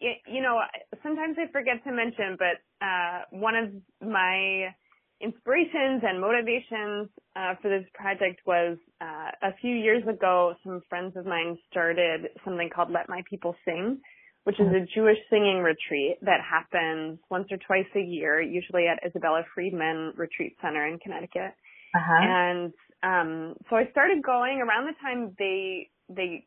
it, 0.00 0.18
you 0.26 0.42
know, 0.42 0.60
sometimes 1.02 1.36
I 1.38 1.50
forget 1.52 1.82
to 1.84 1.92
mention, 1.92 2.36
but 2.38 2.84
uh, 2.84 3.22
one 3.30 3.54
of 3.54 3.70
my 4.06 4.74
inspirations 5.20 6.02
and 6.02 6.20
motivations 6.20 7.08
uh, 7.34 7.54
for 7.62 7.68
this 7.68 7.86
project 7.94 8.40
was 8.46 8.76
uh, 9.00 9.30
a 9.42 9.54
few 9.60 9.74
years 9.74 10.02
ago, 10.06 10.54
some 10.64 10.82
friends 10.88 11.16
of 11.16 11.24
mine 11.24 11.58
started 11.70 12.28
something 12.44 12.68
called 12.74 12.90
Let 12.90 13.08
My 13.08 13.22
People 13.28 13.54
Sing, 13.64 14.00
which 14.44 14.60
is 14.60 14.66
a 14.68 14.86
Jewish 14.94 15.18
singing 15.30 15.58
retreat 15.58 16.18
that 16.22 16.40
happens 16.40 17.18
once 17.30 17.48
or 17.50 17.56
twice 17.56 17.88
a 17.96 18.00
year, 18.00 18.40
usually 18.40 18.86
at 18.86 19.00
Isabella 19.06 19.42
Freedman 19.54 20.12
Retreat 20.16 20.56
Center 20.60 20.86
in 20.86 20.98
Connecticut. 20.98 21.54
Uh-huh. 21.96 22.20
And 22.22 22.72
um, 23.02 23.54
so 23.70 23.76
I 23.76 23.90
started 23.90 24.22
going 24.22 24.60
around 24.60 24.86
the 24.86 24.94
time 25.00 25.34
they 25.38 25.90
they 26.08 26.46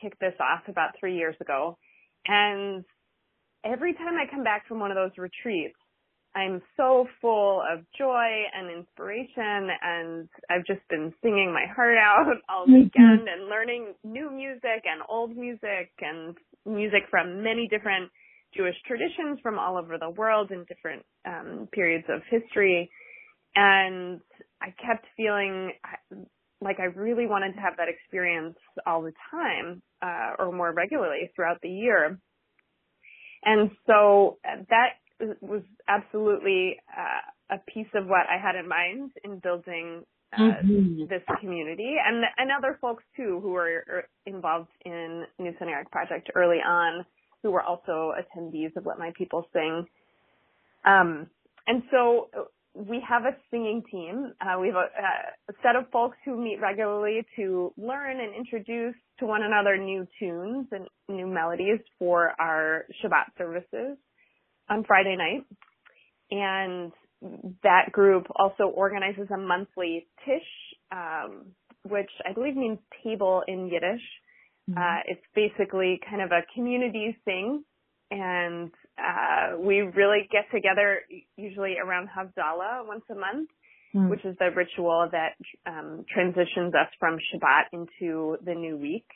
kicked 0.00 0.20
this 0.20 0.34
off 0.40 0.62
about 0.68 0.90
three 0.98 1.16
years 1.16 1.36
ago. 1.40 1.78
And 2.26 2.84
every 3.64 3.94
time 3.94 4.14
I 4.16 4.30
come 4.30 4.44
back 4.44 4.66
from 4.66 4.80
one 4.80 4.90
of 4.90 4.96
those 4.96 5.16
retreats, 5.16 5.76
I'm 6.34 6.60
so 6.76 7.06
full 7.22 7.62
of 7.62 7.80
joy 7.96 8.28
and 8.54 8.70
inspiration 8.70 9.68
and 9.82 10.28
I've 10.50 10.66
just 10.66 10.86
been 10.90 11.14
singing 11.22 11.50
my 11.52 11.64
heart 11.74 11.96
out 11.96 12.26
all 12.48 12.64
mm-hmm. 12.64 12.74
weekend 12.74 13.26
and 13.26 13.48
learning 13.48 13.94
new 14.04 14.30
music 14.30 14.84
and 14.84 15.00
old 15.08 15.34
music 15.34 15.92
and 16.00 16.36
music 16.66 17.04
from 17.10 17.42
many 17.42 17.68
different 17.68 18.10
Jewish 18.54 18.76
traditions 18.86 19.38
from 19.42 19.58
all 19.58 19.78
over 19.78 19.96
the 19.98 20.10
world 20.10 20.50
in 20.50 20.64
different 20.64 21.04
um, 21.24 21.68
periods 21.72 22.04
of 22.08 22.20
history. 22.30 22.90
And 23.54 24.20
I 24.66 24.74
kept 24.84 25.06
feeling 25.16 25.72
like 26.60 26.80
I 26.80 26.84
really 26.84 27.26
wanted 27.26 27.52
to 27.54 27.60
have 27.60 27.76
that 27.76 27.88
experience 27.88 28.56
all 28.86 29.02
the 29.02 29.12
time 29.30 29.82
uh, 30.02 30.42
or 30.42 30.52
more 30.52 30.72
regularly 30.72 31.30
throughout 31.34 31.58
the 31.62 31.70
year. 31.70 32.18
And 33.44 33.70
so 33.86 34.38
uh, 34.44 34.62
that 34.70 35.36
was 35.40 35.62
absolutely 35.88 36.78
uh, 36.90 37.54
a 37.56 37.72
piece 37.72 37.86
of 37.94 38.06
what 38.06 38.26
I 38.28 38.42
had 38.42 38.56
in 38.56 38.68
mind 38.68 39.12
in 39.22 39.38
building 39.38 40.02
uh, 40.36 40.60
mm-hmm. 40.64 41.04
this 41.08 41.22
community 41.40 41.94
and 42.04 42.24
and 42.36 42.50
other 42.50 42.76
folks 42.80 43.04
too 43.16 43.38
who 43.40 43.52
were 43.52 43.84
er, 43.88 44.08
involved 44.26 44.68
in 44.84 45.24
New 45.38 45.52
Synagogue 45.58 45.90
Project 45.92 46.30
early 46.34 46.56
on 46.56 47.06
who 47.42 47.52
were 47.52 47.62
also 47.62 48.12
attendees 48.18 48.76
of 48.76 48.84
Let 48.84 48.98
My 48.98 49.12
People 49.16 49.46
Sing. 49.52 49.86
Um, 50.84 51.28
and 51.68 51.84
so 51.92 52.28
we 52.76 53.02
have 53.08 53.22
a 53.22 53.34
singing 53.50 53.82
team. 53.90 54.34
Uh, 54.40 54.60
we 54.60 54.68
have 54.68 54.76
a, 54.76 55.50
a, 55.50 55.54
set 55.62 55.76
of 55.76 55.90
folks 55.90 56.18
who 56.24 56.36
meet 56.36 56.60
regularly 56.60 57.26
to 57.36 57.72
learn 57.78 58.20
and 58.20 58.34
introduce 58.34 58.94
to 59.18 59.26
one 59.26 59.42
another 59.42 59.78
new 59.78 60.06
tunes 60.18 60.66
and 60.72 60.86
new 61.08 61.26
melodies 61.26 61.80
for 61.98 62.32
our 62.38 62.84
Shabbat 63.02 63.36
services 63.38 63.96
on 64.68 64.84
Friday 64.84 65.16
night. 65.16 65.46
And 66.30 66.92
that 67.62 67.92
group 67.92 68.26
also 68.36 68.64
organizes 68.64 69.28
a 69.32 69.38
monthly 69.38 70.06
tish, 70.26 70.46
um, 70.92 71.46
which 71.88 72.10
I 72.28 72.34
believe 72.34 72.56
means 72.56 72.78
table 73.02 73.42
in 73.48 73.68
Yiddish. 73.68 74.02
Mm-hmm. 74.70 74.78
Uh, 74.78 75.00
it's 75.06 75.24
basically 75.34 75.98
kind 76.08 76.20
of 76.20 76.30
a 76.30 76.42
community 76.54 77.16
thing, 77.24 77.64
and 78.10 78.70
uh, 78.98 79.58
we 79.58 79.80
really 79.80 80.28
get 80.30 80.44
together 80.52 81.00
usually 81.36 81.76
around 81.82 82.08
Havdalah 82.08 82.86
once 82.86 83.04
a 83.10 83.14
month, 83.14 83.50
mm-hmm. 83.94 84.08
which 84.08 84.24
is 84.24 84.36
the 84.38 84.50
ritual 84.54 85.08
that 85.12 85.36
um, 85.66 86.04
transitions 86.12 86.74
us 86.74 86.88
from 86.98 87.18
Shabbat 87.18 87.72
into 87.72 88.36
the 88.44 88.54
new 88.54 88.76
week, 88.76 89.06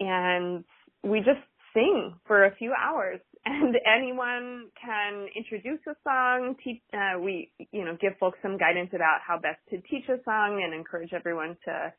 and 0.00 0.64
we 1.02 1.18
just 1.18 1.40
sing 1.74 2.14
for 2.26 2.46
a 2.46 2.54
few 2.56 2.72
hours 2.72 3.20
and 3.44 3.76
anyone 3.86 4.66
can 4.82 5.28
introduce 5.36 5.80
a 5.86 5.94
song. 6.02 6.56
Teach, 6.64 6.82
uh, 6.92 7.20
we, 7.20 7.52
you 7.70 7.84
know, 7.84 7.96
give 8.00 8.18
folks 8.18 8.38
some 8.42 8.58
guidance 8.58 8.90
about 8.92 9.20
how 9.26 9.38
best 9.38 9.60
to 9.70 9.76
teach 9.88 10.08
a 10.08 10.22
song 10.24 10.62
and 10.64 10.74
encourage 10.74 11.12
everyone 11.12 11.56
to 11.64 11.92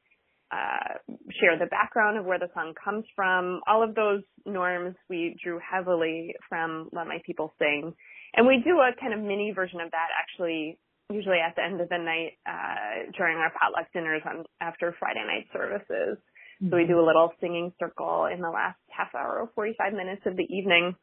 uh, 0.52 0.98
share 1.40 1.58
the 1.60 1.66
background 1.68 2.18
of 2.18 2.26
where 2.26 2.40
the 2.40 2.50
song 2.54 2.74
comes 2.82 3.06
from. 3.16 3.62
All 3.68 3.84
of 3.84 3.96
those 3.96 4.24
norms 4.46 4.96
we 5.10 5.36
drew 5.44 5.60
heavily 5.60 6.36
from 6.50 6.90
Let 6.92 7.08
My 7.08 7.20
People 7.26 7.54
Sing, 7.60 7.94
and 8.36 8.48
we 8.48 8.62
do 8.64 8.80
a 8.80 8.92
kind 9.00 9.14
of 9.14 9.20
mini 9.20 9.52
version 9.54 9.82
of 9.82 9.92
that 9.92 10.08
actually. 10.20 10.78
Usually 11.10 11.38
at 11.40 11.56
the 11.56 11.64
end 11.64 11.80
of 11.80 11.88
the 11.88 11.98
night 11.98 12.36
uh, 12.46 13.10
during 13.18 13.38
our 13.38 13.50
potluck 13.56 13.88
dinners 13.94 14.22
on 14.26 14.44
after 14.60 14.94
Friday 15.00 15.24
night 15.26 15.48
services. 15.54 16.18
So 16.60 16.76
we 16.76 16.84
mm-hmm. 16.84 16.92
do 16.92 17.00
a 17.00 17.06
little 17.08 17.32
singing 17.40 17.72
circle 17.80 18.26
in 18.26 18.42
the 18.42 18.50
last 18.50 18.80
half 18.90 19.16
hour 19.16 19.40
or 19.40 19.50
45 19.56 19.94
minutes 19.94 20.24
of 20.26 20.36
the 20.36 20.44
evening 20.44 20.96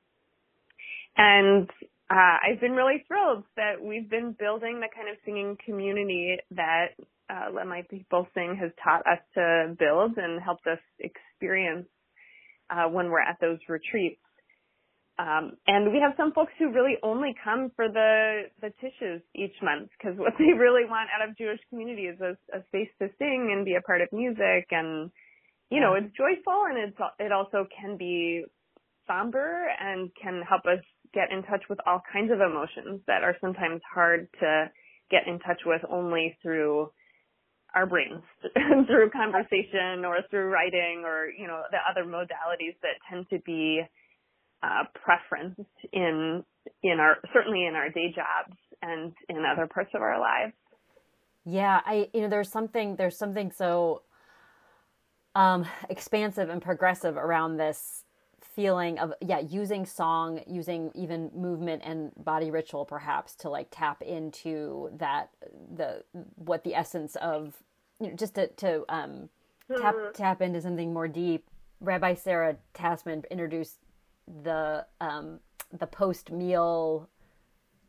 and 1.17 1.71
uh, 2.11 2.37
I've 2.45 2.61
been 2.61 2.73
really 2.73 3.05
thrilled 3.09 3.45
that 3.57 3.83
we've 3.83 4.09
been 4.09 4.37
building 4.39 4.81
the 4.81 4.89
kind 4.95 5.09
of 5.09 5.17
singing 5.25 5.57
community 5.65 6.37
that 6.51 6.89
uh, 7.31 7.51
Let 7.53 7.67
My 7.67 7.83
People 7.89 8.29
Sing 8.35 8.59
has 8.61 8.71
taught 8.83 9.01
us 9.07 9.21
to 9.35 9.75
build 9.79 10.19
and 10.19 10.41
helped 10.41 10.67
us 10.67 10.79
experience 11.01 11.87
uh, 12.71 12.89
when 12.89 13.11
we're 13.11 13.23
at 13.23 13.39
those 13.41 13.59
retreats. 13.69 14.21
Um, 15.19 15.53
and 15.67 15.93
we 15.93 16.01
have 16.03 16.13
some 16.17 16.33
folks 16.33 16.53
who 16.59 16.73
really 16.73 16.97
only 17.03 17.35
come 17.43 17.71
for 17.77 17.89
the 17.89 18.51
the 18.61 18.73
tishes 18.83 19.23
each 19.35 19.55
month 19.63 19.91
because 19.97 20.19
what 20.19 20.35
they 20.39 20.53
really 20.59 20.85
want 20.85 21.09
out 21.15 21.27
of 21.27 21.39
Jewish 21.39 21.61
community 21.71 22.03
is 22.03 22.21
a, 22.21 22.37
a 22.53 22.65
space 22.67 22.91
to 23.01 23.09
sing 23.19 23.55
and 23.55 23.65
be 23.65 23.77
a 23.77 23.81
part 23.81 24.01
of 24.03 24.09
music, 24.13 24.67
and 24.73 25.11
you 25.71 25.81
know 25.81 25.95
it's 25.95 26.13
joyful 26.17 26.67
and 26.69 26.79
it's 26.79 26.99
it 27.21 27.31
also 27.31 27.67
can 27.81 27.97
be 27.97 28.45
somber 29.07 29.69
and 29.81 30.11
can 30.21 30.43
help 30.43 30.63
us 30.67 30.83
get 31.15 31.31
in 31.31 31.43
touch 31.45 31.63
with 31.71 31.79
all 31.87 32.03
kinds 32.13 32.33
of 32.33 32.41
emotions 32.41 33.01
that 33.07 33.23
are 33.23 33.37
sometimes 33.41 33.81
hard 33.93 34.29
to 34.41 34.71
get 35.11 35.27
in 35.27 35.39
touch 35.39 35.61
with 35.65 35.83
only 35.89 36.37
through 36.43 36.91
our 37.75 37.87
brains 37.87 38.23
through 38.87 39.11
conversation 39.11 40.05
or 40.05 40.19
through 40.31 40.49
writing 40.49 41.03
or 41.05 41.27
you 41.37 41.47
know 41.47 41.63
the 41.71 41.79
other 41.91 42.09
modalities 42.09 42.77
that 42.83 42.95
tend 43.11 43.27
to 43.31 43.39
be 43.45 43.83
uh, 44.63 44.85
preferenced 45.07 45.67
in 45.93 46.45
in 46.83 47.01
our 47.01 47.17
certainly 47.33 47.67
in 47.67 47.75
our 47.75 47.91
day 47.91 48.15
jobs 48.15 48.57
and 48.83 49.13
in 49.29 49.45
other 49.45 49.67
parts 49.67 49.91
of 49.95 50.03
our 50.03 50.19
lives. 50.21 50.55
Yeah 51.45 51.81
i 51.85 52.09
you 52.15 52.23
know 52.23 52.29
there's 52.29 52.51
something 52.51 52.97
there's 52.97 53.19
something 53.19 53.51
so 53.51 54.03
um 55.35 55.67
expansive 55.91 56.49
and 56.49 56.63
progressive 56.63 57.17
around 57.17 57.57
this 57.57 58.05
feeling 58.55 58.99
of 58.99 59.13
yeah 59.21 59.41
using 59.41 59.85
song 59.85 60.41
using 60.47 60.91
even 60.95 61.31
movement 61.35 61.83
and 61.85 62.13
body 62.17 62.51
ritual 62.51 62.85
perhaps 62.85 63.35
to 63.35 63.49
like 63.49 63.67
tap 63.71 64.01
into 64.03 64.91
that 64.97 65.31
the 65.75 66.05
what 66.37 66.63
the 66.63 66.75
essence 66.75 67.17
of 67.17 67.63
you 68.01 68.09
know 68.09 68.15
just 68.15 68.35
to 68.35 68.47
to 68.49 68.85
um 68.89 69.29
tap 69.77 69.95
mm-hmm. 69.95 70.13
tap 70.13 70.43
into 70.43 70.61
something 70.61 70.93
more 70.93 71.09
deep. 71.09 71.47
Rabbi 71.81 72.15
sarah 72.15 72.57
tassman 72.75 73.29
introduced 73.31 73.79
the 74.43 74.87
um 75.01 75.41
the 75.73 75.87
post 75.87 76.31
meal 76.31 77.09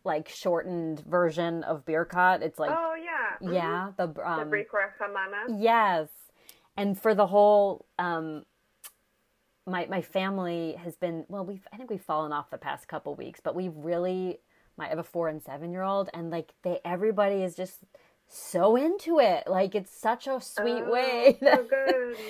like 0.04 0.30
shortened 0.30 1.02
version 1.02 1.64
of 1.64 1.86
beer 1.86 2.06
birkat. 2.06 2.42
It's 2.42 2.60
like 2.60 2.72
oh 2.72 2.96
yeah. 2.96 3.46
Mm-hmm. 3.46 3.54
yeah 3.54 3.92
the 3.98 4.04
um 4.28 4.40
the 4.40 4.46
yes. 5.58 6.10
And 6.78 7.00
for 7.00 7.16
the 7.16 7.28
whole 7.28 7.86
um 8.00 8.46
my 9.68 9.86
my 9.88 10.02
family 10.02 10.76
has 10.84 10.96
been 10.96 11.26
well 11.28 11.46
we've 11.46 11.68
i 11.74 11.78
think 11.78 11.90
we've 11.90 12.02
fallen 12.02 12.32
off 12.32 12.50
the 12.50 12.58
past 12.58 12.88
couple 12.88 13.16
weeks 13.16 13.40
but 13.44 13.56
we've 13.56 13.76
really 13.76 14.40
my 14.78 14.86
I 14.86 14.90
have 14.90 15.00
a 15.00 15.04
four 15.04 15.28
and 15.28 15.42
seven 15.42 15.72
year 15.72 15.84
old 15.84 16.10
and 16.14 16.30
like 16.30 16.54
they 16.64 16.80
everybody 16.84 17.44
is 17.44 17.56
just 17.56 17.80
so 18.28 18.76
into 18.76 19.20
it. 19.20 19.44
Like 19.48 19.76
it's 19.76 19.92
such 19.92 20.28
a 20.28 20.42
sweet 20.42 20.84
oh, 20.86 20.92
way 20.92 21.38
so 21.40 21.68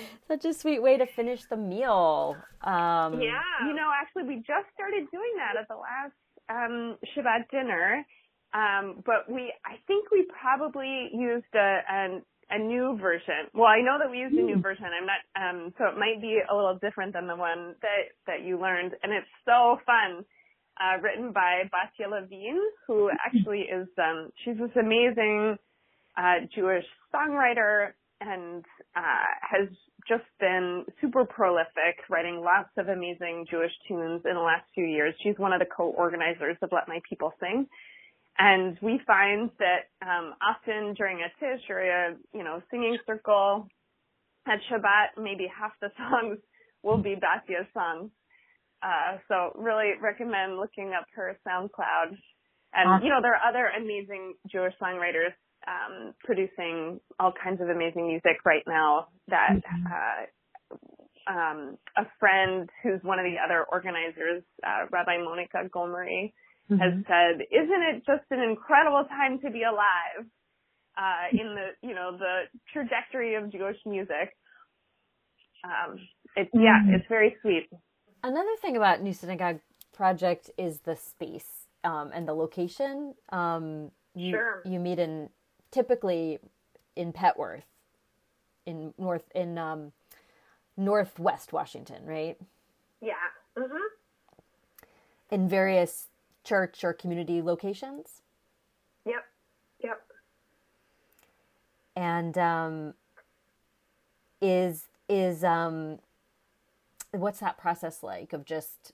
such 0.27 0.45
a 0.45 0.53
sweet 0.53 0.81
way 0.81 0.97
to 0.97 1.05
finish 1.05 1.43
the 1.49 1.57
meal. 1.57 2.35
Um 2.61 3.21
yeah 3.21 3.41
you 3.67 3.73
know 3.73 3.89
actually 3.99 4.23
we 4.23 4.35
just 4.37 4.67
started 4.73 5.09
doing 5.11 5.33
that 5.37 5.59
at 5.59 5.67
the 5.67 5.75
last 5.75 6.13
um 6.49 6.97
shabbat 7.15 7.49
dinner. 7.49 8.05
Um 8.53 9.03
but 9.05 9.29
we 9.29 9.53
i 9.65 9.77
think 9.87 10.11
we 10.11 10.27
probably 10.39 11.09
used 11.13 11.53
a 11.55 11.79
an 11.89 12.21
a 12.49 12.59
new 12.59 12.97
version. 13.01 13.49
Well, 13.53 13.67
I 13.67 13.81
know 13.81 13.97
that 13.99 14.09
we 14.09 14.19
used 14.19 14.35
a 14.35 14.41
new 14.41 14.55
hmm. 14.55 14.61
version. 14.61 14.85
I'm 14.85 15.07
not, 15.07 15.21
um, 15.35 15.73
so 15.77 15.85
it 15.85 15.97
might 15.97 16.21
be 16.21 16.39
a 16.49 16.55
little 16.55 16.77
different 16.81 17.13
than 17.13 17.27
the 17.27 17.35
one 17.35 17.75
that, 17.81 18.13
that 18.27 18.45
you 18.45 18.59
learned. 18.59 18.93
And 19.01 19.11
it's 19.11 19.27
so 19.45 19.77
fun. 19.85 20.25
Uh, 20.77 20.99
written 21.01 21.31
by 21.31 21.63
Batya 21.71 22.11
Levine, 22.11 22.59
who 22.85 23.09
actually 23.25 23.61
is, 23.61 23.87
um, 23.97 24.29
she's 24.43 24.57
this 24.57 24.75
amazing, 24.77 25.55
uh, 26.17 26.43
Jewish 26.53 26.83
songwriter 27.15 27.91
and, 28.19 28.65
uh, 28.93 29.29
has 29.39 29.69
just 30.05 30.25
been 30.37 30.83
super 30.99 31.23
prolific, 31.23 32.03
writing 32.09 32.41
lots 32.43 32.71
of 32.77 32.89
amazing 32.89 33.45
Jewish 33.49 33.71
tunes 33.87 34.21
in 34.25 34.33
the 34.33 34.41
last 34.41 34.65
few 34.73 34.83
years. 34.83 35.15
She's 35.23 35.39
one 35.39 35.53
of 35.53 35.59
the 35.59 35.65
co-organizers 35.65 36.57
of 36.61 36.73
Let 36.73 36.89
My 36.89 36.99
People 37.07 37.33
Sing. 37.39 37.67
And 38.37 38.77
we 38.81 38.99
find 39.07 39.49
that 39.59 39.87
um, 40.05 40.33
often 40.43 40.93
during 40.95 41.19
a 41.19 41.29
tish 41.39 41.61
or 41.69 41.79
a 41.79 42.15
you 42.33 42.43
know 42.43 42.61
singing 42.69 42.97
circle 43.05 43.67
at 44.47 44.59
Shabbat, 44.69 45.21
maybe 45.21 45.47
half 45.47 45.71
the 45.81 45.89
songs 45.97 46.39
will 46.83 46.97
be 46.97 47.15
Batya's 47.15 47.67
songs. 47.73 48.11
Uh, 48.83 49.17
so 49.27 49.51
really 49.55 49.93
recommend 50.01 50.57
looking 50.57 50.93
up 50.97 51.05
her 51.15 51.37
SoundCloud. 51.47 52.17
And 52.73 53.03
you 53.03 53.09
know 53.09 53.21
there 53.21 53.33
are 53.33 53.49
other 53.49 53.67
amazing 53.67 54.33
Jewish 54.51 54.73
songwriters 54.81 55.33
um, 55.67 56.13
producing 56.23 56.99
all 57.19 57.31
kinds 57.31 57.61
of 57.61 57.69
amazing 57.69 58.07
music 58.07 58.43
right 58.45 58.63
now. 58.67 59.07
That 59.29 59.61
mm-hmm. 59.63 59.87
uh, 59.87 61.31
um, 61.31 61.77
a 61.97 62.03
friend 62.19 62.69
who's 62.83 62.99
one 63.01 63.19
of 63.19 63.25
the 63.25 63.37
other 63.43 63.65
organizers, 63.71 64.43
uh, 64.65 64.85
Rabbi 64.91 65.17
Monica 65.23 65.69
Gomery, 65.73 66.33
mm-hmm. 66.69 66.81
has 66.81 66.93
said, 67.07 67.45
"Isn't 67.51 67.83
it 67.95 68.05
just 68.05 68.23
an 68.31 68.41
incredible 68.41 69.05
time 69.09 69.39
to 69.39 69.49
be 69.49 69.63
alive?" 69.63 70.25
Uh, 70.97 71.27
in 71.31 71.55
the 71.55 71.87
you 71.87 71.93
know 71.93 72.17
the 72.17 72.43
trajectory 72.71 73.35
of 73.35 73.51
Jewish 73.51 73.77
music. 73.85 74.35
Um, 75.63 75.97
it's 76.35 76.49
yeah, 76.53 76.81
mm-hmm. 76.81 76.95
it's 76.95 77.05
very 77.09 77.35
sweet. 77.41 77.67
Another 78.23 78.55
thing 78.61 78.77
about 78.77 79.01
New 79.01 79.13
Synagogue 79.13 79.59
Project 79.93 80.49
is 80.57 80.79
the 80.79 80.95
space 80.95 81.67
um, 81.83 82.11
and 82.13 82.27
the 82.27 82.33
location. 82.33 83.13
Um, 83.29 83.91
you, 84.15 84.31
sure. 84.31 84.61
You 84.65 84.79
meet 84.79 84.99
in 84.99 85.29
typically 85.71 86.39
in 86.95 87.13
Petworth, 87.13 87.63
in 88.65 88.93
north 88.97 89.29
in 89.35 89.57
um, 89.57 89.91
northwest 90.77 91.53
Washington, 91.53 92.05
right? 92.05 92.37
Yeah. 93.01 93.13
Mhm. 93.57 93.79
In 95.31 95.49
various 95.49 96.07
church 96.45 96.83
or 96.83 96.93
community 96.93 97.41
locations? 97.41 98.21
Yep. 99.05 99.23
Yep. 99.83 100.01
And 101.95 102.37
um, 102.37 102.93
is 104.41 104.85
is 105.07 105.43
um, 105.43 105.99
what's 107.11 107.39
that 107.39 107.57
process 107.57 108.03
like 108.03 108.33
of 108.33 108.45
just 108.45 108.93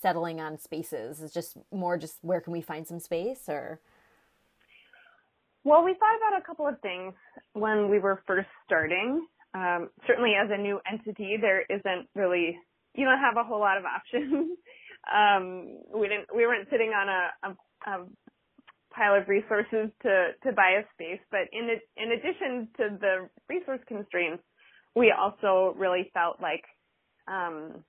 settling 0.00 0.40
on 0.40 0.58
spaces? 0.58 1.20
Is 1.20 1.32
just 1.32 1.56
more 1.72 1.96
just 1.96 2.18
where 2.22 2.40
can 2.40 2.52
we 2.52 2.60
find 2.60 2.86
some 2.86 3.00
space 3.00 3.48
or? 3.48 3.80
Well, 5.64 5.84
we 5.84 5.94
thought 5.94 6.16
about 6.16 6.40
a 6.40 6.44
couple 6.44 6.66
of 6.66 6.80
things 6.80 7.14
when 7.52 7.88
we 7.88 8.00
were 8.00 8.20
first 8.26 8.48
starting. 8.66 9.26
Um, 9.54 9.90
certainly, 10.06 10.32
as 10.34 10.50
a 10.50 10.60
new 10.60 10.80
entity, 10.90 11.36
there 11.40 11.62
isn't 11.62 12.08
really 12.14 12.58
you 12.94 13.04
don't 13.04 13.18
have 13.18 13.36
a 13.36 13.44
whole 13.44 13.60
lot 13.60 13.78
of 13.78 13.84
options. 13.96 14.58
Um, 15.10 15.78
we 15.94 16.08
didn't 16.08 16.28
we 16.34 16.46
weren't 16.46 16.68
sitting 16.70 16.90
on 16.90 17.08
a, 17.08 17.22
a, 17.42 17.90
a 17.90 18.06
pile 18.94 19.14
of 19.14 19.28
resources 19.28 19.90
to 20.02 20.30
to 20.44 20.52
buy 20.52 20.80
a 20.80 20.84
space, 20.94 21.20
but 21.30 21.48
in 21.52 21.68
in 21.96 22.12
addition 22.12 22.68
to 22.76 22.98
the 23.00 23.28
resource 23.48 23.80
constraints, 23.88 24.42
we 24.94 25.12
also 25.12 25.74
really 25.78 26.10
felt 26.14 26.40
like 26.40 26.64
um, 27.28 27.84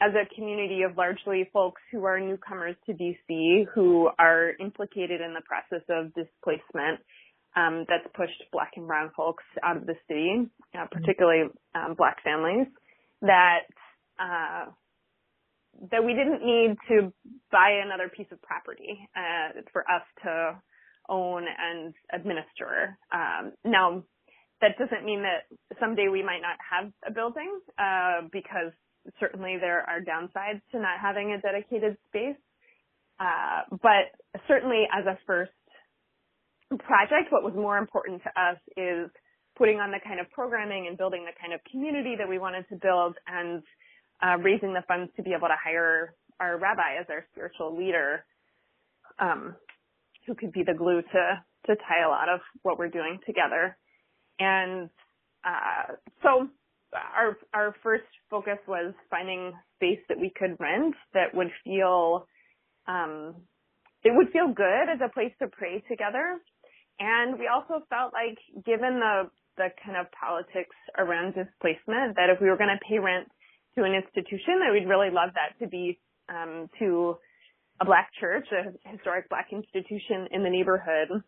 as 0.00 0.12
a 0.14 0.34
community 0.34 0.82
of 0.82 0.96
largely 0.96 1.48
folks 1.52 1.80
who 1.90 2.04
are 2.04 2.20
newcomers 2.20 2.76
to 2.86 2.92
DC 2.92 3.66
who 3.74 4.10
are 4.18 4.52
implicated 4.60 5.20
in 5.20 5.34
the 5.34 5.42
process 5.42 5.84
of 5.88 6.12
displacement 6.14 7.00
um, 7.56 7.86
that's 7.88 8.06
pushed 8.14 8.42
black 8.52 8.72
and 8.76 8.86
brown 8.86 9.10
folks 9.16 9.44
out 9.62 9.76
of 9.78 9.86
the 9.86 9.94
city, 10.06 10.46
uh, 10.78 10.86
particularly 10.92 11.48
um, 11.74 11.94
black 11.96 12.22
families, 12.22 12.66
that 13.22 13.60
that 15.90 16.04
we 16.04 16.14
didn't 16.14 16.44
need 16.44 16.76
to 16.88 17.12
buy 17.50 17.80
another 17.84 18.08
piece 18.08 18.26
of 18.32 18.40
property 18.42 19.08
uh, 19.16 19.60
for 19.72 19.82
us 19.82 20.02
to 20.24 20.60
own 21.08 21.44
and 21.44 21.94
administer. 22.12 22.98
Um, 23.12 23.52
now, 23.64 24.02
that 24.60 24.78
doesn't 24.78 25.04
mean 25.04 25.22
that 25.22 25.46
someday 25.78 26.08
we 26.08 26.22
might 26.22 26.40
not 26.40 26.56
have 26.70 26.92
a 27.06 27.12
building, 27.12 27.60
uh, 27.78 28.28
because 28.32 28.72
certainly 29.20 29.56
there 29.60 29.80
are 29.88 30.00
downsides 30.00 30.60
to 30.72 30.78
not 30.78 30.98
having 31.00 31.32
a 31.32 31.40
dedicated 31.40 31.96
space. 32.08 32.36
Uh, 33.18 33.62
but 33.70 34.12
certainly 34.48 34.84
as 34.92 35.06
a 35.06 35.18
first 35.26 35.52
project, 36.70 37.30
what 37.30 37.42
was 37.42 37.54
more 37.54 37.78
important 37.78 38.22
to 38.22 38.28
us 38.28 38.58
is 38.76 39.10
putting 39.56 39.80
on 39.80 39.90
the 39.90 40.00
kind 40.04 40.20
of 40.20 40.30
programming 40.30 40.86
and 40.86 40.98
building 40.98 41.24
the 41.24 41.32
kind 41.40 41.54
of 41.54 41.60
community 41.70 42.14
that 42.18 42.28
we 42.28 42.38
wanted 42.38 42.68
to 42.68 42.76
build 42.76 43.16
and 43.26 43.62
uh, 44.22 44.36
raising 44.38 44.72
the 44.72 44.82
funds 44.88 45.10
to 45.16 45.22
be 45.22 45.32
able 45.32 45.48
to 45.48 45.56
hire 45.62 46.14
our 46.40 46.58
rabbi 46.58 47.00
as 47.00 47.06
our 47.10 47.24
spiritual 47.32 47.76
leader, 47.76 48.24
um, 49.18 49.54
who 50.26 50.34
could 50.34 50.52
be 50.52 50.62
the 50.62 50.74
glue 50.74 51.02
to 51.02 51.42
to 51.66 51.74
tie 51.88 52.04
a 52.04 52.08
lot 52.08 52.28
of 52.28 52.40
what 52.62 52.78
we're 52.78 52.88
doing 52.88 53.18
together. 53.26 53.76
And 54.38 54.88
uh, 55.44 55.94
so 56.22 56.48
our 56.92 57.36
our 57.52 57.74
first 57.82 58.04
focus 58.30 58.58
was 58.66 58.94
finding 59.10 59.52
space 59.76 60.00
that 60.08 60.18
we 60.18 60.32
could 60.36 60.56
rent 60.60 60.94
that 61.14 61.34
would 61.34 61.50
feel 61.64 62.26
um, 62.86 63.34
it 64.04 64.12
would 64.14 64.30
feel 64.30 64.48
good 64.54 64.88
as 64.92 65.00
a 65.04 65.12
place 65.12 65.32
to 65.40 65.48
pray 65.48 65.82
together. 65.88 66.38
And 66.98 67.38
we 67.38 67.48
also 67.48 67.84
felt 67.90 68.12
like 68.12 68.38
given 68.64 69.00
the 69.00 69.30
the 69.56 69.68
kind 69.84 69.96
of 69.96 70.06
politics 70.12 70.76
around 70.98 71.34
displacement 71.34 72.16
that 72.16 72.28
if 72.28 72.40
we 72.40 72.48
were 72.48 72.56
going 72.56 72.70
to 72.70 72.84
pay 72.86 72.98
rent 72.98 73.28
to 73.76 73.84
an 73.84 73.92
institution 73.92 74.60
that 74.64 74.72
we'd 74.72 74.88
really 74.88 75.10
love 75.10 75.30
that 75.34 75.58
to 75.62 75.68
be 75.68 75.98
um, 76.28 76.68
to 76.78 77.16
a 77.80 77.84
black 77.84 78.10
church, 78.18 78.46
a 78.52 78.72
historic 78.90 79.28
black 79.28 79.48
institution 79.52 80.28
in 80.32 80.42
the 80.42 80.50
neighborhood, 80.50 81.22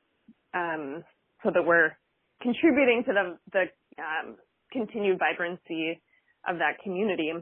um, 0.54 1.04
so 1.42 1.50
that 1.52 1.64
we're 1.64 1.92
contributing 2.40 3.04
to 3.06 3.12
the 3.12 3.38
the 3.52 3.64
um, 4.02 4.36
continued 4.72 5.18
vibrancy 5.18 6.00
of 6.48 6.58
that 6.58 6.78
community. 6.82 7.32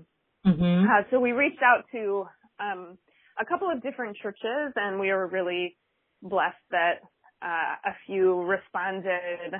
Mm-hmm. 0.45 0.87
Uh, 0.87 1.03
so 1.11 1.21
we 1.21 1.33
reached 1.33 1.63
out 1.63 1.85
to 1.93 2.27
um, 2.61 2.99
a 3.41 3.45
couple 3.45 3.71
of 3.71 3.83
different 3.83 4.17
churches, 4.23 4.73
and 4.75 4.99
we 4.99 5.09
were 5.09 5.27
really 5.27 5.77
blessed 6.23 6.57
that 6.71 7.01
uh, 7.43 7.91
a 7.91 7.95
few 8.07 8.43
responded 8.43 9.55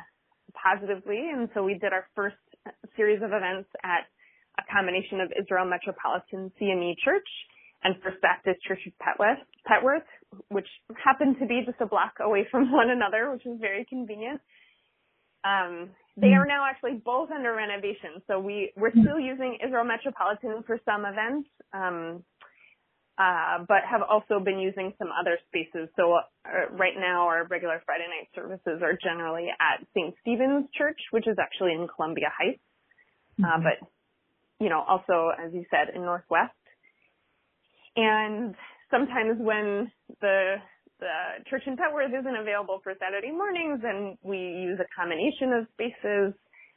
positively. 0.55 1.31
And 1.33 1.49
so 1.55 1.63
we 1.63 1.75
did 1.75 1.93
our 1.93 2.07
first 2.15 2.37
series 2.97 3.23
of 3.23 3.31
events 3.31 3.69
at 3.85 4.07
a 4.59 4.65
combination 4.73 5.21
of 5.21 5.33
Israel 5.39 5.67
Metropolitan 5.67 6.51
CME 6.61 6.97
Church 7.05 7.29
and 7.85 7.95
First 8.03 8.21
Baptist 8.23 8.63
Church 8.63 8.81
of 8.87 8.93
Petworth, 8.99 9.43
Petworth, 9.69 10.09
which 10.49 10.67
happened 11.03 11.37
to 11.41 11.47
be 11.47 11.63
just 11.65 11.81
a 11.81 11.87
block 11.87 12.15
away 12.21 12.47
from 12.51 12.73
one 12.81 12.91
another, 12.91 13.31
which 13.31 13.43
was 13.45 13.59
very 13.61 13.85
convenient. 13.85 14.41
Um, 15.45 15.91
they 16.17 16.29
hmm. 16.29 16.41
are 16.41 16.47
now 16.47 16.67
actually 16.69 17.01
both 17.05 17.31
under 17.31 17.55
renovation, 17.55 18.23
so 18.27 18.41
we 18.41 18.73
we're 18.77 18.91
hmm. 18.91 19.03
still 19.03 19.21
using 19.21 19.59
Israel 19.65 19.85
Metropolitan 19.85 20.65
for 20.67 20.81
some 20.85 21.05
events, 21.05 21.49
um, 21.73 22.25
uh, 23.19 23.63
but 23.69 23.87
have 23.89 24.03
also 24.03 24.41
been 24.43 24.59
using 24.59 24.93
some 24.99 25.09
other 25.13 25.39
spaces. 25.47 25.89
So 25.95 26.15
uh, 26.15 26.73
right 26.73 26.97
now, 26.99 27.29
our 27.29 27.47
regular 27.47 27.81
Friday 27.87 28.07
night 28.09 28.29
services 28.35 28.83
are 28.83 28.99
generally 29.01 29.49
at 29.61 29.87
St. 29.95 30.15
Stephen's 30.23 30.67
Church, 30.77 30.99
which 31.13 31.29
is 31.29 31.37
actually 31.39 31.73
in 31.73 31.87
Columbia 31.87 32.33
Heights, 32.37 32.61
uh, 33.39 33.47
mm-hmm. 33.47 33.63
but 33.63 33.89
you 34.61 34.69
know, 34.69 34.83
also, 34.87 35.31
as 35.39 35.53
you 35.53 35.65
said, 35.71 35.95
in 35.95 36.03
Northwest. 36.03 36.53
And 37.97 38.55
sometimes 38.91 39.39
when 39.39 39.91
the 40.21 40.57
the 40.99 41.45
church 41.51 41.63
in 41.67 41.77
Petworth 41.77 42.19
isn't 42.19 42.37
available 42.37 42.81
for 42.83 42.95
Saturday 42.99 43.31
mornings, 43.31 43.81
and 43.85 44.17
we 44.23 44.39
use 44.39 44.79
a 44.81 44.89
combination 44.99 45.53
of 45.53 45.67
spaces. 45.75 46.33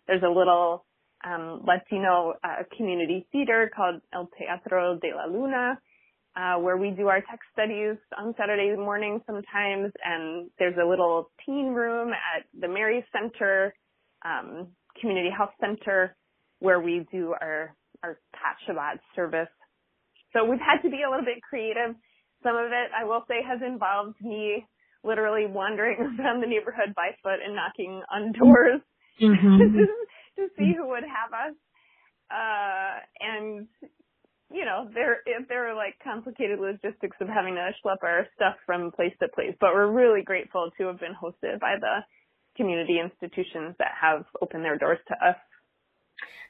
There's 0.07 0.23
a 0.23 0.29
little 0.29 0.85
um, 1.23 1.61
Latino 1.65 2.33
uh, 2.43 2.63
community 2.75 3.27
theater 3.31 3.71
called 3.73 4.01
El 4.13 4.29
Teatro 4.37 4.99
de 5.01 5.15
la 5.15 5.25
Luna, 5.25 5.79
uh, 6.35 6.59
where 6.59 6.77
we 6.77 6.91
do 6.91 7.07
our 7.07 7.21
text 7.21 7.47
studies 7.53 7.95
on 8.17 8.33
Saturday 8.37 8.75
mornings 8.75 9.21
sometimes. 9.25 9.91
And 10.03 10.49
there's 10.59 10.77
a 10.81 10.87
little 10.87 11.31
teen 11.45 11.67
room 11.67 12.09
at 12.09 12.45
the 12.59 12.67
Mary 12.67 13.05
Center, 13.11 13.73
um, 14.25 14.67
Community 14.99 15.29
Health 15.35 15.53
Center, 15.61 16.15
where 16.59 16.79
we 16.79 17.05
do 17.11 17.33
our, 17.39 17.75
our 18.03 18.19
Tot 18.33 18.55
Shabbat 18.67 18.99
service. 19.15 19.49
So 20.33 20.45
we've 20.45 20.59
had 20.59 20.81
to 20.83 20.89
be 20.89 21.01
a 21.07 21.09
little 21.09 21.25
bit 21.25 21.41
creative. 21.41 21.95
Some 22.43 22.55
of 22.55 22.67
it, 22.67 22.91
I 22.95 23.05
will 23.05 23.23
say, 23.27 23.41
has 23.45 23.59
involved 23.65 24.15
me 24.21 24.65
literally 25.03 25.45
wandering 25.47 25.97
around 26.19 26.41
the 26.41 26.47
neighborhood 26.47 26.93
by 26.95 27.11
foot 27.23 27.39
and 27.43 27.55
knocking 27.55 28.01
on 28.11 28.31
doors 28.33 28.81
mm-hmm. 29.21 29.57
to 30.37 30.47
see 30.57 30.73
who 30.75 30.87
would 30.89 31.03
have 31.03 31.33
us. 31.33 31.55
Uh, 32.29 32.99
and 33.19 33.67
you 34.51 34.65
know, 34.65 34.89
there 34.93 35.21
if 35.25 35.47
there 35.47 35.69
are 35.69 35.75
like 35.75 35.95
complicated 36.03 36.59
logistics 36.59 37.17
of 37.21 37.27
having 37.27 37.55
to 37.55 37.69
schlep 37.81 38.01
our 38.03 38.25
stuff 38.35 38.55
from 38.65 38.91
place 38.91 39.13
to 39.21 39.27
place, 39.29 39.53
but 39.59 39.73
we're 39.73 39.91
really 39.91 40.23
grateful 40.23 40.69
to 40.77 40.87
have 40.87 40.99
been 40.99 41.13
hosted 41.13 41.59
by 41.59 41.75
the 41.79 42.01
community 42.57 42.99
institutions 42.99 43.75
that 43.77 43.93
have 43.99 44.25
opened 44.41 44.65
their 44.65 44.77
doors 44.77 44.97
to 45.07 45.13
us 45.13 45.37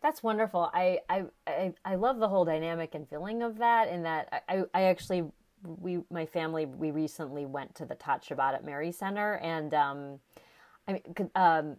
that's 0.01 0.23
wonderful. 0.23 0.69
I, 0.73 0.99
I, 1.09 1.23
I, 1.47 1.73
I 1.85 1.95
love 1.95 2.19
the 2.19 2.27
whole 2.27 2.45
dynamic 2.45 2.95
and 2.95 3.07
feeling 3.07 3.43
of 3.43 3.57
that. 3.57 3.87
And 3.89 4.05
that 4.05 4.43
I, 4.47 4.63
I 4.73 4.83
actually, 4.83 5.23
we, 5.63 5.99
my 6.09 6.25
family, 6.25 6.65
we 6.65 6.91
recently 6.91 7.45
went 7.45 7.75
to 7.75 7.85
the 7.85 7.95
Tot 7.95 8.23
Shabbat 8.23 8.53
at 8.53 8.65
Mary 8.65 8.91
Center, 8.91 9.35
and 9.35 9.73
um, 9.73 10.19
I 10.87 10.93
mean, 10.93 11.29
um, 11.35 11.75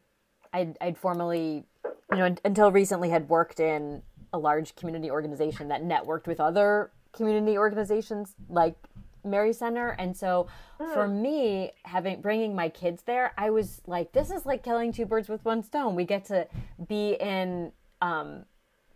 I'd, 0.53 0.76
I'd 0.80 0.99
formerly, 0.99 1.64
you 2.12 2.18
know, 2.18 2.34
until 2.45 2.70
recently 2.72 3.09
had 3.09 3.28
worked 3.28 3.61
in 3.61 4.03
a 4.32 4.38
large 4.38 4.76
community 4.76 5.11
organization 5.11 5.68
that 5.68 5.82
networked 5.82 6.26
with 6.26 6.41
other 6.41 6.91
community 7.12 7.57
organizations 7.57 8.34
like 8.49 8.76
Mary 9.24 9.53
Center, 9.53 9.91
and 9.99 10.16
so 10.16 10.47
for 10.76 11.07
hmm. 11.07 11.22
me, 11.22 11.72
having 11.84 12.20
bringing 12.20 12.55
my 12.55 12.68
kids 12.68 13.03
there, 13.03 13.32
I 13.36 13.51
was 13.51 13.80
like, 13.86 14.12
this 14.12 14.30
is 14.30 14.47
like 14.47 14.62
killing 14.62 14.93
two 14.93 15.07
birds 15.07 15.28
with 15.28 15.45
one 15.45 15.62
stone. 15.62 15.95
We 15.95 16.05
get 16.05 16.24
to 16.26 16.47
be 16.88 17.16
in 17.20 17.72
um, 18.01 18.44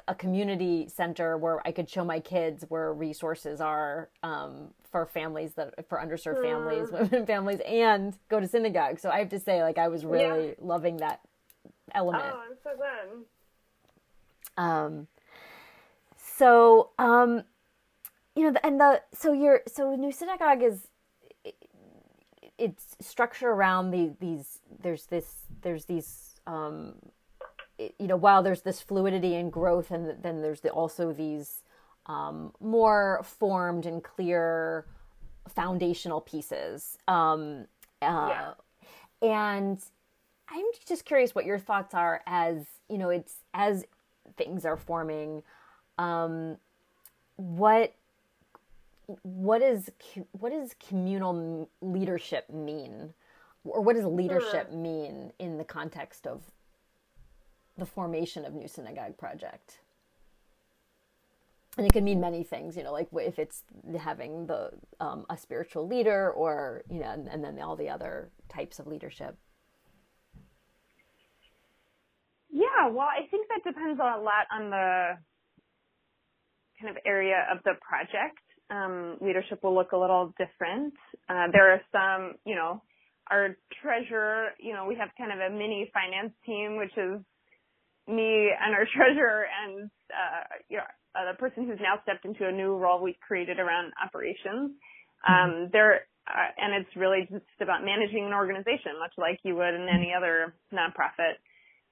a 0.06 0.14
community 0.14 0.88
center 0.88 1.36
where 1.36 1.66
I 1.66 1.72
could 1.72 1.88
show 1.88 2.04
my 2.04 2.20
kids 2.20 2.64
where 2.68 2.92
resources 2.92 3.60
are 3.60 4.10
um, 4.22 4.68
for 4.90 5.06
families 5.06 5.54
that 5.54 5.88
for 5.88 5.98
underserved 5.98 6.42
families, 6.42 6.90
women 6.92 7.26
families, 7.26 7.60
and 7.66 8.16
go 8.28 8.40
to 8.40 8.46
synagogue. 8.46 8.98
So 9.00 9.10
I 9.10 9.18
have 9.18 9.30
to 9.30 9.40
say, 9.40 9.62
like, 9.62 9.78
I 9.78 9.88
was 9.88 10.04
really 10.04 10.48
yeah. 10.48 10.54
loving 10.60 10.98
that 10.98 11.20
element. 11.94 12.24
Oh, 12.26 12.42
I'm 12.50 12.56
so 12.62 12.70
glad. 12.76 13.08
Um, 14.56 15.06
so 16.16 16.90
um, 16.98 17.44
you 18.36 18.50
know, 18.50 18.58
and 18.62 18.80
the 18.80 19.02
so 19.12 19.32
your 19.32 19.62
so 19.66 19.94
new 19.94 20.12
synagogue 20.12 20.62
is 20.62 20.88
it's 22.58 22.96
structure 23.00 23.50
around 23.50 23.90
the 23.90 24.14
these 24.20 24.60
there's 24.80 25.06
this 25.06 25.42
there's 25.62 25.86
these 25.86 26.36
um 26.46 26.94
you 27.98 28.06
know 28.06 28.16
while 28.16 28.42
there's 28.42 28.62
this 28.62 28.80
fluidity 28.80 29.34
and 29.34 29.52
growth 29.52 29.90
and 29.90 30.22
then 30.22 30.42
there's 30.42 30.60
the, 30.60 30.70
also 30.70 31.12
these 31.12 31.62
um 32.06 32.52
more 32.60 33.22
formed 33.24 33.86
and 33.86 34.02
clear 34.02 34.86
foundational 35.48 36.20
pieces. 36.20 36.98
Um 37.08 37.66
uh, 38.02 38.28
yeah. 38.28 38.52
and 39.22 39.82
i'm 40.50 40.64
just 40.86 41.06
curious 41.06 41.34
what 41.34 41.46
your 41.46 41.58
thoughts 41.58 41.94
are 41.94 42.22
as 42.26 42.66
you 42.90 42.98
know 42.98 43.08
it's 43.08 43.36
as 43.54 43.86
things 44.36 44.66
are 44.66 44.76
forming 44.76 45.42
um 45.96 46.58
what 47.36 47.94
what 49.22 49.62
is 49.62 49.90
what 50.32 50.50
does 50.50 50.74
communal 50.88 51.68
leadership 51.80 52.48
mean? 52.50 53.12
Or 53.64 53.80
what 53.80 53.96
does 53.96 54.04
leadership 54.04 54.72
mean 54.72 55.32
in 55.38 55.56
the 55.58 55.64
context 55.64 56.26
of 56.26 56.42
the 57.76 57.86
formation 57.86 58.44
of 58.44 58.54
New 58.54 58.68
Synagogue 58.68 59.16
Project? 59.18 59.80
And 61.76 61.86
it 61.86 61.92
can 61.92 62.04
mean 62.04 62.20
many 62.20 62.44
things, 62.44 62.76
you 62.76 62.84
know, 62.84 62.92
like 62.92 63.08
if 63.12 63.38
it's 63.38 63.64
having 63.98 64.46
the 64.46 64.70
um, 65.00 65.26
a 65.28 65.36
spiritual 65.36 65.88
leader, 65.88 66.30
or 66.30 66.84
you 66.88 67.00
know, 67.00 67.10
and, 67.10 67.26
and 67.26 67.42
then 67.42 67.58
all 67.58 67.74
the 67.74 67.88
other 67.88 68.30
types 68.48 68.78
of 68.78 68.86
leadership. 68.86 69.36
Yeah, 72.48 72.88
well, 72.92 73.08
I 73.08 73.26
think 73.28 73.48
that 73.48 73.68
depends 73.68 73.98
a 73.98 74.20
lot 74.20 74.46
on 74.52 74.70
the 74.70 75.18
kind 76.80 76.96
of 76.96 77.02
area 77.04 77.44
of 77.50 77.58
the 77.64 77.72
project. 77.82 78.38
Um, 78.70 79.16
leadership 79.20 79.58
will 79.64 79.74
look 79.74 79.90
a 79.90 79.96
little 79.96 80.32
different. 80.38 80.94
Uh, 81.28 81.48
there 81.52 81.72
are 81.72 81.80
some, 81.90 82.34
you 82.46 82.54
know, 82.54 82.80
our 83.30 83.56
treasurer, 83.82 84.50
you 84.60 84.72
know, 84.72 84.86
we 84.86 84.94
have 84.94 85.08
kind 85.18 85.32
of 85.32 85.38
a 85.40 85.50
mini 85.50 85.90
finance 85.92 86.32
team, 86.46 86.76
which 86.76 86.92
is 86.96 87.20
me 88.08 88.50
and 88.52 88.74
our 88.74 88.86
treasurer 88.94 89.46
and, 89.64 89.90
uh, 90.10 90.42
you 90.68 90.78
know, 90.78 90.84
uh, 91.14 91.30
the 91.32 91.38
person 91.38 91.66
who's 91.66 91.78
now 91.80 92.00
stepped 92.02 92.24
into 92.24 92.46
a 92.46 92.52
new 92.52 92.76
role 92.76 93.02
we 93.02 93.16
created 93.26 93.58
around 93.58 93.92
operations. 94.02 94.72
Um, 95.26 95.34
mm-hmm. 95.34 95.64
there, 95.72 96.06
uh, 96.26 96.50
and 96.58 96.74
it's 96.74 96.96
really 96.96 97.28
just 97.30 97.44
about 97.60 97.84
managing 97.84 98.24
an 98.26 98.34
organization, 98.34 98.98
much 98.98 99.12
like 99.16 99.38
you 99.44 99.54
would 99.54 99.74
in 99.74 99.88
any 99.88 100.12
other 100.16 100.54
nonprofit. 100.72 101.38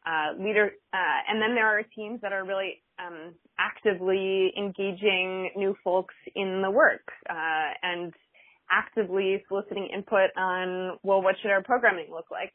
Uh, 0.05 0.35
leader, 0.37 0.73
uh, 0.93 1.19
and 1.29 1.41
then 1.41 1.55
there 1.55 1.79
are 1.79 1.85
teams 1.95 2.21
that 2.23 2.33
are 2.33 2.45
really 2.45 2.83
um, 2.99 3.33
actively 3.57 4.53
engaging 4.59 5.49
new 5.55 5.77
folks 5.85 6.15
in 6.35 6.61
the 6.61 6.71
work 6.71 7.07
uh, 7.31 7.71
and 7.85 8.13
actively 8.69 9.45
soliciting 9.49 9.89
input 9.95 10.31
on, 10.37 10.99
well, 11.05 11.23
what 11.23 11.37
should 11.41 11.53
our 11.53 11.63
programming 11.63 12.07
look 12.11 12.33
like? 12.33 12.53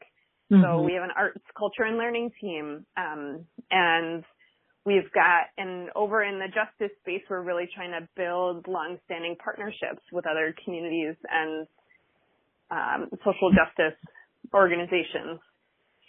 Mm-hmm. 0.50 0.62
So 0.62 0.82
we 0.82 0.94
have 0.94 1.02
an 1.02 1.10
arts, 1.16 1.40
culture, 1.56 1.82
and 1.82 1.98
learning 1.98 2.30
team, 2.40 2.86
um, 2.96 3.44
and 3.70 4.24
we've 4.86 5.12
got, 5.12 5.52
and 5.58 5.90
over 5.94 6.22
in 6.22 6.38
the 6.38 6.46
justice 6.48 6.96
space, 7.02 7.22
we're 7.28 7.42
really 7.42 7.68
trying 7.74 7.90
to 7.90 8.08
build 8.16 8.66
long-standing 8.66 9.36
partnerships 9.42 10.00
with 10.10 10.26
other 10.26 10.54
communities 10.64 11.16
and 11.30 11.66
um, 12.70 13.10
social 13.24 13.50
justice 13.52 13.98
organizations. 14.54 15.40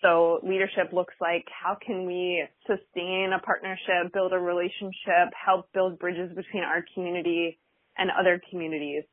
So 0.01 0.39
leadership 0.43 0.93
looks 0.93 1.13
like 1.19 1.43
how 1.51 1.75
can 1.85 2.05
we 2.05 2.47
sustain 2.65 3.31
a 3.35 3.39
partnership, 3.39 4.13
build 4.13 4.31
a 4.31 4.39
relationship, 4.39 5.35
help 5.35 5.67
build 5.73 5.99
bridges 5.99 6.29
between 6.33 6.63
our 6.63 6.85
community 6.93 7.59
and 7.97 8.09
other 8.17 8.41
communities. 8.49 9.03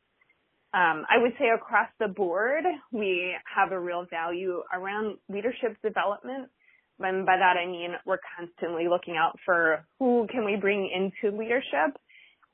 Um, 0.76 1.06
I 1.08 1.16
would 1.16 1.32
say 1.38 1.46
across 1.48 1.88
the 1.98 2.08
board, 2.08 2.64
we 2.92 3.34
have 3.56 3.72
a 3.72 3.80
real 3.80 4.04
value 4.10 4.60
around 4.74 5.16
leadership 5.30 5.80
development. 5.82 6.50
And 6.98 7.24
by 7.24 7.38
that 7.38 7.56
I 7.56 7.64
mean 7.64 7.92
we're 8.04 8.20
constantly 8.36 8.86
looking 8.86 9.16
out 9.16 9.38
for 9.46 9.86
who 9.98 10.26
can 10.30 10.44
we 10.44 10.56
bring 10.56 10.90
into 10.92 11.34
leadership 11.34 11.96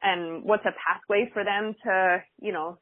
and 0.03 0.45
what's 0.45 0.65
a 0.67 0.75
pathway 0.87 1.31
for 1.33 1.43
them 1.43 1.75
to, 1.85 2.23
you 2.41 2.53
know, 2.53 2.79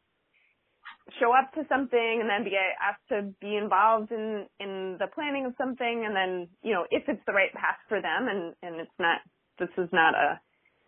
show 1.18 1.32
up 1.32 1.52
to 1.54 1.64
something 1.70 2.18
and 2.20 2.28
then 2.28 2.44
be 2.44 2.56
asked 2.56 3.08
to 3.08 3.32
be 3.40 3.56
involved 3.56 4.12
in, 4.12 4.46
in 4.58 4.96
the 4.98 5.06
planning 5.14 5.46
of 5.46 5.54
something 5.56 6.04
and 6.04 6.14
then, 6.14 6.48
you 6.62 6.74
know, 6.74 6.84
if 6.90 7.04
it's 7.08 7.22
the 7.26 7.32
right 7.32 7.52
path 7.54 7.80
for 7.88 8.02
them 8.02 8.28
and, 8.28 8.54
and 8.62 8.78
it's 8.78 8.98
not, 8.98 9.20
this 9.58 9.72
is 9.78 9.88
not 9.90 10.14
a 10.14 10.40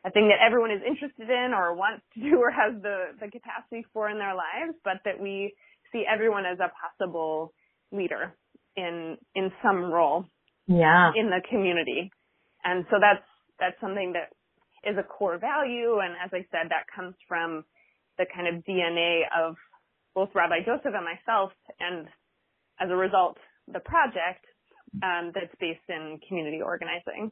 a 0.04 0.10
thing 0.10 0.28
that 0.28 0.44
everyone 0.44 0.70
is 0.70 0.82
interested 0.86 1.30
in 1.30 1.52
or 1.54 1.74
wants 1.74 2.02
to 2.14 2.20
do 2.20 2.38
or 2.38 2.50
has 2.50 2.74
the, 2.82 3.14
the 3.20 3.30
capacity 3.30 3.86
for 3.92 4.08
in 4.10 4.18
their 4.18 4.34
lives, 4.34 4.76
but 4.84 4.98
that 5.04 5.20
we 5.20 5.54
see 5.92 6.04
everyone 6.10 6.44
as 6.44 6.58
a 6.58 6.72
possible 6.74 7.52
leader 7.92 8.34
in, 8.76 9.16
in 9.34 9.52
some 9.62 9.92
role 9.92 10.24
yeah. 10.66 11.12
in 11.14 11.30
the 11.30 11.40
community. 11.48 12.10
And 12.64 12.84
so 12.90 12.96
that's, 13.00 13.24
that's 13.60 13.80
something 13.80 14.14
that 14.14 14.34
is 14.88 14.96
a 14.98 15.02
core 15.02 15.38
value. 15.38 15.98
And 16.02 16.14
as 16.22 16.30
I 16.32 16.46
said, 16.50 16.70
that 16.70 16.86
comes 16.94 17.14
from 17.28 17.64
the 18.18 18.26
kind 18.34 18.48
of 18.48 18.64
DNA 18.64 19.22
of 19.38 19.54
both 20.14 20.30
Rabbi 20.34 20.64
Joseph 20.66 20.94
and 20.94 21.04
myself. 21.04 21.52
And 21.78 22.06
as 22.80 22.90
a 22.90 22.96
result, 22.96 23.38
the 23.72 23.80
project 23.80 24.44
um, 25.02 25.32
that's 25.34 25.54
based 25.60 25.86
in 25.88 26.18
community 26.26 26.60
organizing. 26.60 27.30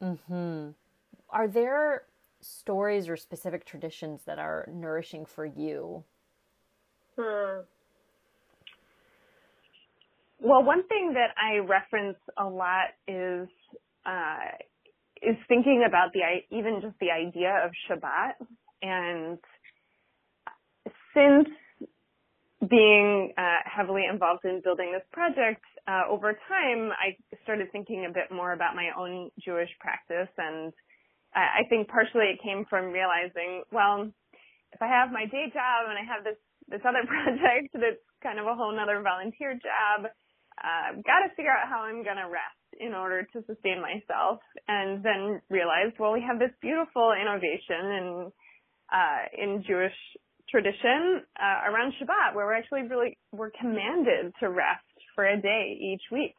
Mm-hmm. 0.00 0.70
Are 1.30 1.48
there 1.48 2.02
stories 2.42 3.08
or 3.08 3.16
specific 3.16 3.64
traditions 3.64 4.22
that 4.26 4.38
are 4.38 4.68
nourishing 4.72 5.24
for 5.24 5.46
you? 5.46 6.04
Hmm. 7.18 7.60
Well, 10.40 10.64
one 10.64 10.86
thing 10.88 11.14
that 11.14 11.30
I 11.40 11.58
reference 11.58 12.18
a 12.36 12.46
lot 12.46 12.88
is 13.06 13.48
uh, 14.04 14.58
is 15.22 15.36
thinking 15.46 15.84
about 15.86 16.12
the 16.12 16.20
even 16.50 16.80
just 16.82 16.98
the 17.00 17.10
idea 17.10 17.62
of 17.64 17.70
Shabbat, 17.88 18.32
and 18.82 19.38
since 21.14 21.48
being 22.68 23.32
uh, 23.38 23.42
heavily 23.64 24.02
involved 24.10 24.44
in 24.44 24.60
building 24.62 24.92
this 24.92 25.06
project 25.12 25.62
uh, 25.86 26.02
over 26.08 26.32
time, 26.32 26.90
I 26.90 27.16
started 27.42 27.70
thinking 27.72 28.06
a 28.08 28.12
bit 28.12 28.30
more 28.34 28.52
about 28.52 28.74
my 28.74 28.90
own 28.98 29.30
Jewish 29.44 29.70
practice 29.80 30.32
and 30.38 30.72
I 31.40 31.64
think 31.68 31.88
partially 31.88 32.28
it 32.36 32.42
came 32.42 32.66
from 32.68 32.92
realizing, 32.92 33.64
well, 33.72 34.04
if 34.72 34.80
I 34.80 34.88
have 34.88 35.12
my 35.12 35.24
day 35.24 35.48
job 35.52 35.88
and 35.88 35.96
I 35.96 36.04
have 36.04 36.24
this 36.24 36.36
this 36.68 36.80
other 36.84 37.04
project 37.08 37.72
that's 37.74 38.04
kind 38.22 38.38
of 38.38 38.46
a 38.46 38.54
whole 38.54 38.72
other 38.78 39.00
volunteer 39.02 39.54
job, 39.54 40.06
uh, 40.06 40.92
I've 40.92 41.04
got 41.04 41.24
to 41.24 41.34
figure 41.36 41.52
out 41.52 41.68
how 41.68 41.84
I'm 41.84 42.04
going 42.04 42.20
to 42.20 42.28
rest 42.28 42.60
in 42.78 42.94
order 42.94 43.24
to 43.32 43.44
sustain 43.46 43.80
myself. 43.80 44.40
And 44.68 45.02
then 45.04 45.40
realized, 45.50 45.96
well, 45.98 46.12
we 46.12 46.24
have 46.24 46.38
this 46.38 46.52
beautiful 46.60 47.12
innovation 47.12 47.82
in 47.96 48.32
uh, 48.92 49.22
in 49.32 49.64
Jewish 49.66 49.96
tradition 50.50 51.24
uh, 51.40 51.72
around 51.72 51.94
Shabbat, 51.96 52.34
where 52.34 52.44
we're 52.46 52.56
actually 52.60 52.82
really 52.82 53.18
we're 53.32 53.52
commanded 53.58 54.32
to 54.40 54.50
rest 54.50 54.84
for 55.14 55.24
a 55.24 55.40
day 55.40 55.76
each 55.80 56.02
week. 56.12 56.36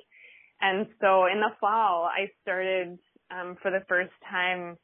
And 0.61 0.87
so 1.01 1.25
in 1.25 1.41
the 1.41 1.51
fall, 1.59 2.05
I 2.05 2.29
started 2.41 2.97
um, 3.31 3.57
for 3.61 3.71
the 3.71 3.83
first 3.89 4.13
time 4.29 4.77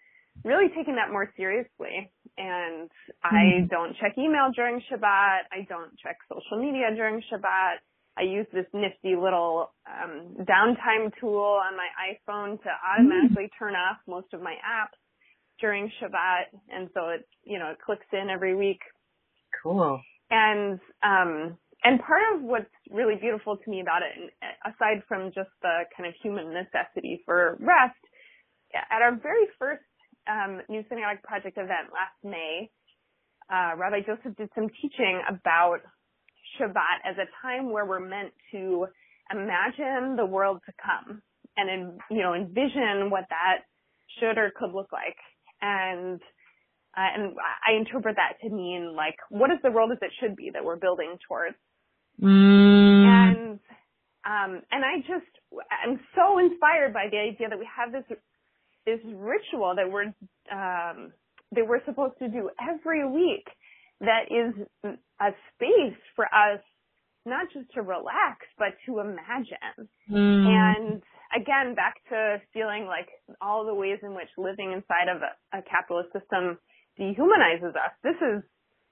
really 0.44 0.70
taking 0.76 0.96
that 0.96 1.12
more 1.12 1.32
seriously. 1.36 2.12
And 2.38 2.90
I 3.24 3.60
mm-hmm. 3.60 3.68
don't 3.68 3.96
check 4.00 4.18
email 4.18 4.52
during 4.56 4.82
Shabbat. 4.92 5.52
I 5.52 5.66
don't 5.68 5.92
check 5.98 6.18
social 6.32 6.62
media 6.62 6.96
during 6.96 7.22
Shabbat. 7.32 7.84
I 8.18 8.24
use 8.24 8.48
this 8.52 8.66
nifty 8.74 9.16
little 9.16 9.72
um, 9.88 10.36
downtime 10.44 11.12
tool 11.20 11.60
on 11.64 11.78
my 11.78 11.88
iPhone 12.12 12.62
to 12.64 12.70
automatically 12.70 13.46
mm. 13.46 13.58
turn 13.58 13.76
off 13.76 13.98
most 14.08 14.28
of 14.34 14.42
my 14.42 14.56
apps 14.56 15.00
during 15.62 15.90
Shabbat, 16.02 16.52
and 16.70 16.90
so 16.94 17.10
it 17.10 17.28
you 17.44 17.60
know 17.60 17.72
it 17.72 17.78
clicks 17.86 18.06
in 18.12 18.30
every 18.30 18.56
week. 18.56 18.80
Cool. 19.64 20.02
And 20.30 20.80
um, 21.02 21.58
and 21.84 22.02
part 22.02 22.22
of 22.36 22.42
what's 22.42 22.66
really 22.92 23.16
beautiful 23.16 23.56
to 23.56 23.70
me 23.70 23.80
about 23.80 24.02
it, 24.02 24.34
aside 24.66 25.02
from 25.08 25.32
just 25.34 25.50
the 25.62 25.84
kind 25.96 26.08
of 26.08 26.14
human 26.22 26.54
necessity 26.54 27.22
for 27.26 27.58
rest, 27.62 27.96
at 28.76 29.02
our 29.02 29.16
very 29.16 29.48
first 29.58 29.84
um, 30.30 30.62
New 30.70 30.84
Synagogue 30.90 31.24
Project 31.24 31.58
event 31.58 31.90
last 31.92 32.16
May, 32.24 32.70
uh, 33.52 33.76
Rabbi 33.78 34.02
Joseph 34.06 34.38
did 34.38 34.50
some 34.54 34.70
teaching 34.82 35.22
about 35.28 35.80
Shabbat 36.58 37.02
as 37.06 37.16
a 37.18 37.26
time 37.42 37.72
where 37.72 37.86
we're 37.86 38.00
meant 38.00 38.32
to 38.52 38.88
imagine 39.32 40.16
the 40.16 40.26
world 40.26 40.62
to 40.66 40.74
come 40.78 41.22
and, 41.58 42.00
you 42.10 42.22
know, 42.22 42.34
envision 42.34 43.10
what 43.10 43.26
that 43.30 43.66
should 44.20 44.38
or 44.38 44.52
could 44.56 44.74
look 44.74 44.92
like. 44.92 45.18
And, 45.62 46.22
uh, 46.96 47.10
and 47.16 47.36
I 47.68 47.78
interpret 47.78 48.16
that 48.16 48.40
to 48.42 48.54
mean 48.54 48.96
like, 48.96 49.16
what 49.30 49.52
is 49.52 49.58
the 49.64 49.72
world 49.72 49.92
as 49.92 49.98
it 50.02 50.12
should 50.20 50.36
be 50.36 50.52
that 50.54 50.64
we're 50.64 50.78
building 50.78 51.18
towards? 51.28 51.56
Mm. 52.22 53.06
And, 53.06 53.60
um, 54.26 54.62
and 54.72 54.86
I 54.86 55.00
just, 55.00 55.30
I'm 55.72 56.00
so 56.16 56.38
inspired 56.38 56.94
by 56.94 57.08
the 57.12 57.18
idea 57.18 57.50
that 57.50 57.60
we 57.60 57.68
have 57.76 57.92
this 57.92 58.18
this 58.90 59.14
ritual 59.14 59.76
that 59.76 59.90
we're 59.92 60.10
um, 60.50 61.14
that 61.52 61.66
we're 61.68 61.84
supposed 61.86 62.18
to 62.20 62.28
do 62.28 62.50
every 62.58 63.08
week 63.08 63.46
that 64.02 64.32
is 64.32 64.54
a 64.84 65.30
space 65.54 66.00
for 66.16 66.26
us 66.26 66.62
not 67.26 67.48
just 67.54 67.70
to 67.74 67.82
relax 67.82 68.48
but 68.58 68.74
to 68.86 69.00
imagine. 69.00 69.90
Mm. 70.10 70.48
and 70.48 71.02
again 71.36 71.76
back 71.76 71.96
to 72.10 72.42
feeling 72.54 72.86
like 72.86 73.10
all 73.42 73.66
the 73.66 73.74
ways 73.74 74.00
in 74.02 74.16
which 74.16 74.30
living 74.38 74.72
inside 74.72 75.10
of 75.14 75.22
a, 75.22 75.60
a 75.60 75.62
capitalist 75.62 76.10
system 76.14 76.58
dehumanizes 77.00 77.76
us. 77.76 77.94
This 78.04 78.18
is 78.18 78.42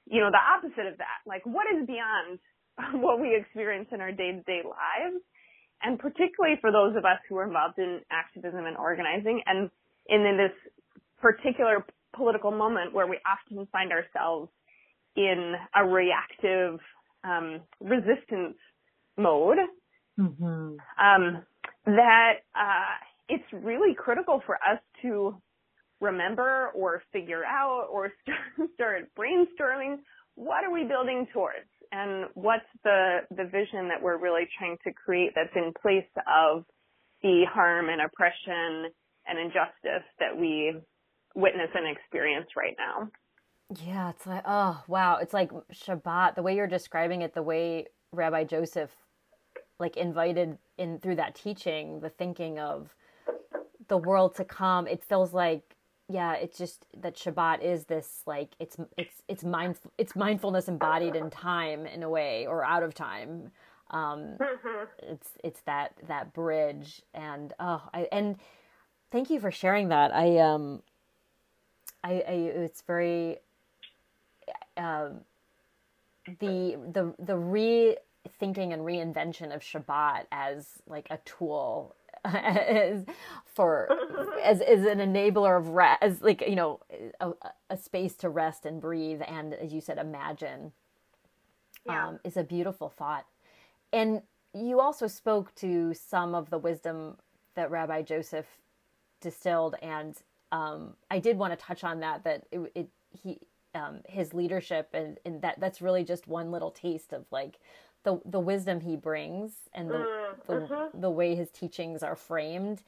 you 0.05 0.21
know 0.21 0.29
the 0.29 0.43
opposite 0.43 0.85
of 0.85 0.97
that. 0.97 1.25
Like 1.25 1.45
what 1.45 1.65
is 1.73 1.87
beyond 1.87 2.39
what 3.01 3.19
we 3.19 3.35
experience 3.35 3.89
in 3.91 4.01
our 4.01 4.11
day-to-day 4.11 4.61
lives? 4.63 5.23
And 5.81 5.99
particularly 5.99 6.57
for 6.59 6.71
those 6.71 6.97
of 6.97 7.05
us 7.05 7.21
who 7.29 7.37
are 7.37 7.45
involved 7.45 7.77
in 7.77 8.01
activism 8.11 8.65
and 8.65 8.77
organizing 8.77 9.41
and 9.45 9.69
and 10.09 10.25
in 10.25 10.37
this 10.37 10.51
particular 11.21 11.85
political 12.15 12.51
moment 12.51 12.93
where 12.93 13.07
we 13.07 13.19
often 13.25 13.67
find 13.71 13.91
ourselves 13.91 14.49
in 15.15 15.53
a 15.75 15.85
reactive 15.85 16.79
um, 17.23 17.61
resistance 17.81 18.57
mode. 19.17 19.57
Mm-hmm. 20.19 20.75
Um, 20.99 21.43
that 21.85 22.33
uh, 22.55 22.97
it's 23.29 23.43
really 23.53 23.93
critical 23.95 24.41
for 24.45 24.55
us 24.55 24.79
to 25.01 25.35
remember 26.01 26.71
or 26.75 27.01
figure 27.11 27.43
out 27.45 27.87
or 27.91 28.11
start, 28.21 28.69
start 28.75 29.09
brainstorming 29.17 29.97
what 30.35 30.63
are 30.63 30.71
we 30.71 30.83
building 30.83 31.25
towards 31.33 31.65
and 31.91 32.25
what's 32.35 32.69
the 32.83 33.19
the 33.31 33.45
vision 33.45 33.87
that 33.87 34.01
we're 34.01 34.17
really 34.17 34.47
trying 34.57 34.77
to 34.83 34.93
create 34.93 35.31
that's 35.35 35.55
in 35.55 35.73
place 35.81 36.05
of 36.27 36.63
the 37.23 37.43
harm 37.51 37.89
and 37.89 38.01
oppression 38.01 38.91
and 39.27 39.39
injustice 39.39 40.07
that 40.19 40.37
we 40.37 40.75
witness 41.35 41.69
and 41.73 41.87
experience 41.87 42.47
right 42.55 42.75
now. 42.77 43.09
Yeah, 43.83 44.09
it's 44.09 44.25
like 44.25 44.43
oh 44.45 44.81
wow, 44.87 45.17
it's 45.17 45.33
like 45.33 45.51
Shabbat. 45.73 46.35
The 46.35 46.43
way 46.43 46.55
you're 46.55 46.67
describing 46.67 47.21
it, 47.21 47.33
the 47.33 47.43
way 47.43 47.87
Rabbi 48.11 48.45
Joseph 48.45 48.91
like 49.79 49.97
invited 49.97 50.57
in 50.77 50.99
through 50.99 51.15
that 51.17 51.35
teaching, 51.35 51.99
the 51.99 52.09
thinking 52.09 52.59
of 52.59 52.95
the 53.87 53.97
world 53.97 54.35
to 54.35 54.45
come. 54.45 54.87
It 54.87 55.03
feels 55.03 55.33
like 55.33 55.75
yeah, 56.09 56.33
it's 56.33 56.57
just 56.57 56.85
that 56.97 57.15
Shabbat 57.15 57.61
is 57.61 57.85
this 57.85 58.21
like 58.25 58.55
it's 58.59 58.77
it's 58.97 59.21
it's 59.27 59.43
mind 59.43 59.77
it's 59.97 60.15
mindfulness 60.15 60.69
embodied 60.69 61.15
in 61.15 61.29
time 61.29 61.85
in 61.85 62.03
a 62.03 62.09
way 62.09 62.47
or 62.47 62.63
out 62.63 62.83
of 62.83 62.93
time. 62.93 63.51
Um, 63.91 64.37
mm-hmm. 64.39 64.85
It's 65.03 65.31
it's 65.43 65.61
that 65.61 65.93
that 66.07 66.33
bridge 66.33 67.01
and 67.13 67.53
oh 67.59 67.83
I 67.93 68.07
and 68.11 68.37
thank 69.11 69.29
you 69.29 69.39
for 69.39 69.51
sharing 69.51 69.89
that. 69.89 70.13
I 70.13 70.37
um 70.39 70.81
I, 72.03 72.11
I 72.27 72.31
it's 72.31 72.81
very 72.81 73.37
um 74.75 75.21
the 76.39 76.77
the 76.91 77.13
the 77.19 77.33
rethinking 77.33 78.73
and 78.73 78.81
reinvention 78.81 79.53
of 79.53 79.61
Shabbat 79.61 80.25
as 80.31 80.67
like 80.87 81.07
a 81.09 81.17
tool 81.25 81.95
as 82.25 83.05
for 83.45 83.89
as 84.43 84.61
as 84.61 84.85
an 84.85 84.99
enabler 84.99 85.57
of 85.57 85.69
rest, 85.69 86.03
as 86.03 86.21
like 86.21 86.41
you 86.47 86.55
know 86.55 86.79
a, 87.19 87.31
a, 87.69 87.77
space 87.77 88.15
to 88.15 88.29
rest 88.29 88.65
and 88.65 88.81
breathe, 88.81 89.21
and 89.27 89.53
as 89.53 89.73
you 89.73 89.81
said, 89.81 89.97
imagine. 89.97 90.71
Yeah. 91.85 92.09
Um, 92.09 92.19
is 92.25 92.35
a 92.35 92.43
beautiful 92.43 92.89
thought, 92.89 93.25
and 93.93 94.21
you 94.53 94.81
also 94.81 95.07
spoke 95.07 95.55
to 95.55 95.93
some 95.93 96.35
of 96.35 96.49
the 96.49 96.57
wisdom 96.57 97.15
that 97.55 97.71
Rabbi 97.71 98.01
Joseph 98.01 98.45
distilled, 99.21 99.75
and 99.81 100.17
um, 100.51 100.93
I 101.11 101.19
did 101.19 101.37
want 101.37 101.57
to 101.57 101.65
touch 101.65 101.83
on 101.83 101.99
that. 102.01 102.23
That 102.23 102.43
it, 102.51 102.71
it 102.75 102.89
he 103.11 103.39
um, 103.75 103.99
his 104.07 104.33
leadership 104.33 104.89
and, 104.93 105.19
and 105.25 105.41
that 105.41 105.59
that's 105.59 105.81
really 105.81 106.03
just 106.03 106.27
one 106.27 106.51
little 106.51 106.71
taste 106.71 107.13
of 107.13 107.25
like 107.31 107.59
the 108.03 108.19
the 108.25 108.39
wisdom 108.39 108.81
he 108.81 108.95
brings 108.95 109.51
and 109.73 109.89
the, 109.89 110.33
the, 110.45 110.53
mm-hmm. 110.53 111.01
the 111.01 111.09
way 111.09 111.35
his 111.35 111.49
teachings 111.49 112.03
are 112.03 112.15
framed, 112.15 112.81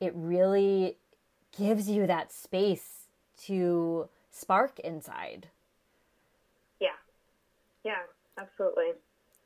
it 0.00 0.12
really 0.14 0.96
gives 1.56 1.88
you 1.88 2.06
that 2.06 2.32
space 2.32 3.08
to 3.44 4.08
spark 4.30 4.78
inside. 4.80 5.48
Yeah, 6.80 6.88
yeah, 7.84 7.98
absolutely. 8.38 8.92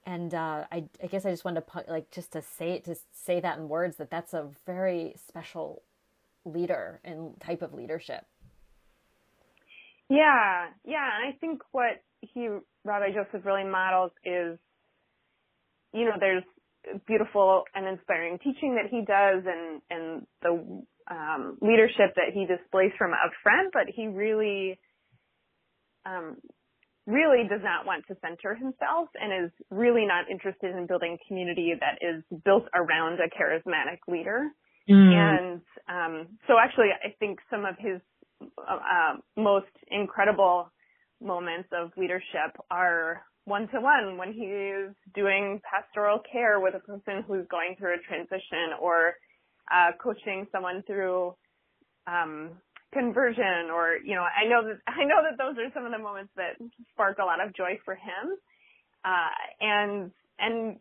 And 0.05 0.33
uh, 0.33 0.65
I, 0.71 0.85
I 1.03 1.07
guess 1.09 1.27
I 1.27 1.31
just 1.31 1.45
wanted 1.45 1.65
to 1.67 1.85
like 1.89 2.11
just 2.13 2.33
to 2.33 2.43
say 2.43 2.73
it 2.73 2.85
to 2.85 2.97
say 3.13 3.41
that 3.41 3.59
in 3.59 3.69
words 3.69 3.97
that 3.97 4.11
that's 4.11 4.33
a 4.33 4.47
very 4.65 5.17
special 5.27 5.83
leader 6.47 7.01
and 7.05 7.39
type 7.41 7.63
of 7.63 7.75
leadership. 7.75 8.25
Yeah, 10.09 10.67
yeah, 10.85 11.09
and 11.19 11.35
I 11.35 11.37
think 11.39 11.61
what 11.73 12.03
he 12.21 12.49
Rabbi 12.85 13.09
Joseph 13.13 13.45
really 13.45 13.65
models 13.65 14.13
is 14.25 14.59
you 15.97 16.05
know, 16.05 16.17
there's 16.21 16.45
beautiful 17.07 17.65
and 17.75 17.89
inspiring 17.89 18.39
teaching 18.45 18.77
that 18.77 18.91
he 18.91 19.01
does 19.01 19.45
and, 19.47 19.81
and 19.91 20.27
the 20.43 20.85
um, 21.11 21.59
leadership 21.63 22.15
that 22.17 22.35
he 22.35 22.47
displays 22.47 22.93
from 22.99 23.13
up 23.13 23.33
front, 23.43 23.73
but 23.73 23.87
he 23.89 24.07
really, 24.07 24.79
um, 26.05 26.37
really 27.07 27.49
does 27.49 27.63
not 27.63 27.87
want 27.87 28.05
to 28.09 28.17
center 28.21 28.55
himself 28.55 29.09
and 29.15 29.47
is 29.47 29.51
really 29.71 30.05
not 30.07 30.31
interested 30.31 30.77
in 30.77 30.87
building 30.87 31.17
community 31.27 31.73
that 31.79 31.99
is 32.03 32.23
built 32.45 32.65
around 32.75 33.19
a 33.21 33.31
charismatic 33.33 33.99
leader. 34.07 34.51
Mm. 34.89 35.13
And 35.13 35.61
um, 35.89 36.27
so 36.47 36.55
actually, 36.63 36.89
I 36.93 37.15
think 37.19 37.39
some 37.51 37.65
of 37.65 37.75
his 37.79 38.01
uh, 38.41 38.77
uh 38.77 39.17
most 39.37 39.73
incredible 39.91 40.71
moments 41.21 41.69
of 41.73 41.91
leadership 41.97 42.55
are 42.71 43.23
one 43.47 43.69
to 43.69 43.81
one 43.81 44.19
when 44.19 44.33
he's 44.33 44.95
doing 45.15 45.61
pastoral 45.65 46.21
care 46.31 46.61
with 46.61 46.75
a 46.75 46.81
person 46.81 47.25
who's 47.27 47.47
going 47.49 47.77
through 47.79 47.95
a 47.95 47.99
transition 48.07 48.75
or 48.81 49.15
uh, 49.73 49.93
coaching 50.03 50.47
someone 50.53 50.83
through 50.87 51.35
um, 52.07 52.51
conversion 52.93 53.71
or 53.73 53.97
you 54.05 54.15
know 54.15 54.23
I 54.23 54.49
know 54.49 54.67
that 54.67 54.81
I 54.87 55.05
know 55.05 55.23
that 55.29 55.39
those 55.39 55.57
are 55.59 55.71
some 55.75 55.87
of 55.87 55.93
the 55.93 55.99
moments 55.99 56.33
that 56.37 56.57
spark 56.93 57.19
a 57.19 57.25
lot 57.25 57.45
of 57.45 57.55
joy 57.55 57.79
for 57.85 57.95
him 57.95 58.37
uh, 59.05 59.35
and 59.61 60.11
and 60.39 60.77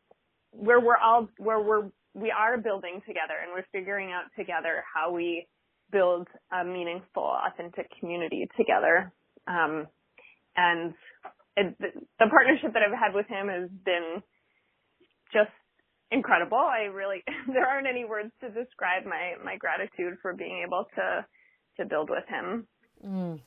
where 0.51 0.79
we're 0.79 0.97
all 0.97 1.29
where 1.37 1.59
we're 1.59 1.89
we 2.15 2.31
are 2.31 2.57
building 2.57 3.01
together 3.05 3.35
and 3.43 3.51
we're 3.53 3.67
figuring 3.71 4.11
out 4.11 4.25
together 4.35 4.83
how 4.93 5.11
we 5.11 5.45
build 5.91 6.27
a 6.51 6.65
meaningful 6.65 7.37
authentic 7.45 7.87
community 7.99 8.47
together 8.57 9.13
um, 9.47 9.85
and 10.57 10.93
it, 11.57 11.75
the 11.79 12.27
partnership 12.29 12.73
that 12.73 12.81
I've 12.81 12.97
had 12.97 13.13
with 13.13 13.27
him 13.27 13.47
has 13.47 13.69
been 13.85 14.21
just 15.31 15.51
incredible. 16.11 16.57
I 16.57 16.85
really 16.85 17.23
there 17.47 17.67
aren't 17.67 17.87
any 17.87 18.05
words 18.05 18.31
to 18.41 18.47
describe 18.49 19.05
my 19.05 19.33
my 19.43 19.57
gratitude 19.57 20.17
for 20.21 20.33
being 20.33 20.63
able 20.65 20.85
to 20.95 21.25
to 21.77 21.85
build 21.87 22.09
with 22.09 22.25
him. 22.27 22.67
Mm. 23.05 23.39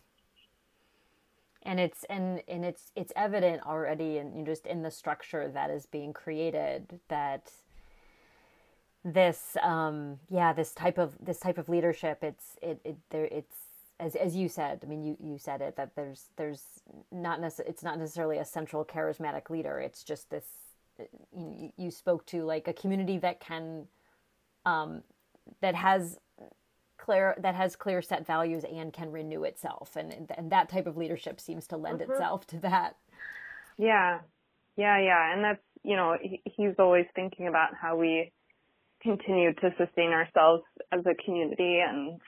And 1.63 1.81
it's 1.81 2.05
and 2.09 2.43
and 2.49 2.65
it's 2.65 2.93
it's 2.97 3.13
evident 3.17 3.63
already 3.67 4.19
and 4.19 4.47
just 4.47 4.67
in 4.67 4.83
the 4.83 4.91
structure 4.91 5.51
that 5.53 5.71
is 5.71 5.87
being 5.87 6.13
created 6.13 7.01
that 7.09 7.51
this 9.13 9.57
um 9.63 10.19
yeah 10.29 10.53
this 10.53 10.73
type 10.73 10.99
of 10.99 11.15
this 11.21 11.39
type 11.39 11.59
of 11.59 11.69
leadership 11.69 12.19
it's 12.23 12.57
it, 12.63 12.81
it 12.85 12.97
there 13.11 13.25
it's 13.27 13.69
as 14.01 14.15
as 14.15 14.37
you 14.37 14.49
said, 14.49 14.81
I 14.83 14.87
mean, 14.87 15.03
you 15.03 15.17
you 15.21 15.39
said 15.39 15.61
it 15.61 15.77
that 15.77 15.95
there's 15.97 16.31
there's 16.37 16.63
not 17.11 17.41
necess- 17.41 17.67
it's 17.67 17.83
not 17.83 17.99
necessarily 17.99 18.39
a 18.39 18.45
central 18.45 18.85
charismatic 18.85 19.51
leader. 19.51 19.81
It's 19.81 20.05
just 20.05 20.31
this. 20.31 20.45
You, 21.37 21.73
you 21.77 21.91
spoke 21.91 22.27
to 22.27 22.43
like 22.45 22.67
a 22.67 22.73
community 22.73 23.19
that 23.19 23.39
can, 23.39 23.87
um, 24.67 25.03
that 25.61 25.77
has 25.77 26.19
clear 26.97 27.37
that 27.39 27.55
has 27.55 27.77
clear 27.77 28.03
set 28.03 28.27
values 28.27 28.65
and 28.65 28.93
can 28.93 29.11
renew 29.11 29.45
itself, 29.45 29.97
and 29.97 30.31
and 30.37 30.51
that 30.51 30.69
type 30.69 30.87
of 30.87 30.97
leadership 30.97 31.41
seems 31.41 31.67
to 31.69 31.77
lend 31.77 32.01
mm-hmm. 32.01 32.13
itself 32.13 32.47
to 32.49 32.59
that. 32.61 32.97
Yeah, 33.77 34.21
yeah, 34.77 34.99
yeah, 34.99 35.33
and 35.33 35.43
that's 35.45 35.63
you 35.83 35.97
know 35.97 36.17
he, 36.21 36.41
he's 36.45 36.75
always 36.79 37.07
thinking 37.15 37.49
about 37.49 37.75
how 37.75 37.97
we 37.97 38.33
continue 39.03 39.53
to 39.55 39.71
sustain 39.79 40.11
ourselves 40.11 40.65
as 40.93 41.01
a 41.07 41.15
community 41.25 41.81
and 41.87 42.21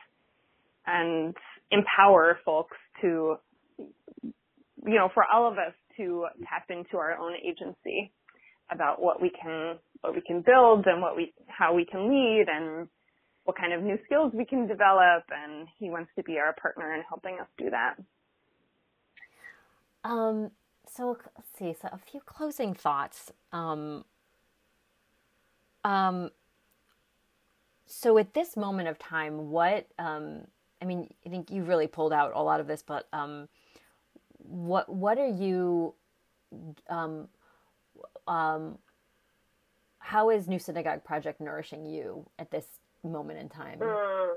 and 0.87 1.35
empower 1.71 2.39
folks 2.45 2.77
to, 3.01 3.37
you 3.79 4.95
know, 4.95 5.09
for 5.15 5.25
all 5.33 5.47
of 5.47 5.55
us 5.55 5.75
to 5.97 6.27
tap 6.49 6.65
into 6.71 6.97
our 6.97 7.17
own 7.19 7.35
agency 7.37 8.13
about 8.71 9.01
what 9.01 9.21
we 9.21 9.31
can, 9.31 9.77
what 10.01 10.15
we 10.15 10.21
can 10.21 10.43
build 10.43 10.87
and 10.87 11.03
what 11.03 11.17
we, 11.17 11.33
how 11.47 11.75
we 11.75 11.85
can 11.85 12.09
lead 12.09 12.47
and 12.49 12.89
what 13.45 13.57
kind 13.57 13.73
of 13.73 13.83
new 13.83 13.99
skills 14.05 14.33
we 14.35 14.45
can 14.45 14.67
develop. 14.67 15.25
And 15.31 15.69
he 15.79 15.91
wants 15.91 16.11
to 16.17 16.23
be 16.23 16.39
our 16.39 16.55
partner 16.61 16.95
in 16.95 17.03
helping 17.09 17.39
us 17.41 17.49
do 17.59 17.71
that. 17.71 17.97
Um, 20.03 20.51
so 20.89 21.17
let's 21.37 21.49
see. 21.59 21.75
So 21.81 21.89
a 21.93 21.99
few 21.99 22.21
closing 22.25 22.75
thoughts. 22.75 23.33
Um, 23.53 24.05
um, 25.85 26.31
so 27.91 28.19
at 28.19 28.35
this 28.35 28.57
moment 28.57 28.89
of 28.89 28.99
time, 28.99 29.51
what 29.51 29.87
um, 29.99 30.43
I 30.81 30.85
mean, 30.85 31.13
I 31.27 31.29
think 31.29 31.51
you 31.51 31.65
really 31.65 31.87
pulled 31.87 32.13
out 32.13 32.33
a 32.35 32.43
lot 32.43 32.61
of 32.61 32.67
this, 32.67 32.83
but 32.87 33.09
um, 33.13 33.49
what 34.39 34.89
what 34.89 35.19
are 35.19 35.29
you? 35.29 35.95
Um, 36.89 37.29
um, 38.27 38.79
how 39.99 40.31
is 40.31 40.49
New 40.49 40.59
Synagogue 40.59 41.05
Project 41.05 41.41
nourishing 41.41 41.85
you 41.85 42.27
at 42.39 42.51
this 42.51 42.67
moment 43.05 43.39
in 43.39 43.49
time? 43.49 43.79
Mm. 43.81 44.35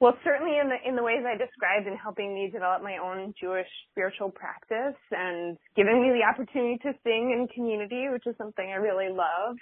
Well, 0.00 0.18
certainly 0.22 0.58
in 0.58 0.68
the 0.68 0.76
in 0.86 0.96
the 0.96 1.02
ways 1.02 1.24
I 1.26 1.36
described 1.36 1.86
in 1.86 1.96
helping 1.96 2.34
me 2.34 2.50
develop 2.52 2.82
my 2.82 2.98
own 2.98 3.32
Jewish 3.40 3.68
spiritual 3.90 4.30
practice 4.30 5.00
and 5.10 5.56
giving 5.76 6.02
me 6.02 6.10
the 6.10 6.24
opportunity 6.24 6.78
to 6.82 6.92
sing 7.02 7.32
in 7.32 7.48
community, 7.54 8.08
which 8.10 8.26
is 8.26 8.36
something 8.36 8.66
I 8.68 8.76
really 8.76 9.08
love. 9.08 9.56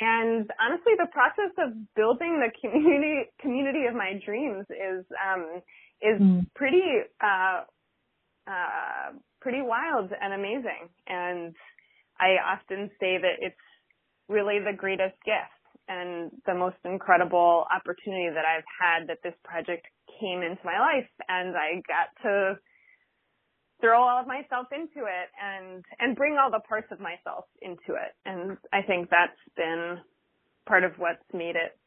And 0.00 0.48
honestly, 0.60 0.92
the 0.98 1.08
process 1.10 1.52
of 1.58 1.72
building 1.94 2.40
the 2.40 2.50
community 2.60 3.30
community 3.40 3.86
of 3.86 3.94
my 3.94 4.20
dreams 4.24 4.66
is 4.70 5.04
um, 5.18 5.62
is 6.00 6.20
mm. 6.20 6.46
pretty 6.54 7.02
uh, 7.22 7.62
uh, 8.46 9.12
pretty 9.40 9.62
wild 9.62 10.10
and 10.20 10.34
amazing. 10.34 10.88
And 11.06 11.54
I 12.20 12.36
often 12.44 12.90
say 13.00 13.18
that 13.18 13.38
it's 13.40 13.56
really 14.28 14.58
the 14.58 14.76
greatest 14.76 15.16
gift 15.24 15.58
and 15.88 16.30
the 16.46 16.54
most 16.54 16.76
incredible 16.84 17.66
opportunity 17.74 18.28
that 18.28 18.44
I've 18.44 18.68
had 18.68 19.08
that 19.08 19.18
this 19.22 19.34
project 19.44 19.86
came 20.20 20.42
into 20.42 20.60
my 20.64 20.78
life 20.78 21.08
and 21.28 21.56
I 21.56 21.80
got 21.86 22.08
to 22.22 22.58
throw 23.80 24.02
all 24.02 24.20
of 24.20 24.26
myself 24.26 24.66
into 24.72 25.06
it 25.06 25.28
and 25.38 25.84
and 25.98 26.16
bring 26.16 26.36
all 26.36 26.50
the 26.50 26.62
parts 26.68 26.88
of 26.90 27.00
myself 27.00 27.44
into 27.62 27.94
it 27.94 28.12
and 28.26 28.56
i 28.72 28.82
think 28.82 29.08
that's 29.10 29.38
been 29.56 29.98
part 30.66 30.84
of 30.84 30.92
what's 30.98 31.22
made 31.32 31.56
it 31.56 31.78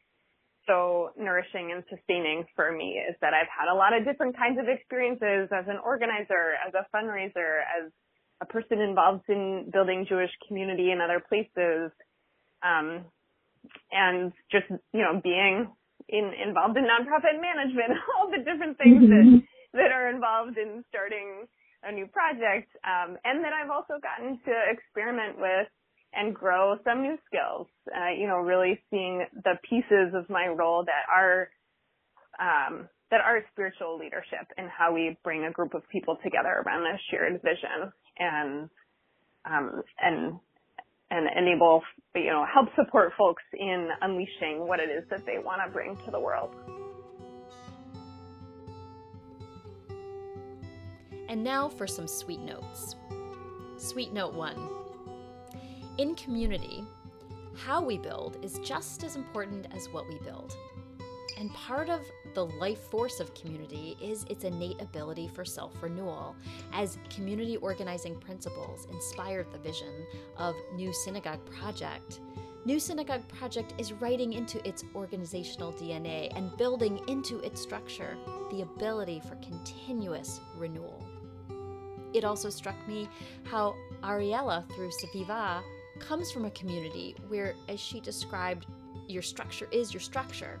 so 0.66 1.10
nourishing 1.18 1.72
and 1.72 1.82
sustaining 1.90 2.44
for 2.56 2.72
me 2.72 3.00
is 3.00 3.16
that 3.20 3.34
i've 3.34 3.50
had 3.50 3.70
a 3.70 3.76
lot 3.76 3.92
of 3.92 4.04
different 4.04 4.36
kinds 4.36 4.58
of 4.58 4.68
experiences 4.68 5.48
as 5.52 5.66
an 5.68 5.78
organizer 5.84 6.56
as 6.66 6.72
a 6.74 6.86
fundraiser 6.94 7.60
as 7.68 7.92
a 8.40 8.46
person 8.46 8.80
involved 8.80 9.28
in 9.28 9.68
building 9.72 10.06
jewish 10.08 10.32
community 10.48 10.90
in 10.90 11.00
other 11.00 11.20
places 11.20 11.92
um, 12.62 13.04
and 13.90 14.32
just 14.50 14.66
you 14.92 15.02
know 15.02 15.20
being 15.22 15.68
in 16.08 16.32
involved 16.46 16.76
in 16.76 16.84
nonprofit 16.84 17.36
management 17.40 18.00
all 18.16 18.30
the 18.30 18.38
different 18.38 18.78
things 18.78 19.02
mm-hmm. 19.02 19.36
that 19.36 19.42
that 19.74 19.90
are 19.92 20.08
involved 20.08 20.58
in 20.58 20.84
starting 20.88 21.46
a 21.84 21.92
new 21.92 22.06
project. 22.06 22.70
Um, 22.84 23.16
and 23.24 23.44
then 23.44 23.52
I've 23.52 23.70
also 23.70 23.94
gotten 24.02 24.38
to 24.44 24.52
experiment 24.70 25.38
with 25.38 25.68
and 26.14 26.34
grow 26.34 26.76
some 26.84 27.02
new 27.02 27.16
skills. 27.26 27.66
Uh, 27.88 28.10
you 28.16 28.26
know, 28.26 28.36
really 28.36 28.80
seeing 28.90 29.26
the 29.44 29.54
pieces 29.68 30.14
of 30.14 30.28
my 30.28 30.46
role 30.46 30.84
that 30.84 31.04
are 31.10 31.48
um, 32.38 32.88
that 33.10 33.20
are 33.20 33.44
spiritual 33.52 33.98
leadership 33.98 34.48
and 34.56 34.68
how 34.70 34.92
we 34.92 35.16
bring 35.22 35.44
a 35.44 35.50
group 35.50 35.74
of 35.74 35.82
people 35.90 36.16
together 36.22 36.62
around 36.64 36.86
a 36.86 36.98
shared 37.10 37.40
vision 37.42 37.92
and 38.18 38.70
um, 39.44 39.82
and 40.00 40.38
and 41.10 41.28
enable 41.36 41.82
you 42.14 42.30
know 42.30 42.44
help 42.52 42.68
support 42.76 43.12
folks 43.18 43.42
in 43.52 43.88
unleashing 44.00 44.66
what 44.66 44.80
it 44.80 44.88
is 44.88 45.04
that 45.10 45.24
they 45.26 45.38
want 45.38 45.60
to 45.64 45.72
bring 45.72 45.96
to 46.04 46.10
the 46.10 46.20
world. 46.20 46.54
And 51.32 51.42
now 51.42 51.66
for 51.66 51.86
some 51.86 52.06
sweet 52.06 52.40
notes. 52.40 52.94
Sweet 53.78 54.12
note 54.12 54.34
one 54.34 54.68
In 55.96 56.14
community, 56.14 56.84
how 57.56 57.82
we 57.82 57.96
build 57.96 58.36
is 58.44 58.58
just 58.58 59.02
as 59.02 59.16
important 59.16 59.66
as 59.74 59.86
what 59.86 60.06
we 60.10 60.18
build. 60.18 60.54
And 61.38 61.50
part 61.54 61.88
of 61.88 62.02
the 62.34 62.44
life 62.44 62.80
force 62.90 63.18
of 63.18 63.32
community 63.32 63.96
is 63.98 64.26
its 64.28 64.44
innate 64.44 64.82
ability 64.82 65.26
for 65.26 65.42
self 65.42 65.72
renewal, 65.82 66.36
as 66.74 66.98
community 67.08 67.56
organizing 67.56 68.20
principles 68.20 68.86
inspired 68.92 69.50
the 69.50 69.58
vision 69.58 70.04
of 70.36 70.54
New 70.74 70.92
Synagogue 70.92 71.40
Project. 71.46 72.20
New 72.66 72.78
Synagogue 72.78 73.26
Project 73.28 73.72
is 73.78 73.94
writing 73.94 74.34
into 74.34 74.64
its 74.68 74.84
organizational 74.94 75.72
DNA 75.72 76.30
and 76.36 76.54
building 76.58 77.00
into 77.08 77.38
its 77.38 77.58
structure 77.58 78.18
the 78.50 78.60
ability 78.60 79.22
for 79.26 79.36
continuous 79.36 80.38
renewal. 80.58 81.02
It 82.12 82.24
also 82.24 82.50
struck 82.50 82.76
me 82.86 83.08
how 83.44 83.74
Ariella, 84.02 84.68
through 84.74 84.90
Saviva, 84.90 85.62
comes 85.98 86.30
from 86.30 86.44
a 86.44 86.50
community 86.50 87.14
where, 87.28 87.54
as 87.68 87.80
she 87.80 88.00
described, 88.00 88.66
your 89.08 89.22
structure 89.22 89.68
is 89.70 89.92
your 89.92 90.00
structure. 90.00 90.60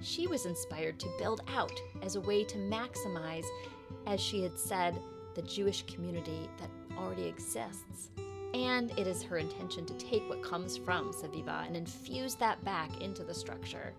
She 0.00 0.26
was 0.26 0.46
inspired 0.46 0.98
to 1.00 1.16
build 1.18 1.42
out 1.48 1.72
as 2.02 2.16
a 2.16 2.20
way 2.20 2.44
to 2.44 2.56
maximize, 2.56 3.44
as 4.06 4.20
she 4.20 4.42
had 4.42 4.58
said, 4.58 5.00
the 5.34 5.42
Jewish 5.42 5.82
community 5.86 6.48
that 6.58 6.70
already 6.96 7.26
exists. 7.26 8.10
And 8.54 8.90
it 8.98 9.06
is 9.06 9.22
her 9.24 9.38
intention 9.38 9.84
to 9.86 9.94
take 9.94 10.28
what 10.28 10.42
comes 10.42 10.76
from 10.76 11.12
Saviva 11.12 11.66
and 11.66 11.76
infuse 11.76 12.34
that 12.36 12.64
back 12.64 13.00
into 13.00 13.24
the 13.24 13.34
structure. 13.34 13.92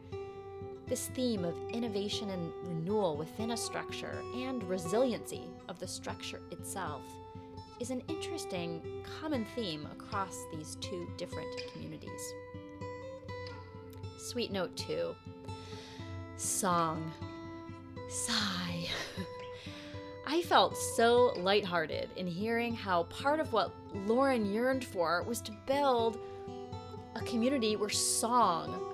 This 0.88 1.08
theme 1.10 1.45
of 1.45 1.56
innovation 1.70 2.32
and 2.32 2.52
renewal 2.64 3.16
within 3.16 3.52
a 3.52 3.58
structure 3.58 4.24
and 4.34 4.64
resiliency 4.64 5.43
of 5.70 5.80
the 5.80 5.88
structure 5.88 6.41
itself 6.51 7.03
is 7.80 7.91
an 7.91 8.01
interesting 8.09 8.82
common 9.22 9.45
theme 9.55 9.88
across 9.91 10.45
these 10.51 10.76
two 10.82 11.07
different 11.17 11.47
communities. 11.72 12.34
Sweet 14.17 14.51
note 14.51 14.76
two 14.76 15.15
song. 16.36 17.11
Sigh. 18.09 18.88
I 20.26 20.41
felt 20.43 20.78
so 20.78 21.34
lighthearted 21.38 22.09
in 22.15 22.28
hearing 22.28 22.74
how 22.74 23.03
part 23.03 23.39
of 23.39 23.51
what 23.53 23.72
Lauren 23.93 24.51
yearned 24.51 24.86
for 24.86 25.24
was 25.24 25.41
to 25.41 25.51
build 25.65 26.20
a 27.15 27.22
community 27.22 27.76
where 27.76 27.89
song 27.89 28.93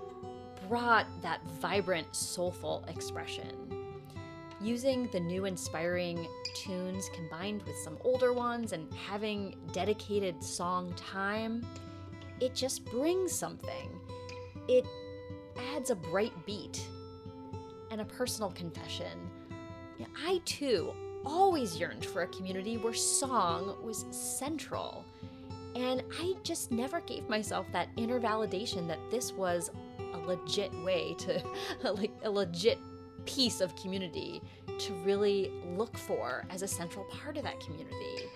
brought 0.69 1.07
that 1.21 1.41
vibrant, 1.59 2.15
soulful 2.15 2.85
expression. 2.87 3.74
Using 4.61 5.07
the 5.07 5.19
new 5.19 5.45
inspiring 5.45 6.27
tunes 6.53 7.09
combined 7.13 7.63
with 7.63 7.75
some 7.77 7.97
older 8.03 8.31
ones 8.31 8.71
and 8.71 8.91
having 8.93 9.55
dedicated 9.73 10.41
song 10.43 10.93
time, 10.95 11.65
it 12.39 12.55
just 12.55 12.85
brings 12.85 13.33
something. 13.33 13.99
It 14.67 14.85
adds 15.73 15.89
a 15.89 15.95
bright 15.95 16.33
beat 16.45 16.85
and 17.91 18.01
a 18.01 18.05
personal 18.05 18.51
confession. 18.51 19.29
I 20.25 20.41
too 20.45 20.93
always 21.25 21.77
yearned 21.77 22.05
for 22.05 22.21
a 22.21 22.27
community 22.27 22.77
where 22.77 22.93
song 22.93 23.75
was 23.83 24.05
central. 24.11 25.03
And 25.75 26.03
I 26.21 26.35
just 26.43 26.71
never 26.71 27.01
gave 27.01 27.27
myself 27.27 27.65
that 27.73 27.89
inner 27.97 28.19
validation 28.19 28.87
that 28.87 28.99
this 29.11 29.33
was 29.33 29.71
a 30.13 30.17
legit 30.19 30.73
way 30.83 31.15
to 31.19 31.43
like 31.93 32.11
a 32.23 32.29
legit 32.29 32.79
piece 33.25 33.61
of 33.61 33.75
community 33.75 34.41
to 34.79 34.93
really 35.03 35.51
look 35.75 35.97
for 35.97 36.45
as 36.49 36.61
a 36.61 36.67
central 36.67 37.05
part 37.05 37.37
of 37.37 37.43
that 37.43 37.59
community. 37.59 38.29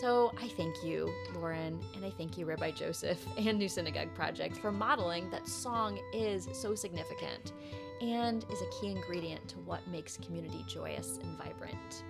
So 0.00 0.32
I 0.42 0.48
thank 0.48 0.82
you, 0.82 1.12
Lauren, 1.34 1.78
and 1.94 2.04
I 2.04 2.10
thank 2.10 2.36
you, 2.36 2.46
Rabbi 2.46 2.72
Joseph 2.72 3.24
and 3.38 3.58
New 3.58 3.68
Synagogue 3.68 4.12
Project, 4.14 4.56
for 4.56 4.72
modeling 4.72 5.30
that 5.30 5.46
song 5.48 6.00
is 6.12 6.48
so 6.52 6.74
significant 6.74 7.52
and 8.00 8.44
is 8.50 8.60
a 8.60 8.80
key 8.80 8.90
ingredient 8.90 9.46
to 9.48 9.58
what 9.60 9.86
makes 9.88 10.16
community 10.16 10.64
joyous 10.66 11.18
and 11.22 11.38
vibrant. 11.38 12.04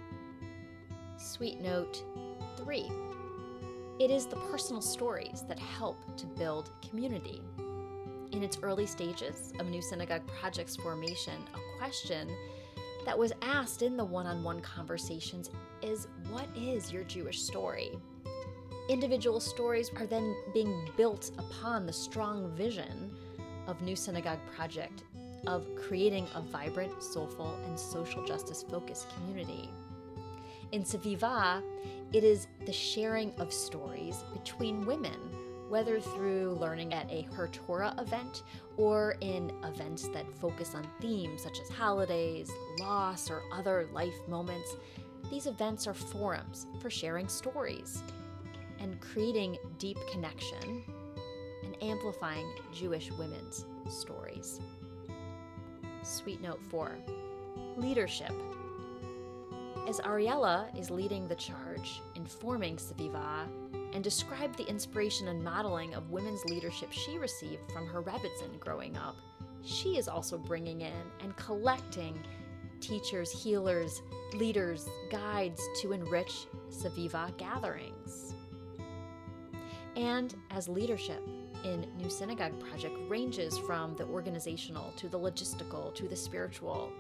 Sweet 1.19 1.61
note 1.61 2.03
three 2.57 2.91
it 4.01 4.11
is 4.11 4.27
the 4.27 4.37
personal 4.51 4.83
stories 4.83 5.45
that 5.47 5.59
help 5.59 5.97
to 6.17 6.27
build 6.27 6.71
community 6.89 7.41
in 8.35 8.43
its 8.43 8.59
early 8.63 8.85
stages 8.85 9.53
of 9.61 9.71
New 9.71 9.81
Synagogue 9.81 10.27
Project's 10.27 10.75
formation, 10.75 11.35
a 11.55 11.79
question 11.79 12.29
that 13.07 13.17
was 13.17 13.33
asked 13.43 13.83
in 13.83 13.97
the 13.97 14.05
one 14.05 14.27
on 14.27 14.43
one 14.43 14.61
conversations 14.61 15.51
is 15.83 16.09
What 16.31 16.49
is 16.57 16.93
your 16.93 17.05
Jewish 17.05 17.43
story? 17.43 17.93
Individual 18.89 19.39
stories 19.39 19.91
are 19.97 20.07
then 20.07 20.35
being 20.53 20.91
built 20.97 21.31
upon 21.39 21.87
the 21.87 21.93
strong 21.93 22.51
vision 22.57 23.15
of 23.69 23.81
New 23.83 23.95
Synagogue 23.95 24.41
Project 24.57 25.05
of 25.47 25.65
creating 25.77 26.27
a 26.35 26.41
vibrant, 26.41 27.03
soulful, 27.03 27.57
and 27.67 27.79
social 27.79 28.27
justice 28.27 28.65
focused 28.69 29.07
community. 29.15 29.71
In 30.73 30.83
Saviva, 30.83 31.63
it 32.13 32.25
is 32.25 32.49
the 32.67 32.73
sharing 32.73 33.33
of 33.39 33.53
stories 33.53 34.25
between 34.33 34.85
women 34.87 35.21
whether 35.75 35.99
through 35.99 36.57
learning 36.61 36.95
at 36.95 37.11
a 37.11 37.23
Her 37.35 37.49
Torah 37.49 37.97
event 37.99 38.45
or 38.77 39.17
in 39.21 39.51
events 39.65 40.07
that 40.11 40.25
focus 40.39 40.73
on 40.73 40.87
themes 41.01 41.43
such 41.43 41.59
as 41.59 41.69
holidays, 41.69 42.49
loss, 42.79 43.29
or 43.29 43.43
other 43.53 43.89
life 43.93 44.15
moments. 44.29 44.77
These 45.33 45.49
events 45.49 45.89
are 45.89 45.93
forums 45.93 46.69
for 46.81 46.91
sharing 46.91 47.27
stories 47.27 48.05
and 48.79 49.01
creating 49.01 49.59
deep 49.79 49.99
connection 50.13 50.85
and 51.65 51.83
amplifying 51.83 52.47
Jewish 52.73 53.11
women's 53.11 53.67
stories. 53.91 54.61
Sweet 56.05 56.41
note 56.41 56.63
4 56.71 56.93
Leadership. 57.79 58.33
As 59.89 59.99
Ariella 59.99 60.79
is 60.79 60.89
leading 60.93 61.27
the 61.27 61.35
charge 61.35 62.01
informing 62.15 62.77
Saviva 62.77 63.49
and 63.95 64.05
described 64.05 64.59
the 64.59 64.69
inspiration 64.69 65.29
and 65.29 65.43
modeling 65.43 65.95
of 65.95 66.11
women's 66.11 66.45
leadership 66.47 66.93
she 66.93 67.17
received 67.17 67.71
from 67.73 67.87
her 67.87 68.03
Rebbetzin 68.03 68.59
growing 68.59 68.97
up. 68.97 69.17
She 69.65 69.97
is 69.97 70.09
also 70.09 70.37
bringing 70.37 70.83
in 70.83 70.93
and 71.23 71.35
collecting 71.37 72.19
teachers, 72.81 73.31
healers, 73.31 74.03
leaders, 74.35 74.87
guides 75.11 75.63
to 75.81 75.93
enrich 75.93 76.47
Saviva 76.71 77.35
gatherings. 77.39 78.35
And 79.97 80.35
as 80.51 80.69
leadership 80.69 81.23
in 81.63 81.87
New 81.97 82.11
Synagogue 82.11 82.59
Project 82.69 82.95
ranges 83.09 83.57
from 83.59 83.95
the 83.97 84.05
organizational 84.05 84.93
to 84.97 85.09
the 85.09 85.19
logistical 85.19 85.95
to 85.95 86.09
the 86.09 86.17
spiritual, 86.17 86.93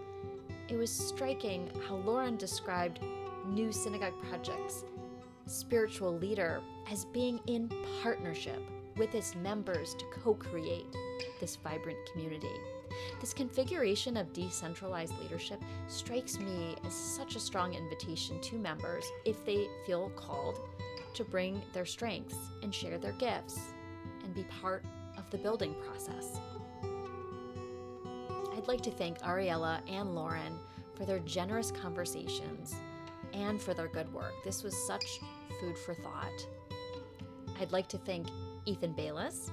it 0.69 0.77
was 0.77 0.91
striking 0.91 1.71
how 1.87 1.97
Lauren 1.97 2.37
described 2.37 3.01
New 3.47 3.73
Synagogue 3.73 4.15
Projects 4.31 4.85
spiritual 5.47 6.17
leader 6.19 6.61
as 6.91 7.05
being 7.07 7.41
in 7.47 7.71
partnership 8.03 8.61
with 8.97 9.15
its 9.15 9.35
members 9.35 9.95
to 9.95 10.05
co 10.07 10.35
create 10.35 10.87
this 11.41 11.57
vibrant 11.57 11.99
community. 12.13 12.55
This 13.21 13.35
configuration 13.35 14.17
of 14.17 14.33
decentralized 14.33 15.19
leadership 15.21 15.61
strikes 15.89 16.39
me 16.39 16.77
as 16.87 16.95
such 16.95 17.37
a 17.37 17.41
strong 17.41 17.75
invitation 17.75 18.41
to 18.43 18.57
members 18.57 19.05
if 19.25 19.45
they 19.45 19.67
feel 19.87 20.11
called 20.11 20.61
to 21.15 21.25
bring 21.25 21.61
their 21.73 21.87
strengths 21.87 22.37
and 22.63 22.75
share 22.75 22.99
their 22.99 23.13
gifts 23.13 23.59
and 24.23 24.35
be 24.35 24.45
part 24.61 24.85
of 25.17 25.29
the 25.31 25.39
building 25.39 25.75
process. 25.87 26.39
I'd 28.57 28.69
like 28.69 28.83
to 28.83 28.91
thank 28.91 29.19
Ariella 29.21 29.81
and 29.89 30.15
Lauren 30.15 30.59
for 30.95 31.05
their 31.05 31.19
generous 31.21 31.71
conversations 31.71 32.75
and 33.33 33.61
for 33.61 33.75
their 33.75 33.89
good 33.89 34.13
work. 34.13 34.33
This 34.45 34.63
was 34.63 34.77
such 34.87 35.21
food 35.61 35.77
for 35.79 35.95
thought. 35.95 36.47
I'd 37.61 37.73
like 37.73 37.89
to 37.89 37.99
thank 37.99 38.27
Ethan 38.67 38.93
Bayless, 38.93 39.51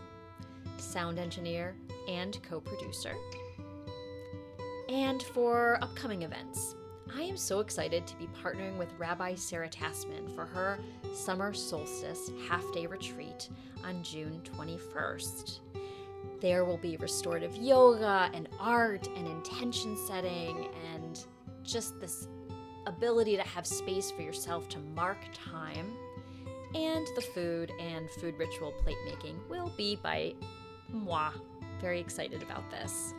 sound 0.77 1.19
engineer 1.19 1.75
and 2.07 2.37
co 2.43 2.59
producer. 2.59 3.15
And 4.89 5.21
for 5.23 5.77
upcoming 5.81 6.23
events, 6.23 6.75
I 7.15 7.21
am 7.23 7.37
so 7.37 7.59
excited 7.59 8.07
to 8.07 8.15
be 8.15 8.27
partnering 8.43 8.77
with 8.77 8.89
Rabbi 8.97 9.35
Sarah 9.35 9.69
Tassman 9.69 10.33
for 10.35 10.45
her 10.45 10.79
summer 11.13 11.53
solstice 11.53 12.31
half 12.47 12.63
day 12.73 12.85
retreat 12.85 13.49
on 13.83 14.01
June 14.03 14.41
21st. 14.57 15.59
There 16.39 16.65
will 16.65 16.77
be 16.77 16.97
restorative 16.97 17.55
yoga 17.57 18.29
and 18.33 18.49
art 18.59 19.07
and 19.15 19.27
intention 19.27 19.97
setting 20.07 20.67
and 20.93 21.23
just 21.63 21.99
this 21.99 22.27
ability 22.91 23.35
to 23.35 23.43
have 23.43 23.65
space 23.65 24.11
for 24.11 24.21
yourself 24.21 24.69
to 24.69 24.79
mark 24.95 25.17
time. 25.33 25.93
And 26.75 27.07
the 27.15 27.21
food 27.21 27.71
and 27.79 28.09
food 28.09 28.35
ritual 28.37 28.71
plate 28.83 28.97
making 29.05 29.39
will 29.49 29.71
be 29.77 29.97
by 29.97 30.33
moi. 30.89 31.31
Very 31.81 31.99
excited 31.99 32.41
about 32.43 32.69
this. 32.69 33.13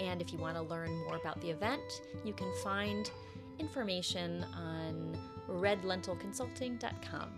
And 0.00 0.20
if 0.20 0.32
you 0.32 0.38
want 0.38 0.56
to 0.56 0.62
learn 0.62 0.96
more 1.04 1.16
about 1.16 1.40
the 1.40 1.50
event, 1.50 2.02
you 2.24 2.32
can 2.32 2.52
find 2.62 3.10
information 3.58 4.44
on 4.54 5.16
redlentilconsulting.com. 5.48 7.28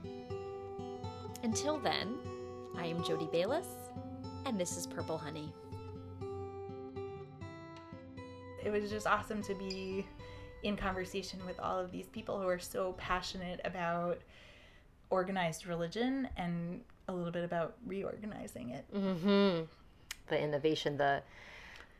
Until 1.42 1.78
then, 1.78 2.18
I 2.76 2.84
am 2.86 3.02
Jody 3.02 3.28
Bayless, 3.32 3.66
and 4.44 4.60
this 4.60 4.76
is 4.76 4.86
Purple 4.86 5.16
Honey. 5.16 5.50
It 8.62 8.70
was 8.70 8.90
just 8.90 9.06
awesome 9.06 9.42
to 9.44 9.54
be 9.54 10.06
in 10.62 10.76
conversation 10.76 11.44
with 11.46 11.58
all 11.60 11.78
of 11.78 11.90
these 11.90 12.06
people 12.08 12.40
who 12.40 12.46
are 12.46 12.58
so 12.58 12.94
passionate 12.98 13.60
about 13.64 14.18
organized 15.10 15.66
religion 15.66 16.28
and 16.36 16.80
a 17.08 17.12
little 17.12 17.32
bit 17.32 17.44
about 17.44 17.76
reorganizing 17.86 18.70
it. 18.70 18.84
Mm-hmm. 18.94 19.64
The 20.28 20.40
innovation, 20.40 20.96
the 20.96 21.22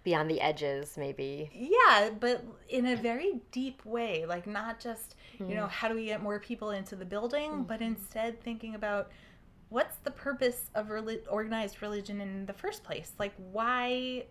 beyond 0.03 0.31
the 0.31 0.41
edges 0.41 0.97
maybe 0.97 1.51
yeah 1.53 2.09
but 2.19 2.43
in 2.71 2.87
a 2.87 2.97
very 2.97 3.41
deep 3.53 3.85
way 3.85 4.25
like 4.25 4.47
not 4.47 4.81
just 4.81 5.15
you 5.39 5.55
know 5.55 5.67
how 5.67 5.89
do 5.89 5.95
we 5.95 6.07
get 6.07 6.23
more 6.23 6.39
people 6.39 6.71
into 6.71 6.97
the 6.97 7.05
building 7.05 7.51
mm-hmm. 7.51 7.63
but 7.65 7.83
instead 7.83 8.41
thinking 8.43 8.75
about 8.75 9.11
what's 9.69 9.97
the 9.99 10.11
purpose 10.11 10.71
of 10.75 10.91
relig- 10.91 11.25
organized 11.29 11.83
religion 11.83 12.21
in 12.21 12.47
the 12.47 12.53
first 12.53 12.83
place 12.83 13.13
like 13.19 13.35
why 13.53 14.25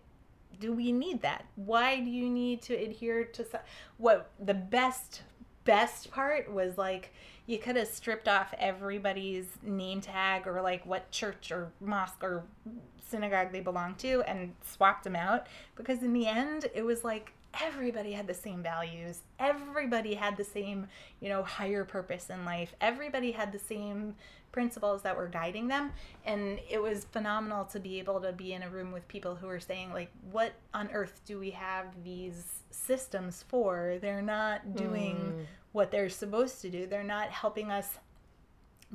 do 0.58 0.72
we 0.72 0.92
need 0.92 1.22
that? 1.22 1.46
Why 1.56 2.00
do 2.00 2.10
you 2.10 2.28
need 2.28 2.62
to 2.62 2.74
adhere 2.74 3.24
to 3.24 3.44
so- 3.44 3.60
what 3.98 4.30
the 4.38 4.54
best 4.54 5.22
best 5.64 6.10
part 6.10 6.50
was 6.52 6.78
like 6.78 7.12
you 7.46 7.58
could 7.58 7.76
have 7.76 7.86
stripped 7.86 8.26
off 8.26 8.54
everybody's 8.58 9.46
name 9.62 10.00
tag 10.00 10.46
or 10.46 10.62
like 10.62 10.84
what 10.86 11.10
church 11.10 11.52
or 11.52 11.70
mosque 11.80 12.22
or 12.22 12.44
synagogue 13.06 13.52
they 13.52 13.60
belonged 13.60 13.98
to 13.98 14.22
and 14.22 14.54
swapped 14.64 15.04
them 15.04 15.16
out 15.16 15.46
because 15.76 16.02
in 16.02 16.12
the 16.12 16.26
end 16.26 16.66
it 16.74 16.84
was 16.84 17.04
like 17.04 17.32
everybody 17.60 18.12
had 18.12 18.26
the 18.26 18.34
same 18.34 18.62
values. 18.62 19.20
Everybody 19.38 20.14
had 20.14 20.36
the 20.36 20.44
same 20.44 20.86
you 21.20 21.28
know 21.28 21.42
higher 21.42 21.84
purpose 21.84 22.30
in 22.30 22.44
life. 22.44 22.74
Everybody 22.80 23.32
had 23.32 23.52
the 23.52 23.58
same 23.58 24.14
principles 24.52 25.02
that 25.02 25.16
were 25.16 25.28
guiding 25.28 25.68
them 25.68 25.92
and 26.24 26.58
it 26.68 26.82
was 26.82 27.06
phenomenal 27.12 27.64
to 27.64 27.78
be 27.78 27.98
able 27.98 28.20
to 28.20 28.32
be 28.32 28.52
in 28.52 28.62
a 28.62 28.68
room 28.68 28.90
with 28.92 29.06
people 29.08 29.36
who 29.36 29.46
were 29.46 29.60
saying 29.60 29.92
like 29.92 30.10
what 30.30 30.52
on 30.74 30.88
earth 30.92 31.20
do 31.24 31.38
we 31.38 31.50
have 31.50 31.86
these 32.04 32.60
systems 32.70 33.44
for? 33.48 33.98
They're 34.00 34.22
not 34.22 34.76
doing 34.76 35.16
mm. 35.16 35.44
what 35.72 35.90
they're 35.90 36.08
supposed 36.08 36.60
to 36.62 36.70
do. 36.70 36.86
They're 36.86 37.04
not 37.04 37.30
helping 37.30 37.70
us 37.70 37.88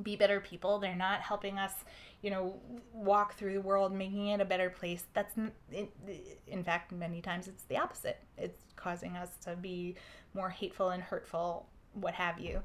be 0.02 0.16
better 0.16 0.40
people. 0.40 0.78
They're 0.78 0.94
not 0.94 1.20
helping 1.20 1.58
us 1.58 1.72
you 2.22 2.30
know 2.30 2.54
walk 2.92 3.34
through 3.34 3.52
the 3.52 3.60
world 3.60 3.92
making 3.92 4.28
it 4.28 4.40
a 4.40 4.44
better 4.44 4.70
place. 4.70 5.04
That's 5.14 5.34
in 6.46 6.64
fact 6.64 6.92
many 6.92 7.20
times 7.20 7.48
it's 7.48 7.64
the 7.64 7.78
opposite. 7.78 8.20
It's 8.36 8.60
causing 8.74 9.16
us 9.16 9.30
to 9.44 9.56
be 9.56 9.96
more 10.34 10.50
hateful 10.50 10.90
and 10.90 11.02
hurtful 11.02 11.66
what 11.94 12.14
have 12.14 12.38
you 12.38 12.62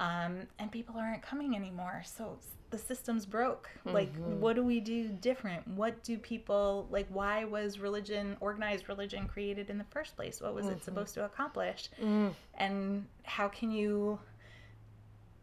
um, 0.00 0.40
and 0.58 0.70
people 0.70 0.96
aren't 0.98 1.22
coming 1.22 1.54
anymore 1.54 2.02
so 2.04 2.38
the 2.70 2.78
system's 2.78 3.24
broke 3.24 3.70
like 3.84 4.12
mm-hmm. 4.14 4.40
what 4.40 4.56
do 4.56 4.64
we 4.64 4.80
do 4.80 5.08
different 5.08 5.66
what 5.68 6.02
do 6.02 6.18
people 6.18 6.88
like 6.90 7.06
why 7.08 7.44
was 7.44 7.78
religion 7.78 8.36
organized 8.40 8.88
religion 8.88 9.28
created 9.28 9.70
in 9.70 9.78
the 9.78 9.84
first 9.90 10.16
place 10.16 10.40
what 10.40 10.54
was 10.54 10.66
mm-hmm. 10.66 10.74
it 10.74 10.84
supposed 10.84 11.14
to 11.14 11.24
accomplish 11.24 11.88
mm. 12.02 12.34
and 12.54 13.06
how 13.22 13.46
can 13.46 13.70
you 13.70 14.18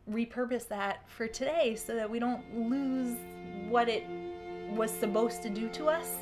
repurpose 0.10 0.68
that 0.68 1.10
for 1.10 1.26
today 1.28 1.74
so 1.76 1.96
that 1.96 2.10
we 2.10 2.20
don't 2.20 2.44
lose 2.54 3.16
what 3.70 3.88
it 3.88 4.04
was 4.76 4.92
supposed 4.92 5.42
to 5.42 5.50
do 5.50 5.70
to 5.70 5.88
us 5.88 6.18